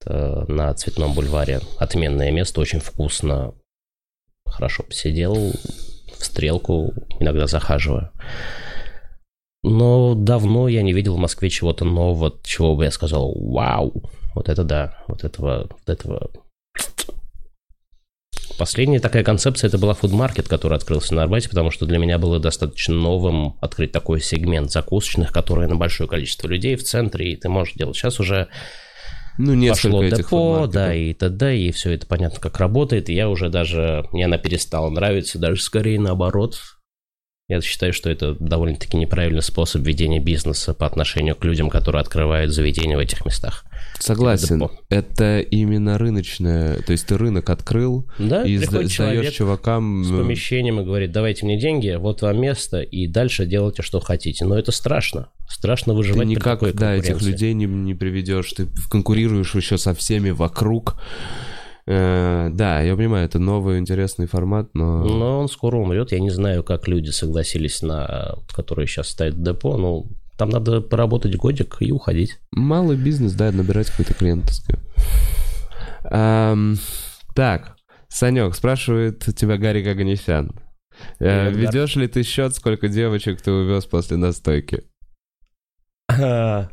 Это 0.00 0.46
на 0.48 0.72
Цветном 0.72 1.12
бульваре. 1.12 1.60
Отменное 1.78 2.30
место, 2.30 2.62
очень 2.62 2.80
вкусно. 2.80 3.54
Хорошо 4.46 4.84
посидел, 4.84 5.52
в 6.18 6.24
стрелку 6.24 6.94
иногда 7.20 7.46
захаживаю. 7.46 8.10
Но 9.62 10.14
давно 10.14 10.68
я 10.68 10.82
не 10.82 10.94
видел 10.94 11.16
в 11.16 11.18
Москве 11.18 11.50
чего-то 11.50 11.84
нового, 11.84 12.32
чего 12.42 12.74
бы 12.74 12.84
я 12.84 12.90
сказал, 12.90 13.34
вау, 13.34 14.02
вот 14.34 14.48
это 14.48 14.64
да, 14.64 14.96
вот 15.08 15.24
этого, 15.24 15.68
вот 15.70 15.88
этого 15.88 16.30
Последняя 18.58 19.00
такая 19.00 19.24
концепция 19.24 19.68
это 19.68 19.78
была 19.78 19.94
фудмаркет, 19.94 20.48
который 20.48 20.76
открылся 20.76 21.14
на 21.14 21.22
Арбате, 21.22 21.48
потому 21.48 21.70
что 21.70 21.86
для 21.86 21.98
меня 21.98 22.18
было 22.18 22.38
достаточно 22.38 22.94
новым 22.94 23.56
открыть 23.60 23.92
такой 23.92 24.20
сегмент 24.20 24.70
закусочных, 24.70 25.32
которые 25.32 25.68
на 25.68 25.76
большое 25.76 26.08
количество 26.08 26.46
людей 26.48 26.76
в 26.76 26.84
центре, 26.84 27.32
и 27.32 27.36
ты 27.36 27.48
можешь 27.48 27.74
делать. 27.74 27.96
Сейчас 27.96 28.20
уже 28.20 28.48
Ну, 29.38 29.68
пошло 29.68 30.04
депо, 30.04 30.66
да, 30.66 30.94
и 30.94 31.12
т.д., 31.12 31.58
и 31.58 31.72
все 31.72 31.92
это 31.92 32.06
понятно, 32.06 32.40
как 32.40 32.58
работает, 32.58 33.08
и 33.08 33.14
я 33.14 33.28
уже 33.28 33.48
даже, 33.48 34.06
мне 34.12 34.26
она 34.26 34.38
перестала 34.38 34.88
нравиться, 34.90 35.38
даже 35.38 35.60
скорее 35.60 35.98
наоборот. 35.98 36.60
Я 37.48 37.60
считаю, 37.60 37.92
что 37.92 38.08
это 38.08 38.34
довольно-таки 38.40 38.96
неправильный 38.96 39.42
способ 39.42 39.82
ведения 39.82 40.20
бизнеса 40.20 40.72
по 40.72 40.86
отношению 40.86 41.36
к 41.36 41.44
людям, 41.44 41.68
которые 41.68 42.00
открывают 42.00 42.52
заведения 42.52 42.96
в 42.96 43.00
этих 43.00 43.26
местах. 43.26 43.64
Согласен. 43.98 44.58
депо. 44.58 44.72
Это 44.88 45.40
именно 45.40 45.98
рыночное. 45.98 46.80
То 46.82 46.92
есть 46.92 47.06
ты 47.06 47.16
рынок 47.16 47.48
открыл 47.50 48.06
Да, 48.18 48.44
и 48.44 48.56
сдаешь 48.58 49.32
чувакам. 49.34 50.04
с 50.04 50.10
э, 50.10 50.16
помещением 50.16 50.80
и 50.80 50.84
говорит, 50.84 51.12
давайте 51.12 51.46
мне 51.46 51.58
деньги, 51.58 51.96
вот 51.98 52.22
вам 52.22 52.40
место, 52.40 52.80
и 52.80 53.06
дальше 53.06 53.46
делайте, 53.46 53.82
что 53.82 54.00
хотите. 54.00 54.44
Но 54.44 54.58
это 54.58 54.72
страшно. 54.72 55.28
Страшно 55.48 55.92
Ты 55.92 55.96
выживать 55.96 56.26
при 56.26 56.34
никак, 56.34 56.60
такой 56.60 56.72
да, 56.72 56.94
этих 56.94 57.22
людей 57.22 57.54
не, 57.54 57.66
не 57.66 57.94
приведешь. 57.94 58.52
Ты 58.52 58.68
конкурируешь 58.90 59.54
еще 59.54 59.78
со 59.78 59.94
всеми 59.94 60.30
вокруг. 60.30 60.96
Э, 61.86 62.48
да, 62.50 62.80
я 62.80 62.96
понимаю, 62.96 63.26
это 63.26 63.38
новый 63.38 63.78
интересный 63.78 64.26
формат, 64.26 64.70
но. 64.74 65.04
Но 65.04 65.40
он 65.40 65.48
скоро 65.48 65.76
умрет. 65.76 66.12
Я 66.12 66.20
не 66.20 66.30
знаю, 66.30 66.64
как 66.64 66.88
люди 66.88 67.10
согласились 67.10 67.82
на... 67.82 68.36
которые 68.54 68.86
сейчас 68.86 69.08
ставят 69.08 69.42
депо. 69.42 69.76
Ну, 69.76 70.06
там 70.36 70.48
надо 70.50 70.80
поработать 70.80 71.36
годик 71.36 71.76
и 71.80 71.92
уходить. 71.92 72.38
Малый 72.50 72.96
бизнес, 72.96 73.32
да, 73.32 73.52
набирать 73.52 73.88
какой-то 73.90 74.14
клиентовский. 74.14 74.76
Ам, 76.04 76.76
так, 77.34 77.76
Санек, 78.08 78.54
спрашивает 78.54 79.20
тебя 79.36 79.56
Гарик 79.56 79.86
Аганесян. 79.86 80.52
Э. 81.18 81.50
Ведешь 81.50 81.96
ли 81.96 82.06
ты 82.06 82.22
счет, 82.22 82.54
сколько 82.54 82.88
девочек 82.88 83.40
ты 83.42 83.50
увез 83.50 83.84
после 83.86 84.16
настойки? 84.16 84.84
М, 86.08 86.68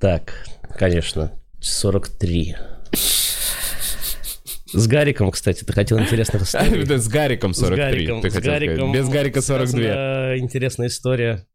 Так, 0.00 0.44
конечно, 0.78 1.32
43. 1.60 2.56
С 4.72 4.86
Гариком, 4.88 5.30
кстати, 5.30 5.64
ты 5.64 5.72
хотел 5.72 5.98
интересных 5.98 6.42
историй. 6.44 6.84
С 6.98 7.08
Гариком 7.08 7.54
43, 7.54 7.84
С 7.84 7.88
Гариком, 8.08 8.20
ты 8.20 8.30
с 8.30 8.32
сказать. 8.34 8.60
Гариком 8.60 8.92
Без 8.92 9.08
Гарика 9.08 9.40
42. 9.40 9.78
связана 9.80 10.38
интересная 10.38 10.88
история. 10.88 11.46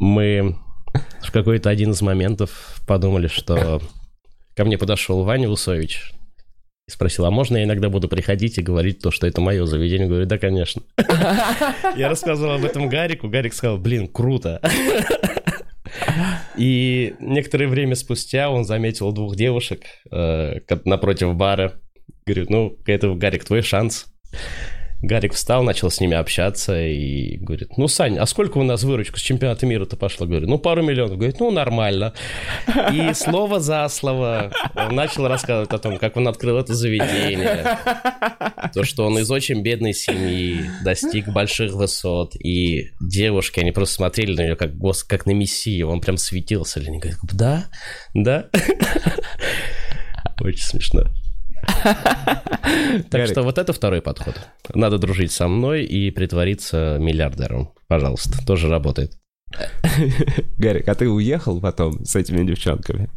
Мы 0.00 0.56
в 1.20 1.30
какой-то 1.30 1.68
один 1.68 1.90
из 1.90 2.00
моментов 2.00 2.80
подумали, 2.86 3.28
что 3.28 3.80
ко 4.56 4.64
мне 4.64 4.78
подошел 4.78 5.22
Ваня 5.24 5.48
Усович 5.48 6.12
и 6.88 6.90
спросил, 6.90 7.26
а 7.26 7.30
можно 7.30 7.58
я 7.58 7.64
иногда 7.64 7.90
буду 7.90 8.08
приходить 8.08 8.56
и 8.56 8.62
говорить 8.62 9.00
то, 9.00 9.10
что 9.10 9.26
это 9.26 9.42
мое 9.42 9.66
заведение? 9.66 10.08
Говорю, 10.08 10.24
да, 10.24 10.38
конечно. 10.38 10.82
Я 11.96 12.08
рассказывал 12.08 12.54
об 12.54 12.64
этом 12.64 12.88
Гарику, 12.88 13.28
Гарик 13.28 13.52
сказал, 13.52 13.76
блин, 13.76 14.08
круто. 14.08 14.60
И 16.56 17.14
некоторое 17.20 17.68
время 17.68 17.94
спустя 17.94 18.50
он 18.50 18.64
заметил 18.64 19.12
двух 19.12 19.36
девушек 19.36 19.82
э, 20.10 20.60
напротив 20.84 21.34
бара. 21.34 21.74
Говорит, 22.24 22.48
ну, 22.48 22.76
это, 22.86 23.12
Гарик, 23.14 23.44
твой 23.44 23.62
шанс. 23.62 24.06
Гарик 25.02 25.32
встал, 25.32 25.62
начал 25.62 25.90
с 25.90 25.98
ними 26.00 26.14
общаться 26.14 26.78
и 26.78 27.38
говорит, 27.38 27.78
ну, 27.78 27.88
Сань, 27.88 28.18
а 28.18 28.26
сколько 28.26 28.58
у 28.58 28.62
нас 28.62 28.82
выручка 28.82 29.18
с 29.18 29.22
чемпионата 29.22 29.64
мира-то 29.64 29.96
пошло? 29.96 30.26
Говорю, 30.26 30.46
ну, 30.46 30.58
пару 30.58 30.82
миллионов. 30.82 31.16
Говорит, 31.16 31.40
ну, 31.40 31.50
нормально. 31.50 32.12
И 32.92 33.12
слово 33.14 33.60
за 33.60 33.88
слово 33.88 34.52
он 34.74 34.94
начал 34.94 35.26
рассказывать 35.26 35.72
о 35.72 35.78
том, 35.78 35.96
как 35.98 36.18
он 36.18 36.28
открыл 36.28 36.58
это 36.58 36.74
заведение. 36.74 37.78
То, 38.74 38.84
что 38.84 39.06
он 39.06 39.18
из 39.18 39.30
очень 39.30 39.62
бедной 39.62 39.94
семьи 39.94 40.60
достиг 40.84 41.28
больших 41.28 41.72
высот. 41.72 42.36
И 42.36 42.90
девушки, 43.00 43.60
они 43.60 43.72
просто 43.72 43.94
смотрели 43.94 44.36
на 44.36 44.46
него 44.46 44.56
как, 44.56 44.76
гос, 44.76 45.02
как 45.02 45.24
на 45.24 45.30
мессию. 45.30 45.88
Он 45.88 46.02
прям 46.02 46.18
светился. 46.18 46.80
Они 46.80 46.98
говорят, 46.98 47.20
да, 47.22 47.66
да. 48.12 48.50
Очень 50.40 50.62
смешно. 50.62 51.04
Так 53.10 53.26
что 53.26 53.42
вот 53.42 53.58
это 53.58 53.72
второй 53.72 54.00
подход. 54.02 54.34
Надо 54.74 54.98
дружить 54.98 55.32
со 55.32 55.48
мной 55.48 55.84
и 55.84 56.10
притвориться 56.10 56.98
миллиардером. 57.00 57.72
Пожалуйста, 57.88 58.44
тоже 58.46 58.68
работает. 58.68 59.18
Гарик, 60.58 60.88
а 60.88 60.94
ты 60.94 61.08
уехал 61.08 61.60
потом 61.60 62.04
с 62.04 62.14
этими 62.14 62.46
девчонками? 62.46 63.10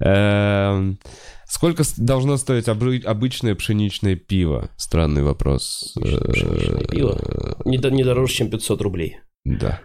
Эм, 0.00 0.98
сколько 1.46 1.82
должно 1.96 2.36
стоить 2.36 2.68
обычное 2.68 3.54
пшеничное 3.54 4.16
пиво? 4.16 4.70
Странный 4.76 5.22
вопрос. 5.22 5.94
Пшеничное 5.94 6.86
пиво? 6.86 7.56
Не 7.64 8.04
дороже, 8.04 8.34
чем 8.34 8.50
500 8.50 8.82
рублей. 8.82 9.18
Да. 9.44 9.80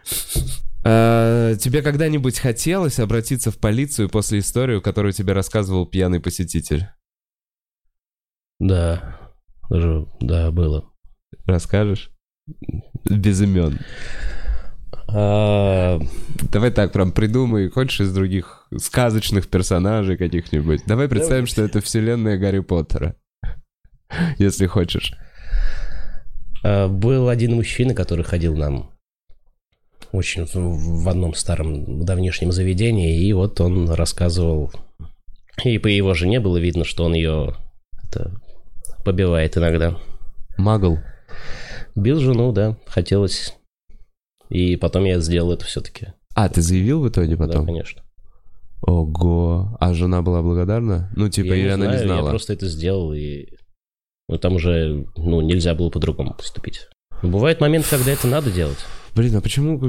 Э, 0.84 1.55
тебе 1.60 1.82
когда-нибудь 1.82 2.39
хотелось 2.39 2.99
обратиться 2.99 3.51
в 3.51 3.58
полицию 3.58 4.10
после 4.10 4.39
истории, 4.39 4.80
которую 4.80 5.14
тебе 5.14 5.34
рассказывал 5.34 5.86
пьяный 5.86 6.20
посетитель? 6.20 6.88
Да, 8.60 9.18
даже, 9.70 10.08
да, 10.20 10.51
было. 10.51 10.86
Расскажешь? 11.45 12.12
Без 13.05 13.41
имен. 13.41 13.80
А... 15.08 15.99
Давай 16.51 16.72
так, 16.72 16.91
прям 16.91 17.12
придумай, 17.12 17.70
хочешь 17.70 18.01
из 18.01 18.14
других 18.14 18.68
сказочных 18.78 19.47
персонажей 19.47 20.18
каких-нибудь. 20.18 20.82
Давай 20.86 21.08
представим, 21.08 21.45
Давай. 21.45 21.47
что 21.47 21.64
это 21.64 21.82
вселенная 21.82 22.38
Гарри 22.38 22.60
Поттера. 22.60 23.16
Если 24.38 24.66
хочешь. 24.66 25.14
А, 26.64 26.88
был 26.88 27.30
один 27.30 27.55
мужчина, 27.55 27.93
который 27.93 28.24
ходил 28.24 28.55
нам 28.55 28.91
очень 30.12 30.45
в 30.45 31.10
одном 31.10 31.34
старом 31.34 32.05
давнешнем 32.05 32.51
заведении, 32.51 33.22
и 33.22 33.34
вот 33.34 33.60
он 33.60 33.89
рассказывал, 33.89 34.72
и 35.64 35.78
по 35.80 35.88
его 35.88 36.14
жене 36.14 36.39
было 36.39 36.58
видно, 36.58 36.86
что 36.86 37.03
он 37.05 37.14
ее 37.14 37.55
это, 38.03 38.32
побивает 39.08 39.55
иногда. 39.55 39.97
Магл. 40.58 40.99
Бил 41.95 42.20
жену, 42.20 42.51
да, 42.51 42.78
хотелось. 42.88 43.55
И 44.49 44.76
потом 44.76 45.05
я 45.05 45.22
сделал 45.22 45.53
это 45.53 45.64
все-таки. 45.64 46.08
А, 46.36 46.49
ты 46.49 46.62
заявил 46.62 46.99
в 46.99 47.08
итоге 47.08 47.38
потом? 47.38 47.62
Да, 47.62 47.72
конечно. 47.72 48.03
Ого. 48.82 49.78
А 49.80 49.93
жена 49.93 50.22
была 50.22 50.41
благодарна? 50.41 51.10
Ну, 51.16 51.30
типа, 51.30 51.53
я 51.53 51.55
или 51.55 51.68
не 51.68 51.70
она 51.70 51.86
знаю, 51.86 51.99
не 51.99 52.05
знала? 52.05 52.26
Я 52.26 52.30
просто 52.32 52.51
это 52.51 52.68
сделал, 52.68 53.14
и... 53.14 53.45
Ну, 54.28 54.38
там 54.38 54.55
уже, 54.55 55.05
ну, 55.16 55.39
нельзя 55.39 55.74
было 55.74 55.89
по-другому 55.89 56.34
поступить. 56.34 56.89
Бывает 57.24 57.62
момент, 57.62 57.88
когда 57.89 58.12
это 58.12 58.28
надо 58.28 58.51
делать. 58.51 58.80
Блин, 59.16 59.38
а 59.38 59.41
почему 59.41 59.80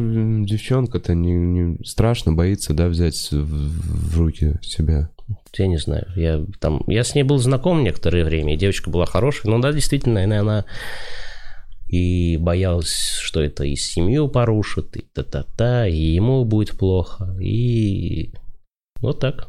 девчонка-то 0.45 1.17
не, 1.17 1.33
не 1.33 1.85
страшно 1.85 2.35
боится, 2.35 2.73
да, 2.73 2.87
взять 2.87 3.33
в, 3.33 4.13
в 4.13 4.17
руки 4.17 4.61
себя? 4.63 5.11
Я 5.57 5.67
не 5.67 5.79
знаю. 5.79 6.07
Я, 6.17 6.45
там, 6.61 6.83
я 6.87 7.05
с 7.05 7.15
ней 7.15 7.23
был 7.23 7.39
знаком 7.39 7.83
некоторое 7.83 8.25
время, 8.25 8.55
и 8.55 8.59
девочка 8.59 8.91
была 8.91 9.07
хорошая. 9.07 9.53
Ну 9.53 9.61
да, 9.61 9.73
действительно, 9.73 10.15
наверное, 10.15 10.41
она 10.41 10.65
и 11.89 12.37
боялась, 12.37 13.19
что 13.21 13.43
это 13.43 13.65
и 13.65 13.75
семью 13.77 14.29
порушит, 14.29 14.97
и 14.97 15.01
та-та-та, 15.01 15.87
и 15.89 15.97
ему 15.97 16.45
будет 16.45 16.77
плохо, 16.79 17.37
и 17.41 18.35
вот 19.01 19.21
так. 19.21 19.49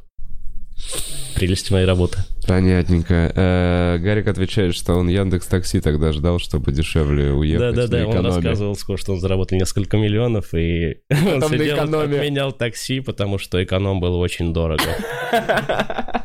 Прелесть 1.35 1.71
моей 1.71 1.85
работы. 1.85 2.19
Понятненько. 2.49 3.31
Э, 3.35 3.97
Гарик 3.99 4.27
отвечает, 4.27 4.73
что 4.73 4.95
он 4.95 5.07
Яндекс 5.07 5.45
Такси 5.45 5.81
тогда 5.81 6.11
ждал, 6.11 6.39
чтобы 6.39 6.71
дешевле 6.71 7.31
уехать 7.31 7.75
Да-да-да, 7.75 8.07
он 8.07 8.25
рассказывал, 8.25 8.75
что 8.75 9.13
он 9.13 9.19
заработал 9.19 9.55
несколько 9.55 9.97
миллионов, 9.97 10.55
и 10.55 11.01
он 11.11 11.43
сидел, 11.43 11.79
отменял 11.79 12.51
такси, 12.51 13.01
потому 13.01 13.37
что 13.37 13.63
эконом 13.63 13.99
был 13.99 14.19
очень 14.19 14.53
дорого. 14.53 14.83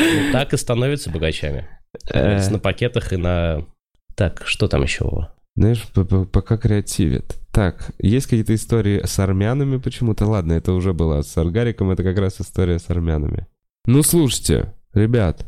Ну, 0.00 0.30
так 0.32 0.54
и 0.54 0.56
становятся 0.56 1.10
богачами. 1.10 1.66
Э. 2.12 2.48
На 2.50 2.60
пакетах 2.60 3.12
и 3.12 3.16
на... 3.16 3.66
Так, 4.14 4.44
что 4.46 4.68
там 4.68 4.84
еще? 4.84 5.26
Знаешь, 5.56 5.84
пока 6.30 6.56
креативит. 6.56 7.36
Так, 7.50 7.90
есть 7.98 8.26
какие-то 8.26 8.54
истории 8.54 9.04
с 9.04 9.18
армянами 9.18 9.78
почему-то? 9.78 10.24
Ладно, 10.26 10.52
это 10.52 10.72
уже 10.72 10.92
было. 10.92 11.22
С 11.22 11.36
Аргариком 11.36 11.90
это 11.90 12.04
как 12.04 12.16
раз 12.16 12.40
история 12.40 12.78
с 12.78 12.90
армянами. 12.90 13.48
Ну, 13.86 14.04
слушайте, 14.04 14.72
ребят. 14.98 15.46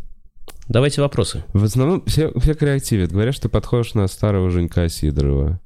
Давайте 0.68 1.00
вопросы. 1.00 1.44
В 1.52 1.64
основном 1.64 2.04
все, 2.06 2.32
все 2.38 2.54
креативят. 2.54 3.10
Говорят, 3.10 3.34
что 3.34 3.48
подходишь 3.48 3.94
на 3.94 4.06
старого 4.06 4.50
Женька 4.50 4.88
Сидорова. 4.88 5.60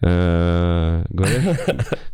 Э, 0.00 1.04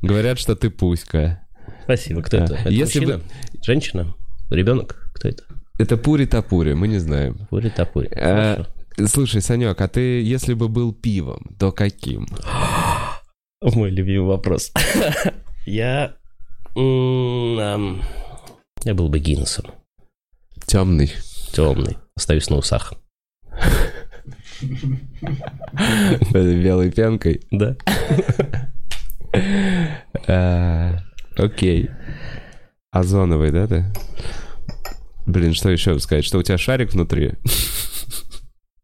говорят, 0.03 0.39
что 0.39 0.55
ты 0.55 0.71
пуська. 0.71 1.47
Спасибо. 1.85 2.23
Кто 2.23 2.39
это? 2.39 2.59
Мужчина? 2.71 3.21
Женщина? 3.63 4.15
Ребенок? 4.51 5.11
Кто 5.15 5.29
это? 5.29 5.45
Это 5.79 5.97
Пури-Тапури, 5.97 6.75
мы 6.75 6.89
не 6.89 6.99
знаем. 6.99 7.47
Пури-Тапури. 7.51 8.09
Э, 8.11 8.65
Слушай, 9.07 9.41
Санек, 9.41 9.81
а 9.81 9.89
ты, 9.89 10.23
если 10.23 10.55
бы 10.55 10.69
был 10.69 10.93
пивом, 10.93 11.55
то 11.59 11.71
каким? 11.71 12.27
Мой 13.63 13.91
любимый 13.91 14.27
вопрос. 14.27 14.73
Я... 15.67 16.15
Я 18.85 18.95
был 18.95 19.09
бы 19.09 19.19
Гиннесом. 19.19 19.67
Темный. 20.69 21.11
Темный. 21.53 21.97
Остаюсь 22.15 22.51
на 22.51 22.57
усах. 22.57 22.93
Белой 26.31 26.93
пенкой? 26.93 27.41
Да. 27.51 27.75
А, 30.27 30.99
окей. 31.37 31.89
Озоновый, 32.91 33.51
да, 33.51 33.67
ты? 33.67 33.87
Блин, 35.25 35.55
что 35.55 35.71
еще 35.71 35.99
сказать? 36.01 36.27
Что 36.27 36.39
у 36.39 36.43
тебя 36.43 36.59
шарик 36.59 36.93
внутри? 36.93 37.33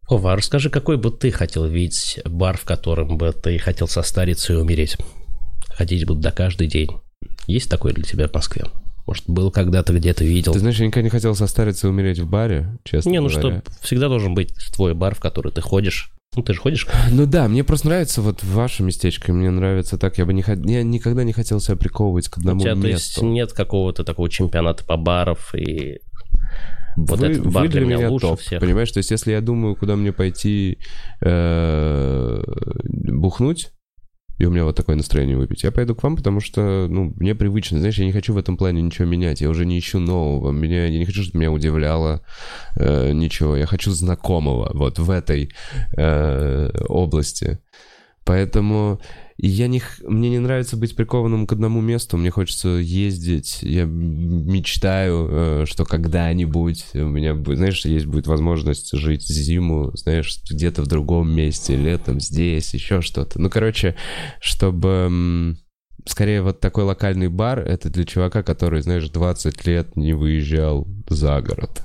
Ова, 0.08 0.32
а 0.32 0.36
расскажи, 0.36 0.70
какой 0.70 0.96
бы 0.96 1.10
ты 1.10 1.30
хотел 1.30 1.66
видеть 1.66 2.18
бар, 2.24 2.56
в 2.56 2.64
котором 2.64 3.18
бы 3.18 3.30
ты 3.32 3.58
хотел 3.58 3.88
состариться 3.88 4.54
и 4.54 4.56
умереть? 4.56 4.96
Ходить 5.68 6.06
до 6.06 6.32
каждый 6.32 6.66
день. 6.66 6.90
Есть 7.46 7.68
такой 7.68 7.92
для 7.92 8.04
тебя 8.04 8.26
в 8.26 8.32
Москве? 8.32 8.64
Может, 9.06 9.24
был 9.26 9.50
когда-то 9.50 9.92
где-то 9.92 10.24
видел? 10.24 10.52
Ты 10.52 10.60
знаешь, 10.60 10.78
я 10.78 10.86
никогда 10.86 11.04
не 11.04 11.10
хотел 11.10 11.34
состариться 11.34 11.86
и 11.86 11.90
умереть 11.90 12.18
в 12.18 12.28
баре, 12.28 12.78
честно 12.84 13.10
Не, 13.10 13.20
ну 13.20 13.28
говоря. 13.28 13.60
что, 13.60 13.72
всегда 13.82 14.08
должен 14.08 14.34
быть 14.34 14.54
твой 14.74 14.94
бар, 14.94 15.14
в 15.14 15.20
который 15.20 15.52
ты 15.52 15.60
ходишь. 15.60 16.10
Ну, 16.36 16.42
ты 16.42 16.52
же 16.52 16.60
ходишь? 16.60 16.86
Ну 17.12 17.26
да, 17.26 17.46
мне 17.48 17.62
просто 17.62 17.88
нравится 17.88 18.20
вот 18.22 18.42
ваше 18.42 18.82
местечко, 18.82 19.32
мне 19.32 19.50
нравится 19.50 19.98
так. 19.98 20.18
Я 20.18 20.26
бы 20.26 20.32
не 20.32 20.42
я 20.70 20.82
никогда 20.82 21.22
не 21.22 21.32
хотел 21.32 21.60
себя 21.60 21.76
приковывать 21.76 22.28
к 22.28 22.38
одному 22.38 22.60
У 22.60 22.62
тебя, 22.62 22.74
месту. 22.74 22.86
то 22.86 22.88
есть, 22.88 23.22
нет 23.22 23.52
какого-то 23.52 24.04
такого 24.04 24.28
чемпионата 24.28 24.84
по 24.84 24.96
баров 24.96 25.54
и 25.54 26.00
вот 26.96 27.20
вы, 27.20 27.26
этот 27.26 27.52
бар 27.52 27.64
вы 27.64 27.68
для, 27.68 27.80
для 27.80 27.86
меня, 27.86 27.96
меня 27.98 28.10
лучше 28.10 28.26
топ, 28.26 28.40
всех. 28.40 28.60
Понимаешь, 28.60 28.90
то 28.90 28.98
есть 28.98 29.10
если 29.10 29.32
я 29.32 29.40
думаю, 29.40 29.76
куда 29.76 29.96
мне 29.96 30.12
пойти 30.12 30.78
э, 31.20 32.42
бухнуть, 32.84 33.70
и 34.38 34.46
у 34.46 34.50
меня 34.50 34.64
вот 34.64 34.76
такое 34.76 34.96
настроение 34.96 35.36
выпить, 35.36 35.62
я 35.62 35.70
пойду 35.70 35.94
к 35.94 36.02
вам, 36.02 36.16
потому 36.16 36.40
что, 36.40 36.86
ну, 36.88 37.12
мне 37.16 37.34
привычно, 37.34 37.78
знаешь, 37.78 37.98
я 37.98 38.04
не 38.04 38.12
хочу 38.12 38.32
в 38.32 38.38
этом 38.38 38.56
плане 38.56 38.82
ничего 38.82 39.06
менять, 39.06 39.40
я 39.40 39.48
уже 39.48 39.64
не 39.64 39.78
ищу 39.78 40.00
нового, 40.00 40.50
меня, 40.50 40.86
я 40.86 40.98
не 40.98 41.04
хочу, 41.04 41.22
чтобы 41.22 41.38
меня 41.38 41.52
удивляло 41.52 42.22
э, 42.76 43.12
ничего, 43.12 43.56
я 43.56 43.66
хочу 43.66 43.90
знакомого 43.90 44.70
вот 44.74 44.98
в 44.98 45.10
этой 45.10 45.50
э, 45.96 46.70
области. 46.88 47.58
Поэтому 48.24 49.00
я 49.36 49.66
не, 49.66 49.82
мне 50.02 50.30
не 50.30 50.38
нравится 50.38 50.76
быть 50.76 50.94
прикованным 50.94 51.46
к 51.46 51.52
одному 51.52 51.80
месту, 51.80 52.16
мне 52.16 52.30
хочется 52.30 52.68
ездить. 52.68 53.58
Я 53.62 53.84
мечтаю, 53.84 55.28
э, 55.30 55.64
что 55.66 55.84
когда-нибудь 55.84 56.86
у 56.94 57.08
меня, 57.08 57.34
знаешь, 57.34 57.84
есть 57.84 58.06
будет 58.06 58.26
возможность 58.26 58.96
жить 58.96 59.26
зиму, 59.26 59.90
знаешь, 59.96 60.40
где-то 60.48 60.82
в 60.82 60.86
другом 60.86 61.30
месте, 61.34 61.76
летом 61.76 62.20
здесь, 62.20 62.74
еще 62.74 63.00
что-то. 63.00 63.40
Ну, 63.40 63.50
короче, 63.50 63.96
чтобы 64.40 65.56
скорее 66.06 66.42
вот 66.42 66.60
такой 66.60 66.84
локальный 66.84 67.28
бар, 67.28 67.58
это 67.58 67.90
для 67.90 68.04
чувака, 68.04 68.42
который, 68.42 68.82
знаешь, 68.82 69.08
20 69.08 69.66
лет 69.66 69.96
не 69.96 70.12
выезжал 70.12 70.86
за 71.08 71.40
город. 71.40 71.82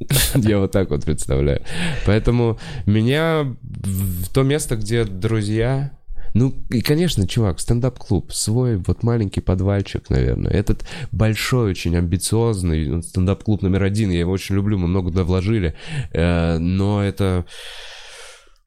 Я 0.34 0.58
вот 0.58 0.72
так 0.72 0.90
вот 0.90 1.04
представляю. 1.04 1.62
Поэтому 2.04 2.58
меня 2.84 3.56
в 3.62 4.28
то 4.32 4.42
место, 4.42 4.76
где 4.76 5.04
друзья, 5.04 5.96
ну, 6.34 6.52
и, 6.68 6.80
конечно, 6.80 7.28
чувак, 7.28 7.60
стендап-клуб, 7.60 8.32
свой 8.32 8.76
вот 8.76 9.04
маленький 9.04 9.40
подвальчик, 9.40 10.10
наверное. 10.10 10.50
Этот 10.50 10.84
большой, 11.12 11.70
очень 11.70 11.96
амбициозный 11.96 13.02
стендап-клуб 13.04 13.62
номер 13.62 13.84
один, 13.84 14.10
я 14.10 14.18
его 14.18 14.32
очень 14.32 14.56
люблю, 14.56 14.76
мы 14.76 14.88
много 14.88 15.10
туда 15.10 15.22
вложили, 15.22 15.74
э, 16.12 16.58
но 16.58 17.04
это... 17.04 17.46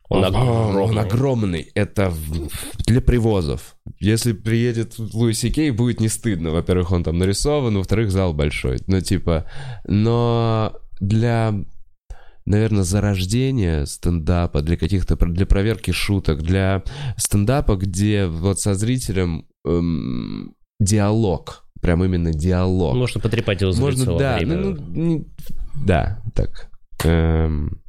Он 0.09 0.23
огромный. 0.23 0.81
Он 0.81 0.99
огромный. 0.99 1.71
Это 1.75 2.13
для 2.85 3.01
привозов. 3.01 3.75
Если 3.99 4.31
приедет 4.31 4.97
Луиси 4.97 5.49
Кей, 5.49 5.71
будет 5.71 5.99
не 5.99 6.07
стыдно. 6.07 6.51
Во-первых, 6.51 6.93
он 6.93 7.03
там 7.03 7.17
нарисован, 7.17 7.75
во-вторых, 7.75 8.09
зал 8.09 8.33
большой. 8.33 8.79
Ну, 8.87 9.01
типа... 9.01 9.45
Но 9.85 10.77
для 11.01 11.53
наверное, 12.47 12.83
зарождение 12.83 13.85
стендапа, 13.85 14.61
для 14.61 14.77
каких-то, 14.77 15.15
для 15.17 15.45
проверки 15.45 15.91
шуток, 15.91 16.41
для 16.41 16.83
стендапа, 17.17 17.75
где 17.75 18.25
вот 18.25 18.59
со 18.59 18.73
зрителем 18.73 19.45
эм, 19.65 20.55
диалог, 20.79 21.65
прям 21.81 22.03
именно 22.03 22.33
диалог. 22.33 22.95
Можно 22.95 23.21
потрепать 23.21 23.61
его 23.61 23.71
за 23.71 23.81
Можно, 23.81 24.01
лицо 24.01 24.17
да, 24.17 24.39
ну, 24.41 24.77
ну, 24.79 25.27
Да, 25.85 26.21
так. 26.33 26.69
Эм, 27.03 27.81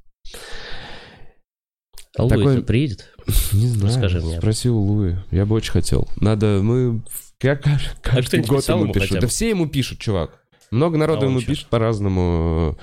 А 2.17 2.25
Луи 2.25 2.31
Такой- 2.31 2.63
приедет? 2.63 3.15
не 3.53 3.69
знаю, 3.69 3.87
Расскажи 3.95 4.21
мне. 4.21 4.39
спроси 4.39 4.69
у 4.69 4.79
Луи. 4.79 5.17
Я 5.31 5.47
бы 5.47 5.55
очень 5.55 5.71
хотел. 5.71 6.09
Надо, 6.17 6.61
мы... 6.63 7.03
Как, 7.39 7.63
каждый 8.03 8.43
что-нибудь 8.43 8.49
год 8.51 8.69
ему 8.69 8.93
пишут. 8.93 9.21
Да 9.21 9.29
все 9.29 9.51
ему 9.51 9.69
пишут, 9.69 10.01
чувак. 10.01 10.41
Много 10.73 10.99
народу 10.99 11.27
А 11.27 11.29
ему 11.29 11.41
пишет 11.41 11.69
по-разному. 11.69 12.77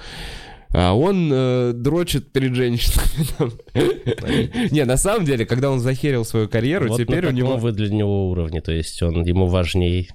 А 0.78 0.94
он 0.94 1.30
э, 1.32 1.72
дрочит 1.74 2.34
перед 2.34 2.54
женщинами. 2.54 3.52
Не, 4.74 4.84
на 4.84 4.98
самом 4.98 5.24
деле, 5.24 5.46
когда 5.46 5.72
он 5.72 5.80
захерил 5.80 6.26
свою 6.26 6.50
карьеру, 6.50 6.90
Вот 6.90 6.98
теперь 7.00 7.26
у 7.28 7.32
него... 7.32 7.56
вы 7.56 7.72
для 7.72 7.90
него 7.90 8.30
уровне, 8.30 8.60
то 8.60 8.74
есть 8.74 9.02
он 9.02 9.24
ему 9.24 9.48
важней. 9.48 10.10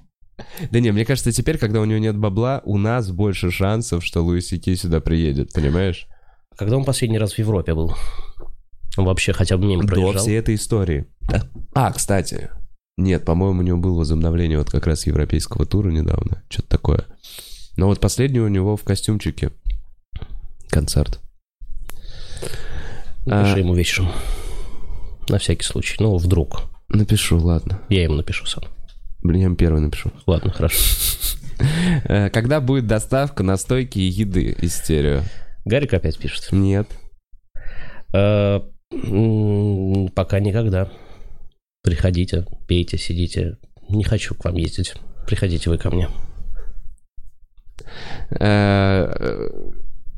Да 0.69 0.79
не, 0.79 0.91
мне 0.91 1.03
кажется, 1.03 1.31
теперь, 1.31 1.57
когда 1.57 1.81
у 1.81 1.85
него 1.85 1.97
нет 1.97 2.15
бабла, 2.15 2.61
у 2.63 2.77
нас 2.77 3.09
больше 3.09 3.49
шансов, 3.49 4.05
что 4.05 4.21
Луис 4.21 4.49
Сикей 4.49 4.75
сюда 4.75 5.01
приедет, 5.01 5.51
понимаешь? 5.51 6.05
Когда 6.55 6.77
он 6.77 6.85
последний 6.85 7.17
раз 7.17 7.33
в 7.33 7.39
Европе 7.39 7.73
был? 7.73 7.95
Он 8.97 9.05
вообще 9.05 9.33
хотя 9.33 9.57
бы 9.57 9.65
мимо 9.65 9.81
До 9.81 9.87
проезжал? 9.87 10.21
всей 10.21 10.37
этой 10.37 10.53
истории. 10.53 11.07
А, 11.73 11.91
кстати, 11.91 12.51
нет, 12.97 13.25
по-моему, 13.25 13.61
у 13.61 13.63
него 13.63 13.77
было 13.79 13.97
возобновление 13.97 14.59
вот 14.59 14.69
как 14.69 14.85
раз 14.85 15.07
европейского 15.07 15.65
тура 15.65 15.89
недавно, 15.89 16.43
что-то 16.49 16.69
такое. 16.69 17.05
Но 17.77 17.87
вот 17.87 17.99
последний 17.99 18.41
у 18.41 18.47
него 18.47 18.77
в 18.77 18.83
костюмчике 18.83 19.51
концерт. 20.71 21.19
Напиши 23.25 23.55
А. 23.55 23.59
ему 23.59 23.75
вечером. 23.75 24.11
На 25.29 25.37
всякий 25.37 25.63
случай. 25.63 25.95
Ну, 25.99 26.17
вдруг. 26.17 26.63
Напишу, 26.89 27.37
ладно. 27.37 27.79
Я 27.89 28.03
ему 28.03 28.15
напишу 28.15 28.45
сам. 28.45 28.63
Блин, 29.21 29.39
я 29.39 29.45
ему 29.45 29.55
первый 29.55 29.81
напишу. 29.81 30.11
Ладно, 30.25 30.51
хорошо. 30.51 30.77
Э, 32.05 32.31
Когда 32.31 32.59
будет 32.59 32.87
доставка 32.87 33.43
настойки 33.43 33.99
и 33.99 34.09
еды 34.09 34.45
из 34.61 34.75
стерео? 34.77 35.21
Гарик 35.63 35.93
опять 35.93 36.17
пишет. 36.17 36.47
Нет. 36.51 36.87
Э, 38.15 38.61
Пока 40.15 40.39
никогда. 40.39 40.89
Приходите, 41.83 42.47
пейте, 42.67 42.97
сидите. 42.97 43.57
Не 43.89 44.03
хочу 44.03 44.33
к 44.33 44.43
вам 44.43 44.55
ездить. 44.55 44.95
Приходите 45.27 45.69
вы 45.69 45.77
ко 45.77 45.91
мне. 45.91 46.09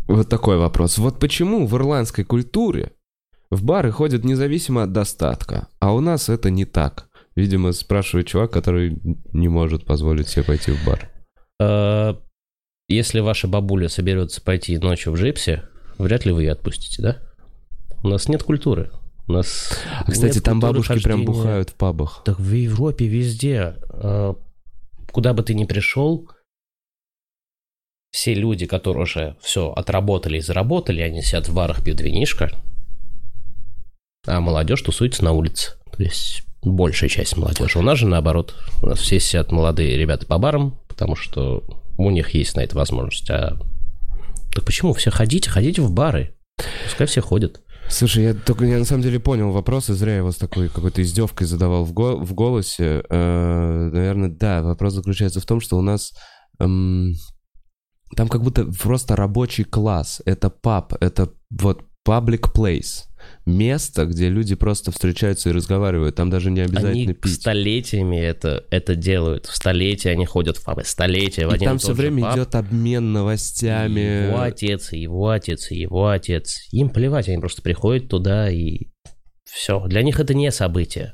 Вот 0.08 0.30
такой 0.30 0.58
вопрос. 0.58 0.98
Вот 0.98 1.20
почему 1.20 1.66
в 1.66 1.76
ирландской 1.76 2.24
культуре 2.24 2.92
в 3.50 3.64
бары 3.64 3.92
ходят 3.92 4.24
независимо 4.24 4.84
от 4.84 4.92
достатка, 4.92 5.68
а 5.80 5.94
у 5.94 6.00
нас 6.02 6.30
это 6.30 6.50
не 6.50 6.66
так? 6.66 7.08
Видимо, 7.36 7.72
спрашивает 7.72 8.28
чувак, 8.28 8.52
который 8.52 9.00
не 9.32 9.48
может 9.48 9.86
позволить 9.86 10.28
себе 10.28 10.44
пойти 10.44 10.72
в 10.72 10.86
бар. 10.86 11.10
Э, 11.60 12.16
Если 12.88 13.22
ваша 13.22 13.48
бабуля 13.48 13.90
соберется 13.90 14.42
пойти 14.42 14.78
ночью 14.78 15.14
в 15.14 15.16
джипсе, 15.16 15.64
вряд 15.98 16.26
ли 16.26 16.32
вы 16.32 16.44
ее 16.44 16.52
отпустите, 16.52 17.02
да? 17.02 17.18
У 18.04 18.10
нас 18.10 18.28
нет 18.28 18.44
культуры. 18.44 18.92
У 19.28 19.32
нас 19.32 19.72
А, 20.06 20.12
кстати, 20.12 20.40
там 20.42 20.60
бабушки 20.60 21.02
прям 21.02 21.20
хождения. 21.20 21.26
бухают 21.26 21.70
в 21.70 21.76
пабах. 21.76 22.22
Так 22.26 22.40
в 22.40 22.52
Европе 22.54 23.08
везде, 23.08 23.76
э, 23.90 24.34
куда 25.12 25.34
бы 25.34 25.42
ты 25.44 25.54
ни 25.56 25.64
пришел, 25.66 26.30
все 28.14 28.36
люди, 28.36 28.68
которые 28.68 29.04
уже 29.04 29.36
все 29.42 29.72
отработали 29.72 30.38
и 30.38 30.42
заработали, 30.42 31.02
они 31.02 31.24
сидят 31.24 31.50
в 31.50 31.54
барах, 31.54 31.84
пьют 31.84 32.00
винишко, 32.00 32.52
а 34.28 34.40
молодежь 34.40 34.84
тусуется 34.84 35.24
на 35.24 35.32
улице. 35.32 35.72
То 35.98 36.04
есть 36.04 36.44
большая 36.62 37.10
часть 37.10 37.36
молодежи. 37.36 37.80
У 37.80 37.82
нас 37.82 37.98
же 37.98 38.08
наоборот. 38.08 38.56
У 38.84 38.86
нас 38.86 39.00
все 39.00 39.20
сидят 39.20 39.52
молодые 39.52 39.98
ребята 39.98 40.28
по 40.28 40.38
барам, 40.38 40.80
потому 40.88 41.16
что 41.16 41.64
у 41.98 42.12
них 42.12 42.30
есть 42.36 42.56
на 42.56 42.62
это 42.62 42.76
возможность. 42.76 43.30
А 43.32 43.58
так 44.54 44.64
почему? 44.64 44.94
Все 44.94 45.10
ходите, 45.10 45.50
ходите 45.50 45.82
в 45.82 45.92
бары. 45.92 46.36
Пускай 46.86 47.08
все 47.08 47.22
ходят. 47.22 47.62
Слушай, 47.90 48.24
я 48.26 48.34
только 48.36 48.66
я 48.66 48.78
на 48.78 48.86
самом 48.86 49.02
деле 49.02 49.20
понял 49.20 49.52
вопрос, 49.52 49.90
и 49.90 49.94
зря 49.94 50.18
его 50.18 50.32
с 50.32 50.38
такой 50.38 50.70
какой-то 50.70 51.02
издевкой 51.02 51.48
задавал 51.48 51.84
в, 51.84 51.94
го- 51.94 52.18
в 52.18 52.34
голосе. 52.34 53.04
Э, 53.10 53.90
наверное, 53.92 54.30
да, 54.30 54.62
вопрос 54.62 54.94
заключается 54.94 55.42
в 55.42 55.46
том, 55.46 55.60
что 55.60 55.78
у 55.78 55.82
нас 55.82 56.14
эм, 56.60 57.16
там 58.16 58.28
как 58.28 58.44
будто 58.44 58.66
просто 58.66 59.16
рабочий 59.16 59.64
класс. 59.64 60.22
Это 60.26 60.50
паб, 60.50 60.94
это 61.02 61.32
вот 61.50 61.84
public 62.08 62.54
place. 62.54 63.06
Место, 63.46 64.06
где 64.06 64.28
люди 64.28 64.56
просто 64.56 64.92
встречаются 64.92 65.50
и 65.50 65.54
разговаривают. 65.54 66.16
Там 66.16 66.30
даже 66.30 66.52
не 66.52 66.62
обязательно 66.62 66.92
Они 66.92 67.14
пить. 67.14 67.36
столетиями 67.36 68.18
это, 68.18 68.66
это 68.70 68.96
делают. 68.96 69.46
В 69.46 69.56
столетия 69.56 70.10
они 70.12 70.26
ходят 70.26 70.58
в 70.58 70.66
пабы. 70.66 70.84
Столетия 70.84 71.48
в 71.48 71.52
И 71.52 71.56
один 71.56 71.70
там 71.70 71.76
и 71.78 71.80
все 71.80 71.94
время 71.94 72.24
паб. 72.24 72.36
идет 72.36 72.56
обмен 72.56 73.14
новостями. 73.14 74.28
Его 74.28 74.42
отец, 74.42 74.92
и 74.92 75.00
его 75.00 75.30
отец, 75.30 75.72
и 75.72 75.76
его 75.76 76.10
отец. 76.10 76.68
Им 76.72 76.90
плевать, 76.90 77.30
они 77.30 77.38
просто 77.38 77.62
приходят 77.62 78.10
туда 78.10 78.50
и 78.52 78.88
все. 79.46 79.86
Для 79.88 80.04
них 80.04 80.20
это 80.20 80.34
не 80.34 80.52
событие. 80.52 81.14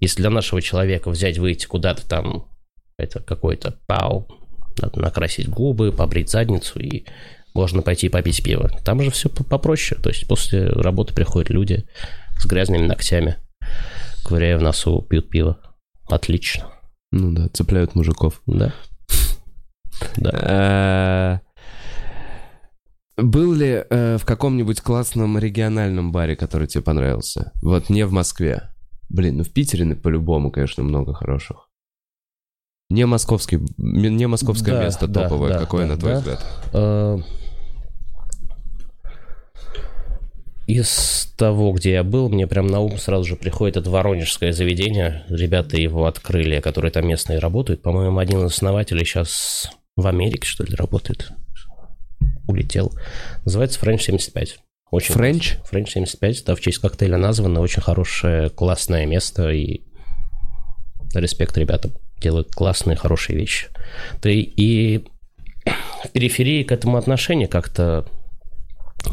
Если 0.00 0.20
для 0.20 0.30
нашего 0.30 0.60
человека 0.60 1.08
взять, 1.08 1.38
выйти 1.38 1.66
куда-то 1.66 2.06
там, 2.06 2.48
это 2.98 3.20
какой-то 3.20 3.78
пау, 3.86 4.28
надо 4.80 5.00
накрасить 5.00 5.48
губы, 5.48 5.92
побрить 5.92 6.30
задницу 6.30 6.78
и 6.78 7.04
можно 7.54 7.82
пойти 7.82 8.08
попить 8.08 8.42
пиво. 8.42 8.70
Там 8.84 9.02
же 9.02 9.10
все 9.10 9.28
попроще. 9.28 10.00
То 10.00 10.10
есть 10.10 10.28
после 10.28 10.68
работы 10.68 11.14
приходят 11.14 11.50
люди 11.50 11.86
с 12.38 12.46
грязными 12.46 12.86
ногтями, 12.86 13.36
ковыряя 14.24 14.58
в 14.58 14.62
носу, 14.62 15.00
пьют 15.02 15.30
пиво. 15.30 15.58
Отлично. 16.08 16.66
Ну 17.12 17.32
да, 17.32 17.48
цепляют 17.48 17.94
мужиков. 17.94 18.42
Да. 18.46 18.74
Да. 20.16 21.40
Э, 23.16 23.22
Был 23.22 23.54
ли 23.54 23.84
э, 23.88 24.18
в 24.18 24.26
каком-нибудь 24.26 24.82
классном 24.82 25.38
региональном 25.38 26.12
баре, 26.12 26.36
который 26.36 26.66
тебе 26.66 26.82
понравился? 26.82 27.52
Вот 27.62 27.88
не 27.88 28.04
в 28.04 28.12
Москве. 28.12 28.70
Блин, 29.08 29.38
ну 29.38 29.44
в 29.44 29.52
Питере 29.52 29.84
ну, 29.84 29.96
по-любому, 29.96 30.50
конечно, 30.50 30.82
много 30.82 31.14
хороших. 31.14 31.65
Не 32.88 33.04
московский, 33.04 33.58
не 33.78 34.26
московское 34.26 34.74
Да, 34.74 34.84
место 34.84 35.08
да, 35.08 35.24
топовое, 35.24 35.54
да, 35.54 35.58
какое, 35.58 35.86
да, 35.86 35.94
на 35.94 35.98
твой 35.98 36.12
да. 36.12 36.18
взгляд? 36.18 36.46
Э, 36.72 37.18
Из 40.68 41.32
того, 41.36 41.72
где 41.72 41.92
я 41.92 42.04
был, 42.04 42.28
мне 42.28 42.46
прям 42.46 42.66
на 42.66 42.80
ум 42.80 42.98
сразу 42.98 43.24
же 43.24 43.36
приходит 43.36 43.76
это 43.76 43.90
воронежское 43.90 44.52
заведение. 44.52 45.24
Ребята 45.28 45.76
его 45.76 46.06
открыли, 46.06 46.60
которые 46.60 46.90
там 46.90 47.06
местные 47.06 47.38
работают. 47.38 47.82
По-моему, 47.82 48.18
один 48.18 48.44
из 48.44 48.52
основателей 48.52 49.04
сейчас 49.04 49.70
в 49.96 50.06
Америке, 50.06 50.46
что 50.46 50.64
ли, 50.64 50.74
работает. 50.74 51.30
Улетел. 52.48 52.92
Называется 53.44 53.80
French 53.80 54.00
75. 54.00 54.58
Очень 54.90 55.14
Френч? 55.14 55.56
French 55.70 55.88
75, 55.88 56.44
да, 56.44 56.54
в 56.54 56.60
честь 56.60 56.78
коктейля 56.78 57.16
названо. 57.16 57.60
Очень 57.60 57.82
хорошее, 57.82 58.50
классное 58.50 59.06
место. 59.06 59.50
И 59.50 59.82
респект 61.14 61.56
ребятам. 61.58 61.92
Делают 62.20 62.52
классные, 62.52 62.96
хорошие 62.96 63.38
вещи. 63.38 63.68
Да 64.22 64.30
и, 64.30 65.04
в 66.04 66.10
периферии 66.12 66.62
к 66.62 66.72
этому 66.72 66.96
отношение 66.96 67.48
как-то 67.48 68.06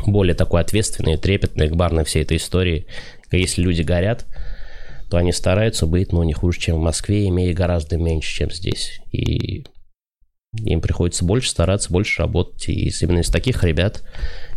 более 0.06 0.36
такой 0.36 0.62
ответственный, 0.62 1.18
трепетный 1.18 1.70
к 1.70 1.76
барной 1.76 2.04
всей 2.04 2.24
этой 2.24 2.38
истории. 2.38 2.88
Если 3.32 3.62
люди 3.62 3.82
горят, 3.82 4.26
то 5.10 5.18
они 5.18 5.32
стараются 5.32 5.86
быть, 5.86 6.12
но 6.12 6.24
не 6.24 6.34
хуже, 6.34 6.60
чем 6.60 6.78
в 6.78 6.82
Москве, 6.82 7.28
имея 7.28 7.54
гораздо 7.54 7.98
меньше, 7.98 8.36
чем 8.36 8.52
здесь. 8.52 9.00
И 9.12 9.66
им 10.54 10.82
приходится 10.82 11.26
больше 11.26 11.50
стараться, 11.50 11.92
больше 11.92 12.22
работать. 12.22 12.70
И 12.70 12.92
именно 13.02 13.20
из 13.20 13.30
таких 13.30 13.64
ребят 13.64 14.04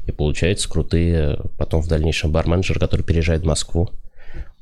и 0.07 0.13
получаются 0.13 0.69
крутые 0.69 1.39
потом 1.59 1.83
в 1.83 1.89
дальнейшем 1.89 2.33
барменджеры, 2.33 2.79
которые 2.79 3.05
переезжают 3.05 3.43
в 3.43 3.47
Москву. 3.47 3.91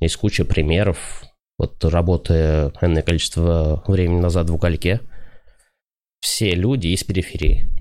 Есть 0.01 0.17
куча 0.17 0.45
примеров. 0.45 1.25
Вот 1.59 1.85
работая 1.85 2.73
энное 2.81 3.03
количество 3.03 3.83
времени 3.87 4.21
назад 4.21 4.51
в 4.51 4.55
угольке, 4.55 5.01
все 6.21 6.55
люди 6.55 6.89
из 6.89 7.05
периферии 7.05 7.75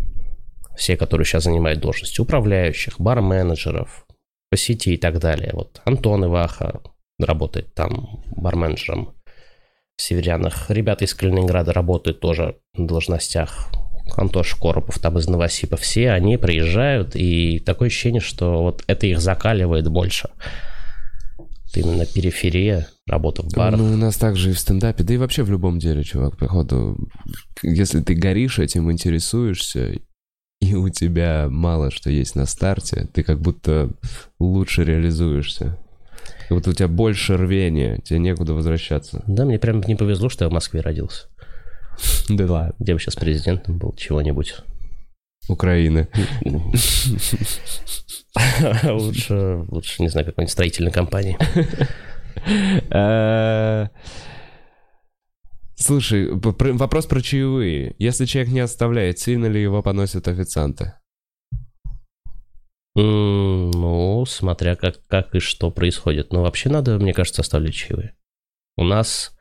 все, 0.76 0.97
которые 0.97 1.26
сейчас 1.26 1.43
занимают 1.43 1.80
должности 1.80 2.21
управляющих, 2.21 2.99
бар-менеджеров, 2.99 4.05
по 4.49 4.57
сети 4.57 4.93
и 4.93 4.97
так 4.97 5.19
далее. 5.19 5.51
Вот 5.53 5.82
Антон 5.86 6.26
Иваха 6.26 6.82
работает 7.19 7.74
там 7.74 8.24
барменеджером 8.36 9.15
в 9.95 10.01
Северянах. 10.01 10.69
Ребята 10.69 11.05
из 11.05 11.13
Калининграда 11.13 11.74
работают 11.74 12.19
тоже 12.19 12.57
на 12.76 12.88
должностях. 12.88 13.69
Антош 14.17 14.55
Коропов 14.55 14.99
там 14.99 15.17
из 15.17 15.28
Новосипа. 15.28 15.78
Все 15.78 16.11
они 16.11 16.38
приезжают, 16.38 17.15
и 17.15 17.59
такое 17.59 17.88
ощущение, 17.88 18.21
что 18.21 18.63
вот 18.63 18.84
это 18.88 19.07
их 19.07 19.19
закаливает 19.21 19.88
больше. 19.88 20.30
Именно 21.76 22.05
периферия, 22.05 22.88
работа 23.07 23.41
в 23.41 23.51
барах. 23.51 23.80
Ну, 23.80 23.93
у 23.93 23.97
нас 23.97 24.15
также 24.15 24.51
и 24.51 24.53
в 24.53 24.59
стендапе, 24.59 25.03
да 25.03 25.13
и 25.13 25.17
вообще 25.17 25.43
в 25.43 25.49
любом 25.49 25.80
деле, 25.80 26.03
чувак, 26.03 26.38
походу, 26.38 26.97
если 27.63 28.01
ты 28.01 28.13
горишь 28.13 28.59
этим, 28.59 28.91
интересуешься, 28.91 29.93
и 30.61 30.76
у 30.76 30.89
тебя 30.89 31.47
мало 31.49 31.91
что 31.91 32.09
есть 32.09 32.36
на 32.36 32.45
старте, 32.45 33.07
ты 33.11 33.24
как 33.24 33.41
будто 33.41 33.89
лучше 34.39 34.84
реализуешься. 34.84 35.78
Как 36.47 36.57
будто 36.57 36.69
у 36.69 36.74
тебя 36.74 36.88
больше 36.88 37.38
рвения, 37.38 37.99
тебе 38.03 38.19
некуда 38.19 38.53
возвращаться. 38.53 39.24
Да, 39.28 39.45
мне 39.45 39.59
прям 39.59 39.82
не 39.82 39.95
повезло, 39.95 40.30
что 40.30 40.45
я 40.45 40.49
в 40.49 40.53
Москве 40.53 40.82
родился. 40.82 41.28
Да 42.30 42.51
ладно. 42.51 42.76
Где 42.80 42.93
бы 42.93 42.99
сейчас 42.99 43.15
президентом 43.15 43.78
был, 43.78 43.93
чего-нибудь. 43.93 44.55
Украины. 45.47 46.07
Лучше, 48.83 49.65
лучше, 49.69 50.01
не 50.01 50.09
знаю, 50.09 50.25
какой-нибудь 50.25 50.51
строительной 50.51 50.91
компании. 50.91 51.37
Э, 52.89 53.87
Слушай, 55.75 56.29
вопрос 56.31 57.05
про 57.07 57.21
чаевые. 57.21 57.95
Если 57.99 58.25
человек 58.25 58.53
не 58.53 58.61
оставляет, 58.61 59.19
сильно 59.19 59.47
ли 59.47 59.61
его 59.61 59.83
поносят 59.83 60.27
официанты? 60.27 60.93
Ну, 62.95 64.23
смотря 64.25 64.75
как, 64.75 65.05
как 65.07 65.35
и 65.35 65.39
что 65.39 65.71
происходит. 65.71 66.31
Но 66.31 66.41
вообще 66.41 66.69
надо, 66.69 66.97
мне 66.99 67.13
кажется, 67.13 67.41
оставлять 67.41 67.73
чаевые. 67.73 68.15
У 68.77 68.83
нас... 68.83 69.37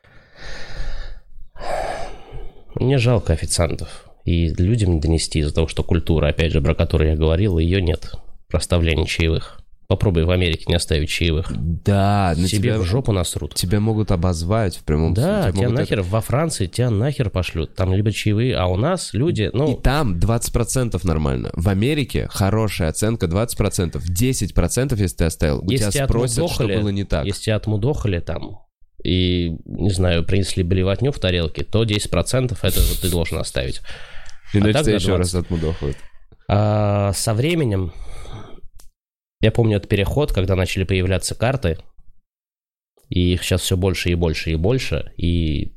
Мне 2.75 2.97
жалко 2.97 3.33
официантов. 3.33 4.09
И 4.25 4.47
людям 4.53 4.99
донести 4.99 5.39
из-за 5.39 5.53
того, 5.53 5.67
что 5.67 5.83
культура, 5.83 6.27
опять 6.27 6.51
же, 6.51 6.61
про 6.61 6.73
которую 6.75 7.11
я 7.11 7.15
говорил, 7.17 7.57
ее 7.57 7.81
нет. 7.81 8.13
Про 8.47 8.59
оставление 8.59 9.05
чаевых. 9.05 9.59
Попробуй 9.89 10.23
в 10.23 10.31
Америке 10.31 10.63
не 10.67 10.75
оставить 10.75 11.09
чаевых. 11.09 11.51
Да, 11.55 12.33
на 12.37 12.47
Тебе 12.47 12.57
тебя, 12.57 12.79
в 12.79 12.83
жопу 12.83 13.11
насрут. 13.11 13.53
тебя 13.53 13.79
могут 13.81 14.11
обозвать 14.11 14.77
в 14.77 14.83
прямом 14.85 15.13
Да, 15.13 15.43
смысле. 15.43 15.51
тебя 15.51 15.69
могут 15.69 15.79
нахер 15.79 16.01
во 16.01 16.21
Франции 16.21 16.67
тебя 16.67 16.89
нахер 16.89 17.29
пошлют. 17.29 17.75
Там 17.75 17.93
либо 17.93 18.11
чаевые, 18.11 18.55
а 18.55 18.67
у 18.67 18.77
нас 18.77 19.13
люди, 19.13 19.43
это- 19.43 19.57
ну, 19.57 19.73
И 19.73 19.81
там 19.81 20.17
20% 20.19 21.03
нормально. 21.03 21.51
В 21.53 21.67
Америке 21.67 22.27
хорошая 22.31 22.89
оценка 22.89 23.27
20%. 23.27 24.01
10% 24.09 24.99
если 24.99 25.17
ты 25.17 25.25
оставил, 25.25 25.59
у 25.59 25.69
Если 25.69 25.83
тебя 25.83 25.91
тебя 25.91 26.07
спросят, 26.07 26.33
что 26.35 26.45
отмудохали, 26.45 26.77
было 26.81 26.89
не 26.89 27.03
так. 27.03 27.25
Если 27.25 27.43
тебя 27.43 27.55
отмудохали 27.57 28.19
там 28.19 28.59
и, 29.03 29.57
не 29.65 29.89
знаю, 29.89 30.25
принесли 30.25 30.63
блевотню 30.63 31.11
в 31.11 31.19
тарелке, 31.19 31.63
то 31.63 31.83
10% 31.83 32.57
это 32.61 32.81
вот 32.81 32.99
ты 33.01 33.09
должен 33.09 33.37
оставить. 33.37 33.81
Иначе 34.53 34.73
так 34.73 34.83
тебя 34.83 34.95
еще 34.95 35.07
20. 35.07 35.19
раз 35.19 35.35
отмудохают. 35.35 35.97
А 36.47 37.13
со 37.13 37.33
временем, 37.33 37.91
я 39.41 39.51
помню 39.51 39.77
этот 39.77 39.89
переход, 39.89 40.31
когда 40.31 40.55
начали 40.55 40.83
появляться 40.83 41.35
карты, 41.35 41.77
и 43.09 43.33
их 43.33 43.43
сейчас 43.43 43.61
все 43.61 43.77
больше 43.77 44.09
и 44.09 44.15
больше 44.15 44.51
и 44.51 44.55
больше, 44.55 45.11
и 45.17 45.73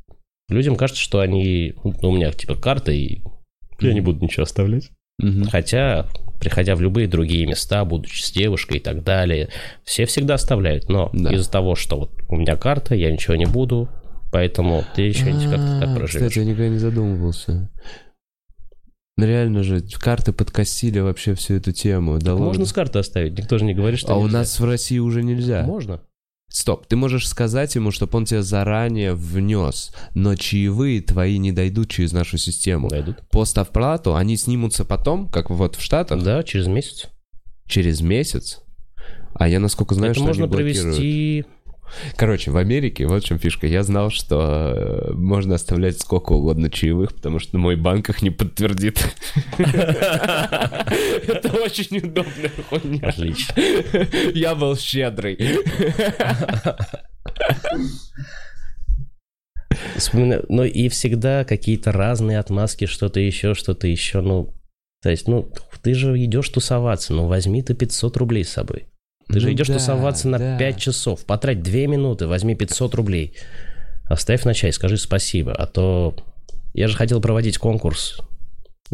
людям 0.49 0.77
кажется, 0.77 1.03
что 1.03 1.20
они, 1.20 1.74
ну, 1.83 2.11
у 2.11 2.16
меня 2.16 2.33
типа 2.33 2.55
карта, 2.55 2.93
и 2.93 3.20
я 3.81 3.93
не 3.93 4.01
буду 4.01 4.24
ничего 4.24 4.45
оставлять. 4.45 4.91
Мгм. 5.19 5.45
Хотя, 5.51 6.07
приходя 6.41 6.75
в 6.77 6.81
любые 6.81 7.09
другие 7.09 7.47
места, 7.47 7.85
будучи 7.85 8.23
с 8.23 8.31
девушкой 8.31 8.77
и 8.79 8.81
так 8.81 9.03
далее, 9.03 9.49
все 9.85 10.05
всегда 10.07 10.35
оставляют. 10.35 10.89
Но 10.89 11.11
Да. 11.14 11.33
из-за 11.33 11.51
того, 11.51 11.75
что 11.75 11.99
вот 11.99 12.11
у 12.29 12.37
меня 12.37 12.57
карта, 12.57 12.95
я 12.95 13.11
ничего 13.11 13.35
не 13.37 13.47
буду, 13.47 13.89
поэтому 14.31 14.85
ты 14.95 15.03
еще 15.03 15.33
не 15.33 15.47
как-то 15.47 15.81
так 15.81 15.89
А, 15.91 15.95
проживешь. 15.97 16.29
Кстати, 16.29 16.39
я 16.41 16.45
никогда 16.45 16.69
не 16.69 16.79
задумывался. 16.79 17.71
Реально 19.19 19.62
же, 19.62 19.81
карты 19.99 20.35
подкосили 20.35 20.99
вообще 20.99 21.35
всю 21.35 21.55
эту 21.55 21.73
тему. 21.73 22.19
Да 22.19 22.37
Можно 22.37 22.67
с 22.67 22.73
карты 22.75 22.99
оставить, 22.99 23.39
никто 23.39 23.57
же 23.57 23.64
не 23.64 23.73
говорит, 23.73 23.99
что 23.99 24.12
А 24.12 24.17
у 24.19 24.25
нельзя. 24.25 24.39
нас 24.39 24.61
в 24.61 24.64
России 24.67 24.99
уже 24.99 25.23
нельзя. 25.23 25.62
Можно. 25.62 26.03
Стоп, 26.49 26.87
ты 26.87 26.97
можешь 26.97 27.29
сказать 27.29 27.75
ему, 27.75 27.91
чтобы 27.91 28.17
он 28.19 28.25
тебя 28.25 28.43
заранее 28.43 29.15
внес, 29.15 29.93
но 30.15 30.37
чаевые 30.37 31.03
твои 31.03 31.39
не 31.39 31.53
дойдут 31.53 31.91
через 31.91 32.13
нашу 32.13 32.39
систему. 32.39 32.89
Дойдут. 32.89 33.17
Поставплату 33.31 34.15
они 34.15 34.37
снимутся 34.37 34.85
потом, 34.85 35.29
как 35.29 35.51
вот 35.51 35.77
в 35.77 35.83
Штатах, 35.83 36.23
Да, 36.23 36.43
через 36.43 36.67
месяц. 36.67 37.09
через 37.67 38.01
месяц. 38.01 38.61
А 39.35 39.49
я 39.49 39.61
насколько 39.61 39.95
знаю, 39.95 40.13
Это 40.13 40.21
что 40.21 40.27
можно 40.29 40.45
они 40.45 40.53
блокируют. 40.53 40.97
провести... 40.97 41.45
Короче, 42.16 42.51
в 42.51 42.57
Америке, 42.57 43.07
вот 43.07 43.22
в 43.22 43.26
чем 43.26 43.39
фишка. 43.39 43.66
Я 43.66 43.82
знал, 43.82 44.11
что 44.11 44.72
э, 44.74 45.12
можно 45.12 45.55
оставлять 45.55 46.01
сколько 46.01 46.32
угодно 46.32 46.70
чаевых, 46.70 47.14
потому 47.14 47.39
что 47.39 47.59
мой 47.59 47.76
банк 47.76 48.09
их 48.11 48.22
не 48.22 48.30
подтвердит. 48.30 49.14
Это 49.59 51.53
очень 51.62 51.99
удобная 51.99 52.51
хуйня. 52.68 53.09
Отлично. 53.09 53.55
Я 54.34 54.55
был 54.55 54.76
щедрый. 54.76 55.39
Вспоминаю, 59.97 60.45
но 60.49 60.64
и 60.64 60.89
всегда 60.89 61.45
какие-то 61.45 61.93
разные 61.93 62.39
отмазки, 62.39 62.87
что-то 62.87 63.20
еще, 63.20 63.55
что-то 63.55 63.87
еще, 63.87 64.20
ну, 64.20 64.55
то 65.03 65.11
есть, 65.11 65.28
ну, 65.28 65.51
ты 65.82 65.95
же 65.95 66.18
идешь 66.24 66.49
тусоваться, 66.49 67.12
ну, 67.12 67.26
возьми 67.26 67.62
ты 67.62 67.74
500 67.74 68.16
рублей 68.16 68.45
с 68.45 68.51
собой. 68.51 68.87
Ты 69.29 69.41
же 69.41 69.47
Ну 69.49 69.53
идешь 69.55 69.68
да, 69.68 69.74
тусоваться 69.74 70.29
на 70.29 70.39
да. 70.39 70.59
5 70.59 70.79
часов, 70.79 71.24
потрать 71.24 71.62
2 71.62 71.72
минуты, 71.87 72.27
возьми 72.27 72.55
500 72.55 72.95
рублей, 72.95 73.35
оставь 74.05 74.45
на 74.45 74.55
чай, 74.55 74.72
скажи 74.72 74.97
спасибо, 74.99 75.53
а 75.53 75.66
то 75.66 76.14
я 76.74 76.87
же 76.89 76.97
хотел 76.97 77.20
проводить 77.20 77.59
конкурс 77.59 78.18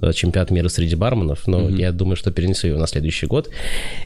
э, 0.00 0.12
чемпионат 0.12 0.50
мира 0.50 0.68
среди 0.68 0.94
барменов, 0.94 1.46
но 1.46 1.58
Мгм. 1.60 1.76
я 1.76 1.92
думаю, 1.92 2.16
что 2.16 2.30
перенесу 2.30 2.66
его 2.68 2.78
на 2.78 2.86
следующий 2.86 3.26
год. 3.26 3.50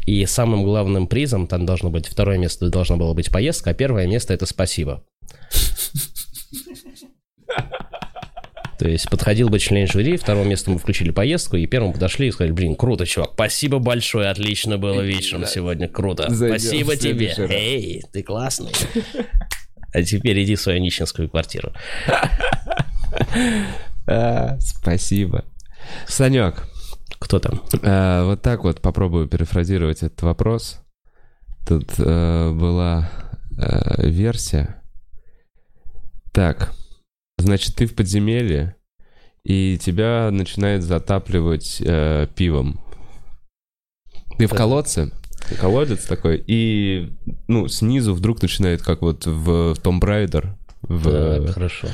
И 0.05 0.25
самым 0.27 0.65
главным 0.65 1.07
призом 1.07 1.47
там 1.47 1.65
должно 1.65 1.91
быть 1.91 2.09
второе 2.09 2.39
место 2.39 2.69
должно 2.71 2.97
было 2.97 3.15
быть 3.15 3.31
поездка, 3.31 3.71
а 3.71 3.75
первое 3.75 4.07
место 4.09 4.35
это 4.35 4.47
спасибо. 4.47 5.05
То 8.79 8.89
есть 8.89 9.09
подходил 9.09 9.49
бы 9.49 9.59
член 9.59 9.87
жюри, 9.87 10.17
второму 10.17 10.45
месту 10.45 10.71
мы 10.71 10.79
включили 10.79 11.11
поездку, 11.11 11.57
и 11.57 11.67
первому 11.67 11.93
подошли 11.95 12.29
и 12.29 12.31
сказали, 12.31 12.53
блин, 12.53 12.75
круто, 12.75 13.07
чувак, 13.07 13.31
спасибо 13.35 13.79
большое, 13.79 14.29
отлично 14.29 14.77
было 14.77 15.01
вечером 15.01 15.47
сегодня, 15.47 15.89
круто. 15.89 16.27
Зайдем 16.29 16.59
спасибо 16.59 16.97
тебе. 16.97 17.29
раз». 17.29 17.39
Эй, 17.51 18.03
ты 18.13 18.23
классный. 18.23 18.73
А 19.93 20.03
теперь 20.03 20.43
иди 20.45 20.57
в 20.57 20.61
свою 20.61 20.81
нищенскую 20.81 21.29
квартиру. 21.31 21.73
А, 24.09 24.57
Спасибо. 24.61 25.45
Санек, 26.07 26.69
Кто 27.19 27.41
там? 27.41 27.63
э, 27.83 28.23
вот 28.25 28.41
так 28.43 28.63
вот 28.63 28.81
попробую 28.81 29.27
перефразировать 29.27 30.03
этот 30.03 30.23
вопрос. 30.23 30.81
Тут 31.67 31.95
э, 31.99 32.53
была 32.53 33.09
э, 33.59 34.09
версия. 34.09 34.81
Так, 36.33 36.73
значит, 37.47 37.75
ты 37.77 37.87
в 37.87 37.95
подземелье, 37.95 38.77
и 39.45 39.79
тебя 39.81 40.29
начинает 40.33 40.83
затапливать 40.83 41.79
э, 41.81 42.27
пивом. 42.35 42.81
Ты 44.39 44.47
в 44.47 44.51
колодце, 44.51 45.13
колодец 45.61 46.05
такой, 46.05 46.43
и 46.47 47.13
ну 47.49 47.69
снизу 47.69 48.13
вдруг 48.15 48.43
начинает, 48.43 48.83
как 48.83 49.01
вот 49.03 49.25
в 49.25 49.75
Том 49.83 50.01
Брайдер, 50.01 50.57
в, 50.83 51.45
Так, 51.45 51.55
хорошо. 51.55 51.89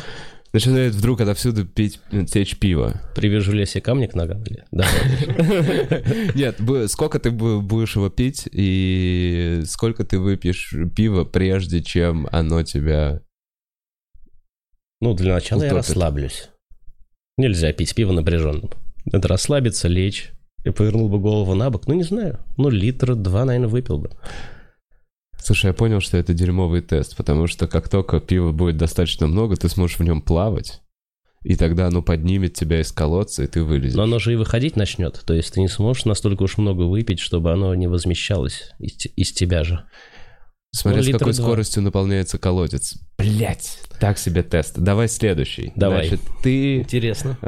начинает 0.52 0.94
вдруг 0.94 1.20
отовсюду 1.20 1.64
пить, 1.64 2.00
течь 2.30 2.58
пиво. 2.58 3.00
Привяжу 3.14 3.52
себе 3.64 3.80
камни 3.80 4.06
к 4.06 4.14
ногам? 4.14 4.42
Или? 4.44 4.64
Да. 4.72 4.86
Нет, 6.34 6.58
сколько 6.90 7.18
ты 7.20 7.28
бу- 7.30 7.60
будешь 7.60 7.94
его 7.96 8.08
пить 8.10 8.48
и 8.50 9.62
сколько 9.66 10.04
ты 10.04 10.18
выпьешь 10.18 10.74
пива, 10.96 11.24
прежде 11.24 11.82
чем 11.82 12.26
оно 12.32 12.62
тебя... 12.64 13.20
Ну, 15.02 15.14
для 15.14 15.34
начала 15.34 15.62
я 15.62 15.72
Утопит. 15.72 15.88
расслаблюсь. 15.88 16.48
Нельзя 17.36 17.72
пить 17.72 17.92
пиво 17.92 18.12
напряженным. 18.12 18.70
Надо 19.04 19.26
расслабиться, 19.26 19.88
лечь. 19.88 20.30
Я 20.64 20.70
повернул 20.70 21.08
бы 21.08 21.18
голову 21.18 21.54
на 21.56 21.70
бок. 21.70 21.88
Ну, 21.88 21.94
не 21.94 22.04
знаю. 22.04 22.38
Ну, 22.56 22.68
литра 22.68 23.16
два, 23.16 23.44
наверное, 23.44 23.68
выпил 23.68 23.98
бы. 23.98 24.12
Слушай, 25.38 25.66
я 25.66 25.72
понял, 25.72 25.98
что 25.98 26.18
это 26.18 26.34
дерьмовый 26.34 26.82
тест, 26.82 27.16
потому 27.16 27.48
что 27.48 27.66
как 27.66 27.88
только 27.88 28.20
пива 28.20 28.52
будет 28.52 28.76
достаточно 28.76 29.26
много, 29.26 29.56
ты 29.56 29.68
сможешь 29.68 29.98
в 29.98 30.04
нем 30.04 30.22
плавать, 30.22 30.80
и 31.42 31.56
тогда 31.56 31.88
оно 31.88 32.00
поднимет 32.00 32.54
тебя 32.54 32.80
из 32.80 32.92
колодца, 32.92 33.42
и 33.42 33.48
ты 33.48 33.64
вылезешь. 33.64 33.96
Но 33.96 34.04
оно 34.04 34.20
же 34.20 34.32
и 34.32 34.36
выходить 34.36 34.76
начнет. 34.76 35.20
То 35.26 35.34
есть 35.34 35.52
ты 35.52 35.60
не 35.60 35.68
сможешь 35.68 36.04
настолько 36.04 36.44
уж 36.44 36.58
много 36.58 36.82
выпить, 36.82 37.18
чтобы 37.18 37.50
оно 37.50 37.74
не 37.74 37.88
возмещалось 37.88 38.72
из, 38.78 39.06
из 39.16 39.32
тебя 39.32 39.64
же. 39.64 39.84
Смотря 40.70 41.02
ну, 41.02 41.08
с 41.08 41.12
какой 41.18 41.32
два. 41.34 41.44
скоростью 41.44 41.82
наполняется 41.82 42.38
колодец. 42.38 42.94
Блять, 43.18 43.80
так 44.02 44.18
себе 44.18 44.42
тест. 44.42 44.76
Давай 44.80 45.06
следующий. 45.06 45.72
Давай. 45.76 46.08
Значит, 46.08 46.26
ты... 46.42 46.78
Интересно. 46.78 47.38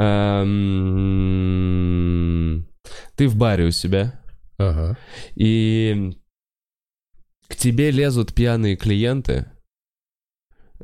эм, 1.34 2.64
Ты 3.16 3.26
в 3.26 3.34
баре 3.36 3.64
у 3.64 3.72
себя, 3.72 4.20
Ага. 4.56 4.96
и 5.34 6.12
к 7.48 7.56
тебе 7.56 7.90
лезут 7.90 8.32
пьяные 8.34 8.76
клиенты, 8.76 9.46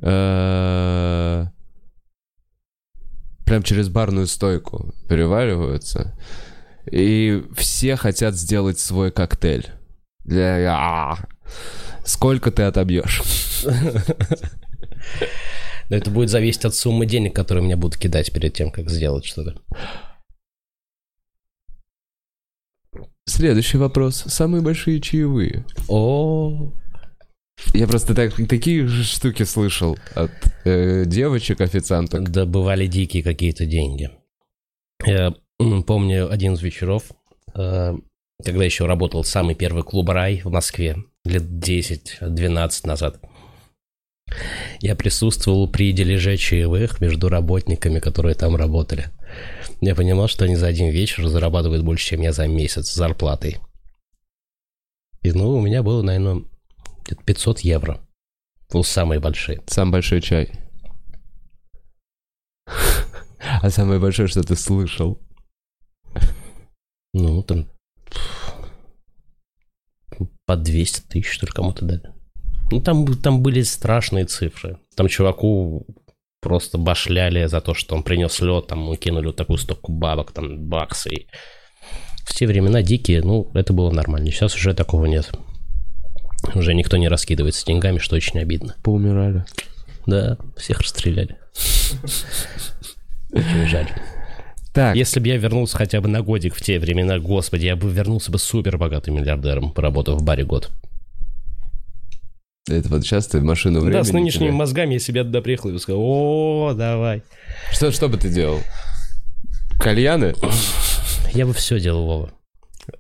э, 0.03 1.47
прям 3.47 3.63
через 3.63 3.89
барную 3.89 4.27
стойку 4.27 4.93
переваливаются, 5.09 6.19
и 6.91 7.45
все 7.57 7.95
хотят 7.95 8.35
сделать 8.35 8.81
свой 8.81 9.13
коктейль. 9.13 9.69
А, 10.29 11.15
Сколько 12.05 12.51
ты 12.51 12.65
отобьешь? 12.65 13.23
Но 15.91 15.97
это 15.97 16.11
будет 16.11 16.31
зависеть 16.31 16.65
от 16.65 16.75
суммы 16.75 17.05
денег, 17.05 17.35
которые 17.35 17.65
мне 17.65 17.77
будут 17.77 17.99
кидать 17.99 18.33
перед 18.33 18.55
тем, 18.55 18.71
как 18.71 18.89
сделать 18.89 19.25
что-то. 19.25 19.61
Следующий 23.27 23.77
вопрос. 23.79 24.25
Самые 24.27 24.63
большие 24.63 25.01
чаевые. 25.01 25.65
О, 25.89 26.73
Я 27.75 27.87
просто 27.87 28.15
так, 28.15 28.35
такие 28.49 28.87
же 28.87 29.05
штуки 29.05 29.43
слышал 29.45 29.99
от 30.15 30.31
э, 30.65 31.05
девочек, 31.07 31.61
официанток. 31.61 32.31
да 32.31 32.47
бывали 32.47 32.87
дикие 32.87 33.23
какие-то 33.23 33.67
деньги. 33.67 34.11
М, 35.07 35.83
Помню 35.85 36.31
один 36.31 36.55
из 36.55 36.63
вечеров, 36.63 37.05
э, 37.55 37.95
когда 38.45 38.65
еще 38.65 38.87
работал 38.87 39.25
самый 39.25 39.55
первый 39.55 39.83
клуб 39.85 40.09
«Рай» 40.09 40.41
в 40.43 40.51
Москве, 40.51 40.97
лет 41.25 41.43
10-12 41.43 42.87
назад. 42.87 43.21
Я 44.81 44.97
присутствовал 44.97 45.69
при 45.69 45.93
дележе 45.93 46.37
чаевых 46.37 47.01
между 47.01 47.29
работниками, 47.29 47.99
которые 47.99 48.35
там 48.35 48.57
работали. 48.57 49.09
Я 49.81 49.95
понимал, 49.95 50.29
что 50.29 50.45
они 50.45 50.57
за 50.57 50.67
один 50.67 50.91
вечер 50.91 51.27
зарабатывают 51.27 51.85
больше, 51.85 52.07
чем 52.07 52.21
я 52.21 52.33
за 52.33 52.47
месяц 52.47 52.89
с 52.89 52.95
зарплатой. 52.95 53.59
И 55.23 55.33
ну, 55.33 55.51
у 55.51 55.61
меня 55.61 55.83
было, 55.83 56.03
наверное, 56.03 56.45
где-то 57.05 57.23
500 57.25 57.61
евро. 57.61 58.01
Ну, 58.73 58.83
самые 58.83 59.21
большие. 59.21 59.63
Сам 59.67 59.91
большой 59.91 60.21
чай. 60.21 60.51
А 63.63 63.71
самое 63.71 63.99
большое, 63.99 64.29
что 64.29 64.43
ты 64.43 64.55
слышал? 64.57 65.19
Ну, 67.13 67.43
там 67.43 67.67
по 70.47 70.57
200 70.57 71.09
тысяч, 71.09 71.31
что 71.31 71.47
ли, 71.47 71.53
кому-то 71.53 71.85
дали. 71.85 72.20
Ну, 72.71 72.81
там, 72.81 73.07
там 73.17 73.43
были 73.43 73.63
страшные 73.63 74.25
цифры. 74.25 74.79
Там 74.95 75.09
чуваку 75.09 75.87
просто 76.41 76.79
башляли 76.79 77.47
за 77.47 77.61
то, 77.61 77.75
что 77.75 77.95
он 77.95 78.03
принес 78.03 78.41
лед, 78.41 78.67
там 78.67 78.81
мы 78.81 78.97
кинули 78.97 79.27
вот 79.27 79.37
такую 79.37 79.59
стопку 79.59 79.93
бабок, 79.93 80.33
там 80.33 80.59
баксы. 80.69 81.11
И 81.11 81.27
В 82.25 82.35
те 82.35 82.47
времена 82.47 82.83
дикие, 82.83 83.23
ну, 83.23 83.51
это 83.55 83.73
было 83.73 83.91
нормально. 83.91 84.31
Сейчас 84.31 84.55
уже 84.55 84.75
такого 84.75 85.07
нет. 85.07 85.31
Уже 86.55 86.75
никто 86.75 86.97
не 86.97 87.09
раскидывается 87.09 87.67
деньгами, 87.67 87.99
что 87.99 88.17
очень 88.17 88.41
обидно. 88.41 88.77
Поумирали. 88.83 89.45
Да, 90.07 90.39
всех 90.57 90.81
расстреляли. 90.81 91.37
Очень 93.33 93.67
жаль. 93.69 93.89
Так, 94.73 94.95
Если 94.97 95.19
бы 95.19 95.27
я 95.27 95.37
вернулся 95.37 95.77
хотя 95.77 96.01
бы 96.01 96.09
на 96.09 96.23
годик 96.23 96.55
в 96.55 96.63
те 96.63 96.79
времена, 96.79 97.19
господи, 97.19 97.67
я 97.67 97.77
бы 97.77 97.91
вернулся 97.91 98.31
бы 98.31 98.39
супер 98.39 98.79
богатым 98.79 99.17
миллиардером, 99.17 99.73
поработав 99.73 100.21
в 100.21 100.25
баре 100.25 100.45
год. 100.45 100.71
Это 102.69 102.89
вот 102.89 103.03
сейчас 103.03 103.27
ты 103.27 103.41
в 103.41 103.45
машину 103.45 103.81
времени... 103.81 103.99
да, 103.99 104.05
с 104.05 104.13
нынешними 104.13 104.49
тебе- 104.49 104.57
мозгами 104.57 104.95
я 104.95 105.01
себе 105.01 105.25
туда 105.25 105.41
приехал 105.41 105.71
и 105.71 105.73
бы 105.73 105.79
сказал, 105.81 106.01
о, 106.03 106.75
давай. 106.75 107.23
Что, 107.73 107.91
что 107.91 108.09
бы 108.09 108.17
ты 108.17 108.29
делал? 108.29 108.61
Кальяны? 109.79 110.35
Я 111.33 111.47
бы 111.47 111.53
все 111.55 111.81
делал, 111.81 112.05
Вова. 112.07 112.33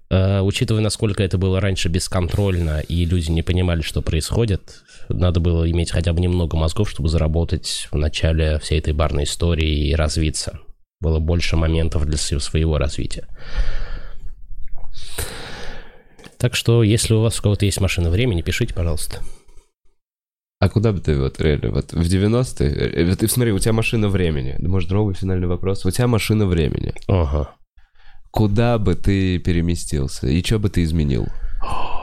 Э, 0.08 0.40
учитывая, 0.40 0.80
насколько 0.82 1.22
это 1.22 1.36
было 1.36 1.60
раньше 1.60 1.88
бесконтрольно, 1.88 2.80
и 2.80 3.04
люди 3.04 3.30
не 3.30 3.42
понимали, 3.42 3.82
что 3.82 4.02
происходит, 4.02 4.82
надо 5.08 5.40
было 5.40 5.68
иметь 5.70 5.90
хотя 5.90 6.12
бы 6.12 6.20
немного 6.20 6.56
мозгов, 6.56 6.88
чтобы 6.88 7.08
заработать 7.08 7.88
в 7.90 7.96
начале 7.96 8.58
всей 8.60 8.78
этой 8.78 8.92
барной 8.92 9.24
истории 9.24 9.88
и 9.88 9.94
развиться. 9.94 10.60
Было 11.00 11.18
больше 11.18 11.56
моментов 11.56 12.06
для 12.06 12.16
св- 12.16 12.42
своего 12.42 12.78
развития. 12.78 13.26
Так 16.38 16.54
что, 16.54 16.82
если 16.82 17.12
у 17.14 17.20
вас 17.20 17.38
у 17.38 17.42
кого-то 17.42 17.66
есть 17.66 17.80
машина 17.80 18.10
времени, 18.10 18.42
пишите, 18.42 18.72
пожалуйста. 18.74 19.20
А 20.60 20.68
куда 20.68 20.92
бы 20.92 21.00
ты 21.00 21.18
вот 21.18 21.40
реально, 21.40 21.70
вот 21.70 21.92
в 21.94 22.00
90-е? 22.02 22.70
Э, 22.70 23.16
Ты 23.16 23.28
смотри, 23.28 23.50
у 23.50 23.58
тебя 23.58 23.72
машина 23.72 24.08
времени. 24.10 24.56
Может, 24.60 24.90
новый 24.90 25.14
финальный 25.14 25.46
вопрос. 25.48 25.86
У 25.86 25.90
тебя 25.90 26.06
машина 26.06 26.44
времени. 26.44 26.92
Ага. 27.08 27.54
Куда 28.30 28.78
бы 28.78 28.94
ты 28.94 29.38
переместился? 29.38 30.28
И 30.28 30.42
что 30.44 30.58
бы 30.58 30.68
ты 30.68 30.82
изменил? 30.82 31.26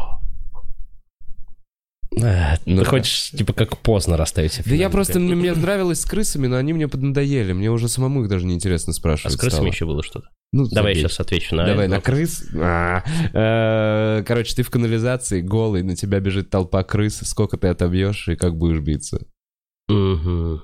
А, 2.23 2.57
Ну, 2.65 2.79
ты 2.81 2.85
хочешь, 2.85 3.31
типа, 3.31 3.53
как 3.53 3.77
поздно 3.77 4.17
расставить 4.17 4.51
все 4.51 4.63
Да 4.65 4.73
я 4.75 4.89
просто, 4.89 5.19
мне 5.19 5.53
нравилось 5.53 6.01
с 6.01 6.05
крысами, 6.05 6.47
но 6.47 6.57
они 6.57 6.73
мне 6.73 6.87
поднадоели. 6.87 7.53
Мне 7.53 7.69
уже 7.71 7.87
самому 7.87 8.23
их 8.23 8.29
даже 8.29 8.45
неинтересно 8.45 8.91
А 8.91 8.93
спрашивать 8.93 9.33
с 9.33 9.37
крысами 9.37 9.59
стало. 9.59 9.67
еще 9.73 9.85
было 9.85 10.03
что-то. 10.03 10.29
Ну, 10.53 10.65
Давай 10.67 10.93
я 10.93 10.95
забей. 11.01 11.09
сейчас 11.09 11.19
отвечу 11.19 11.55
на 11.55 11.65
Давай, 11.65 11.87
на 11.87 11.99
крыс. 11.99 12.45
А, 12.55 13.03
э, 13.33 14.23
Короче, 14.25 14.55
ты 14.55 14.63
в 14.63 14.69
канализации, 14.69 15.41
голый, 15.41 15.83
на 15.83 15.95
тебя 15.95 16.19
бежит 16.19 16.49
толпа 16.49 16.83
крыс. 16.83 17.19
Сколько 17.23 17.57
ты 17.57 17.67
отобьешь 17.67 18.27
и 18.29 18.35
как 18.35 18.55
будешь 18.57 18.79
биться? 18.79 19.19
Мгм. 19.89 20.63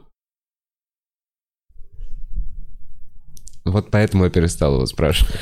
Вот 3.65 3.91
поэтому 3.91 4.25
я 4.25 4.29
перестал 4.29 4.75
его 4.75 4.85
спрашивать. 4.85 5.35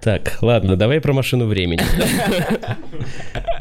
Так, 0.00 0.38
ладно, 0.42 0.76
давай 0.76 1.00
про 1.00 1.12
машину 1.12 1.46
времени. 1.46 1.82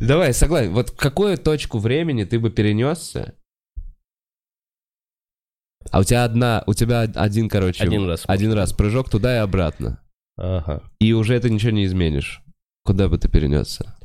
Давай, 0.00 0.34
согласен. 0.34 0.72
Вот 0.72 0.90
в 0.90 0.96
какую 0.96 1.38
точку 1.38 1.78
времени 1.78 2.24
ты 2.24 2.38
бы 2.38 2.50
перенесся? 2.50 3.34
А 5.90 6.00
у 6.00 6.04
тебя 6.04 6.24
одна, 6.24 6.64
у 6.66 6.74
тебя 6.74 7.02
один, 7.02 7.48
короче, 7.48 7.84
Один 7.84 8.06
раз 8.08 8.24
один 8.26 8.52
раз 8.52 8.72
прыжок 8.72 9.08
туда 9.08 9.36
и 9.36 9.38
обратно. 9.38 10.00
Ага. 10.36 10.82
И 11.00 11.12
уже 11.12 11.34
это 11.34 11.48
ничего 11.48 11.70
не 11.70 11.84
изменишь. 11.86 12.42
Куда 12.84 13.08
бы 13.08 13.18
ты 13.18 13.28
перенесся? 13.28 13.96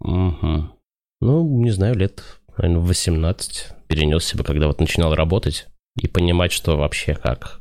Мгм. 0.00 0.72
Ну, 1.20 1.62
не 1.62 1.70
знаю, 1.70 1.96
лет, 1.96 2.22
наверное, 2.56 2.80
в 2.80 2.86
18 2.86 3.72
перенесся 3.88 4.36
бы, 4.36 4.44
когда 4.44 4.68
вот 4.68 4.80
начинал 4.80 5.14
работать 5.14 5.66
и 6.00 6.06
понимать, 6.06 6.52
что 6.52 6.76
вообще 6.76 7.14
как. 7.14 7.60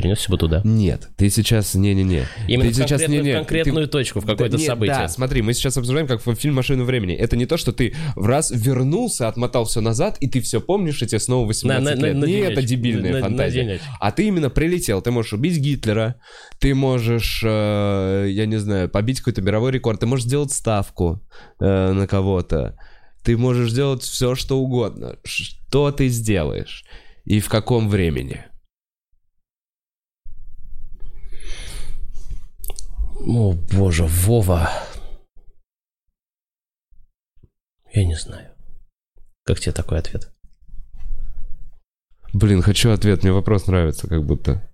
Перенесся 0.00 0.30
бы 0.30 0.38
туда. 0.38 0.60
Нет, 0.64 1.08
ты 1.16 1.28
сейчас 1.30 1.74
не-не-не. 1.74 2.24
Именно 2.46 2.64
ты 2.68 2.72
в 2.72 2.76
сейчас 2.76 3.00
конкретную, 3.00 3.22
не-не, 3.22 3.32
в 3.34 3.36
конкретную 3.38 3.86
ты- 3.86 3.92
точку, 3.92 4.20
в 4.20 4.26
какое-то 4.26 4.56
Да, 4.58 4.62
событие. 4.64 4.96
Да, 4.96 5.08
смотри, 5.08 5.42
мы 5.42 5.52
сейчас 5.54 5.76
обсуждаем, 5.76 6.06
как 6.06 6.24
в 6.24 6.34
фильм 6.36 6.54
«Машину 6.54 6.84
времени». 6.84 7.14
Это 7.14 7.36
не 7.36 7.46
то, 7.46 7.56
что 7.56 7.72
ты 7.72 7.94
в 8.14 8.26
раз 8.26 8.50
вернулся, 8.54 9.28
отмотал 9.28 9.64
все 9.64 9.80
назад, 9.80 10.16
и 10.20 10.28
ты 10.28 10.40
все 10.40 10.60
помнишь, 10.60 11.02
и 11.02 11.06
тебе 11.06 11.18
снова 11.18 11.46
18 11.46 11.84
На- 11.84 12.00
на- 12.00 12.06
лет. 12.06 12.14
на- 12.14 12.20
на 12.20 12.24
не 12.26 12.32
это 12.38 12.62
дебильная 12.62 13.12
На- 13.12 13.18
на 13.18 13.24
фантазия. 13.26 13.62
денечек. 13.64 13.82
а 14.00 14.12
ты 14.12 14.26
именно 14.28 14.50
прилетел. 14.50 15.02
Ты 15.02 15.10
можешь 15.10 15.32
убить 15.32 15.58
Гитлера, 15.58 16.14
ты 16.60 16.74
можешь, 16.74 17.42
э, 17.44 18.26
я 18.30 18.46
не 18.46 18.56
знаю, 18.58 18.88
побить 18.88 19.18
какой-то 19.20 19.42
мировой 19.42 19.72
рекорд, 19.72 20.00
ты 20.00 20.06
можешь 20.06 20.26
сделать 20.26 20.52
ставку 20.52 21.20
э, 21.60 21.92
на 21.92 22.06
кого-то. 22.06 22.76
Ты 23.24 23.36
можешь 23.36 23.70
сделать 23.72 24.02
все, 24.02 24.34
что 24.34 24.58
угодно. 24.58 25.16
Что 25.24 25.90
ты 25.90 26.08
сделаешь? 26.08 26.84
И 27.24 27.40
в 27.40 27.48
каком 27.48 27.88
времени? 27.88 28.44
О, 33.20 33.54
боже, 33.72 34.04
Вова. 34.04 34.70
Я 37.92 38.04
не 38.04 38.14
знаю. 38.14 38.50
Как 39.44 39.60
тебе 39.60 39.72
такой 39.72 39.98
ответ? 39.98 40.30
Блин, 42.32 42.62
хочу 42.62 42.90
ответ, 42.90 43.22
мне 43.22 43.32
вопрос 43.32 43.66
нравится 43.66 44.06
как 44.06 44.24
будто. 44.24 44.70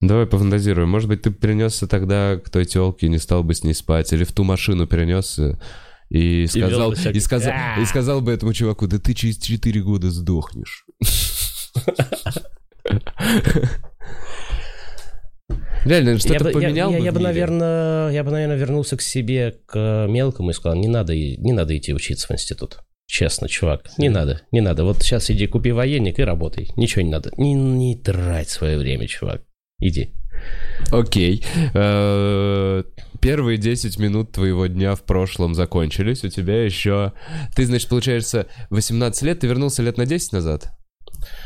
Давай 0.00 0.26
пофантазируем. 0.26 0.88
Может 0.88 1.08
быть, 1.08 1.22
ты 1.22 1.30
перенесся 1.30 1.86
тогда 1.86 2.38
к 2.38 2.50
той 2.50 2.64
телке 2.64 3.06
и 3.06 3.10
не 3.10 3.18
стал 3.18 3.44
бы 3.44 3.54
с 3.54 3.62
ней 3.62 3.74
спать, 3.74 4.12
или 4.12 4.24
в 4.24 4.32
ту 4.32 4.44
машину 4.44 4.86
перенесся 4.86 5.60
и 6.08 6.46
сказал, 6.46 6.94
себя 6.94 7.10
и, 7.12 7.20
сказал, 7.20 7.52
и 7.80 7.84
сказал 7.84 8.20
бы 8.20 8.32
этому 8.32 8.52
чуваку, 8.52 8.86
да 8.86 8.98
ты 8.98 9.14
через 9.14 9.38
4 9.38 9.80
года 9.82 10.10
сдохнешь. 10.10 10.86
Реально, 15.84 16.18
что-то 16.18 16.34
я 16.34 16.40
бы, 16.40 16.46
я- 16.48 16.52
поменял 16.52 16.90
я, 16.92 16.98
бы 16.98 17.04
я 17.04 17.10
в 17.10 17.14
бы, 17.14 17.20
наверное, 17.20 18.10
я 18.10 18.24
бы, 18.24 18.30
наверное, 18.30 18.56
вернулся 18.56 18.96
к 18.96 19.02
себе, 19.02 19.56
к 19.66 20.06
мелкому 20.08 20.50
и 20.50 20.52
сказал, 20.54 20.78
не 20.78 20.88
надо, 20.88 21.14
не 21.14 21.52
надо 21.52 21.76
идти 21.76 21.92
учиться 21.92 22.26
в 22.28 22.30
институт. 22.32 22.78
Честно, 23.06 23.48
чувак, 23.48 23.90
не 23.98 24.08
надо, 24.08 24.40
не 24.50 24.60
надо. 24.60 24.84
Вот 24.84 25.02
сейчас 25.02 25.30
иди 25.30 25.46
купи 25.46 25.72
военник 25.72 26.18
и 26.18 26.24
работай. 26.24 26.70
Ничего 26.76 27.02
не 27.02 27.10
надо. 27.10 27.30
Не, 27.36 27.52
не 27.52 27.96
трать 27.96 28.48
свое 28.48 28.78
время, 28.78 29.06
чувак. 29.06 29.42
Иди. 29.78 30.10
Окей. 30.90 31.44
Э, 31.74 32.82
Первые 33.20 33.56
10 33.58 33.98
минут 33.98 34.32
твоего 34.32 34.66
дня 34.66 34.94
в 34.94 35.02
прошлом 35.02 35.54
закончились. 35.54 36.24
У 36.24 36.28
тебя 36.28 36.64
еще... 36.64 37.12
Ты, 37.56 37.64
значит, 37.64 37.88
получается, 37.88 38.46
18 38.70 39.22
лет, 39.22 39.40
ты 39.40 39.46
вернулся 39.46 39.82
лет 39.82 39.96
на 39.96 40.04
10 40.06 40.32
назад? 40.32 40.72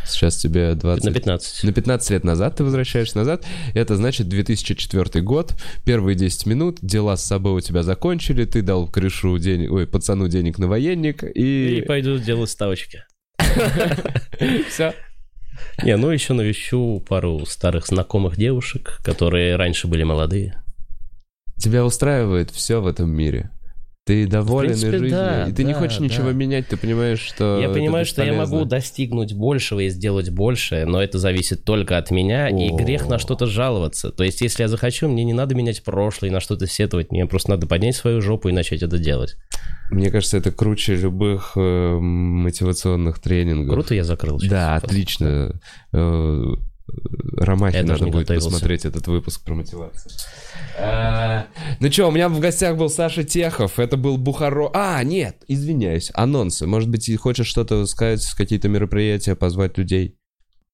Сейчас 0.07 0.37
тебе 0.37 0.74
20... 0.74 1.05
На 1.05 1.12
15. 1.12 1.64
На 1.64 1.72
15 1.72 2.11
лет 2.11 2.24
назад 2.24 2.57
ты 2.57 2.64
возвращаешься 2.64 3.18
назад. 3.18 3.45
Это 3.74 3.97
значит 3.97 4.29
2004 4.29 5.22
год. 5.22 5.55
Первые 5.85 6.16
10 6.16 6.47
минут, 6.47 6.79
дела 6.83 7.16
с 7.16 7.24
собой 7.24 7.55
у 7.55 7.61
тебя 7.61 7.83
закончили, 7.83 8.45
ты 8.45 8.62
дал 8.62 8.89
крышу 8.89 9.39
денег, 9.39 9.72
ой, 9.72 9.87
пацану 9.87 10.29
денег 10.29 10.59
на 10.59 10.68
военник, 10.68 11.22
И 11.22 11.79
и... 11.79 11.83
пойду 11.83 12.18
делать 12.18 12.51
ставочки. 12.51 13.05
Все. 14.70 14.95
Не, 15.83 15.97
ну 15.97 16.11
еще 16.11 16.35
навещу 16.35 17.05
пару 17.09 17.45
старых 17.47 17.87
знакомых 17.87 18.37
девушек, 18.37 19.01
которые 19.05 19.57
раньше 19.57 19.89
были 19.89 20.03
молодые. 20.03 20.62
Тебя 21.57 21.85
устраивает 21.85 22.51
все 22.51 22.81
в 22.81 22.87
этом 22.87 23.11
мире. 23.11 23.51
Ты 24.09 24.26
доволен 24.26 24.70
принципе, 24.70 24.92
жизнью, 24.92 25.11
да, 25.11 25.46
и 25.48 25.52
ты 25.52 25.64
не 25.64 25.74
да, 25.74 25.80
хочешь 25.80 26.00
ничего 26.00 26.28
да. 26.28 26.32
менять, 26.32 26.66
ты 26.66 26.78
понимаешь, 26.78 27.20
что 27.20 27.61
Я 27.61 27.68
понимаю, 27.68 28.06
что 28.06 28.24
я 28.24 28.32
могу 28.32 28.64
достигнуть 28.64 29.34
большего 29.34 29.80
и 29.80 29.90
сделать 29.90 30.30
больше, 30.30 30.86
но 30.86 31.02
это 31.02 31.18
зависит 31.18 31.62
только 31.62 31.98
от 31.98 32.11
меня, 32.11 32.48
и 32.48 32.70
О. 32.70 32.74
грех 32.74 33.06
на 33.06 33.18
что-то 33.18 33.44
жаловаться. 33.44 34.11
То 34.11 34.24
есть, 34.24 34.40
если 34.40 34.62
я 34.62 34.68
захочу, 34.68 35.09
мне 35.09 35.24
не 35.24 35.34
надо 35.34 35.54
менять 35.54 35.84
прошлое 35.84 36.30
и 36.30 36.32
на 36.32 36.40
что-то 36.40 36.66
сетовать, 36.66 37.12
мне 37.12 37.26
просто 37.26 37.50
надо 37.50 37.66
поднять 37.66 37.96
свою 37.96 38.22
жопу 38.22 38.48
и 38.48 38.52
начать 38.52 38.82
это 38.82 38.96
делать. 38.96 39.36
Мне 39.90 40.11
кажется, 40.11 40.38
это 40.38 40.52
круче 40.52 40.96
любых 40.96 41.52
э, 41.56 41.98
мотивационных 41.98 43.18
тренингов. 43.18 43.74
Круто 43.74 43.94
я 43.94 44.04
закрыл. 44.04 44.40
сейчас. 44.40 44.50
Да, 44.50 44.76
отлично. 44.76 45.61
Э, 45.92 46.54
Ромахе 47.36 47.78
Я 47.78 47.82
даже 47.82 47.92
надо 48.00 48.04
не 48.06 48.11
будет 48.12 48.22
готовился. 48.22 48.48
посмотреть 48.50 48.84
этот 48.86 49.06
выпуск 49.06 49.44
про 49.44 49.54
мотивацию. 49.54 50.12
Ну 51.81 51.93
что, 51.93 52.09
у 52.09 52.11
меня 52.11 52.29
в 52.29 52.41
гостях 52.41 52.76
был 52.76 52.89
Саша 52.89 53.24
Техов, 53.24 53.79
это 53.79 53.97
был 53.97 54.16
Бухаро... 54.16 54.70
А, 54.74 55.03
нет, 55.05 55.37
извиняюсь, 55.47 56.11
анонсы. 56.14 56.66
Может 56.66 56.89
быть, 56.89 57.11
хочешь 57.18 57.47
что-то 57.47 57.87
сказать, 57.87 58.24
какие-то 58.37 58.68
мероприятия, 58.68 59.35
позвать 59.37 59.79
людей? 59.79 60.16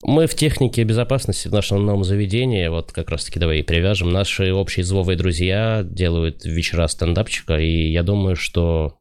Мы 0.03 0.27
в 0.27 0.35
технике 0.35 0.83
безопасности 0.85 1.49
в 1.49 1.53
нашем 1.53 1.85
новом 1.85 2.05
заведении, 2.05 2.69
вот 2.69 2.93
как 2.93 3.11
раз-таки 3.11 3.39
давай 3.39 3.61
и 3.61 3.63
привяжем. 3.63 4.11
Наши 4.13 4.53
общие 4.53 4.85
зловые 4.85 5.17
друзья 5.17 5.83
делают 5.83 6.45
вечера 6.45 6.87
стендапчика, 6.89 7.57
и 7.59 7.91
я 7.91 8.03
думаю, 8.03 8.37
что 8.37 8.99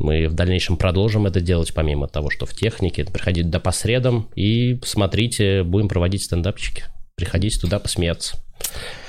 мы 0.00 0.28
в 0.28 0.34
дальнейшем 0.34 0.76
продолжим 0.76 1.26
это 1.26 1.40
делать, 1.40 1.72
помимо 1.74 2.08
того, 2.08 2.30
что 2.30 2.46
в 2.46 2.54
технике. 2.54 3.04
Приходите 3.04 3.48
до 3.48 3.60
по 3.60 3.70
средам 3.70 4.28
и 4.34 4.80
смотрите, 4.82 5.62
будем 5.62 5.88
проводить 5.88 6.22
стендапчики. 6.22 6.84
Приходите 7.16 7.60
туда 7.60 7.78
посмеяться. 7.78 8.42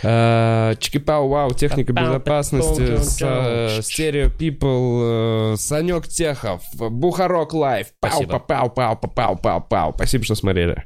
А, 0.03 0.75
Чики-пау-вау, 0.75 1.53
техника 1.53 1.93
Пау-пау, 1.93 2.09
безопасности, 2.09 3.23
э, 3.23 3.81
стерео 3.81 4.29
People, 4.29 5.53
э, 5.53 5.57
Санек 5.57 6.07
Техов, 6.07 6.63
Бухарок 6.73 7.53
Лайв. 7.53 7.87
Спасибо. 7.99 8.39
Пау-пау-пау-пау-пау-пау-пау. 8.39 9.93
Спасибо, 9.95 10.23
что 10.23 10.35
смотрели. 10.35 10.85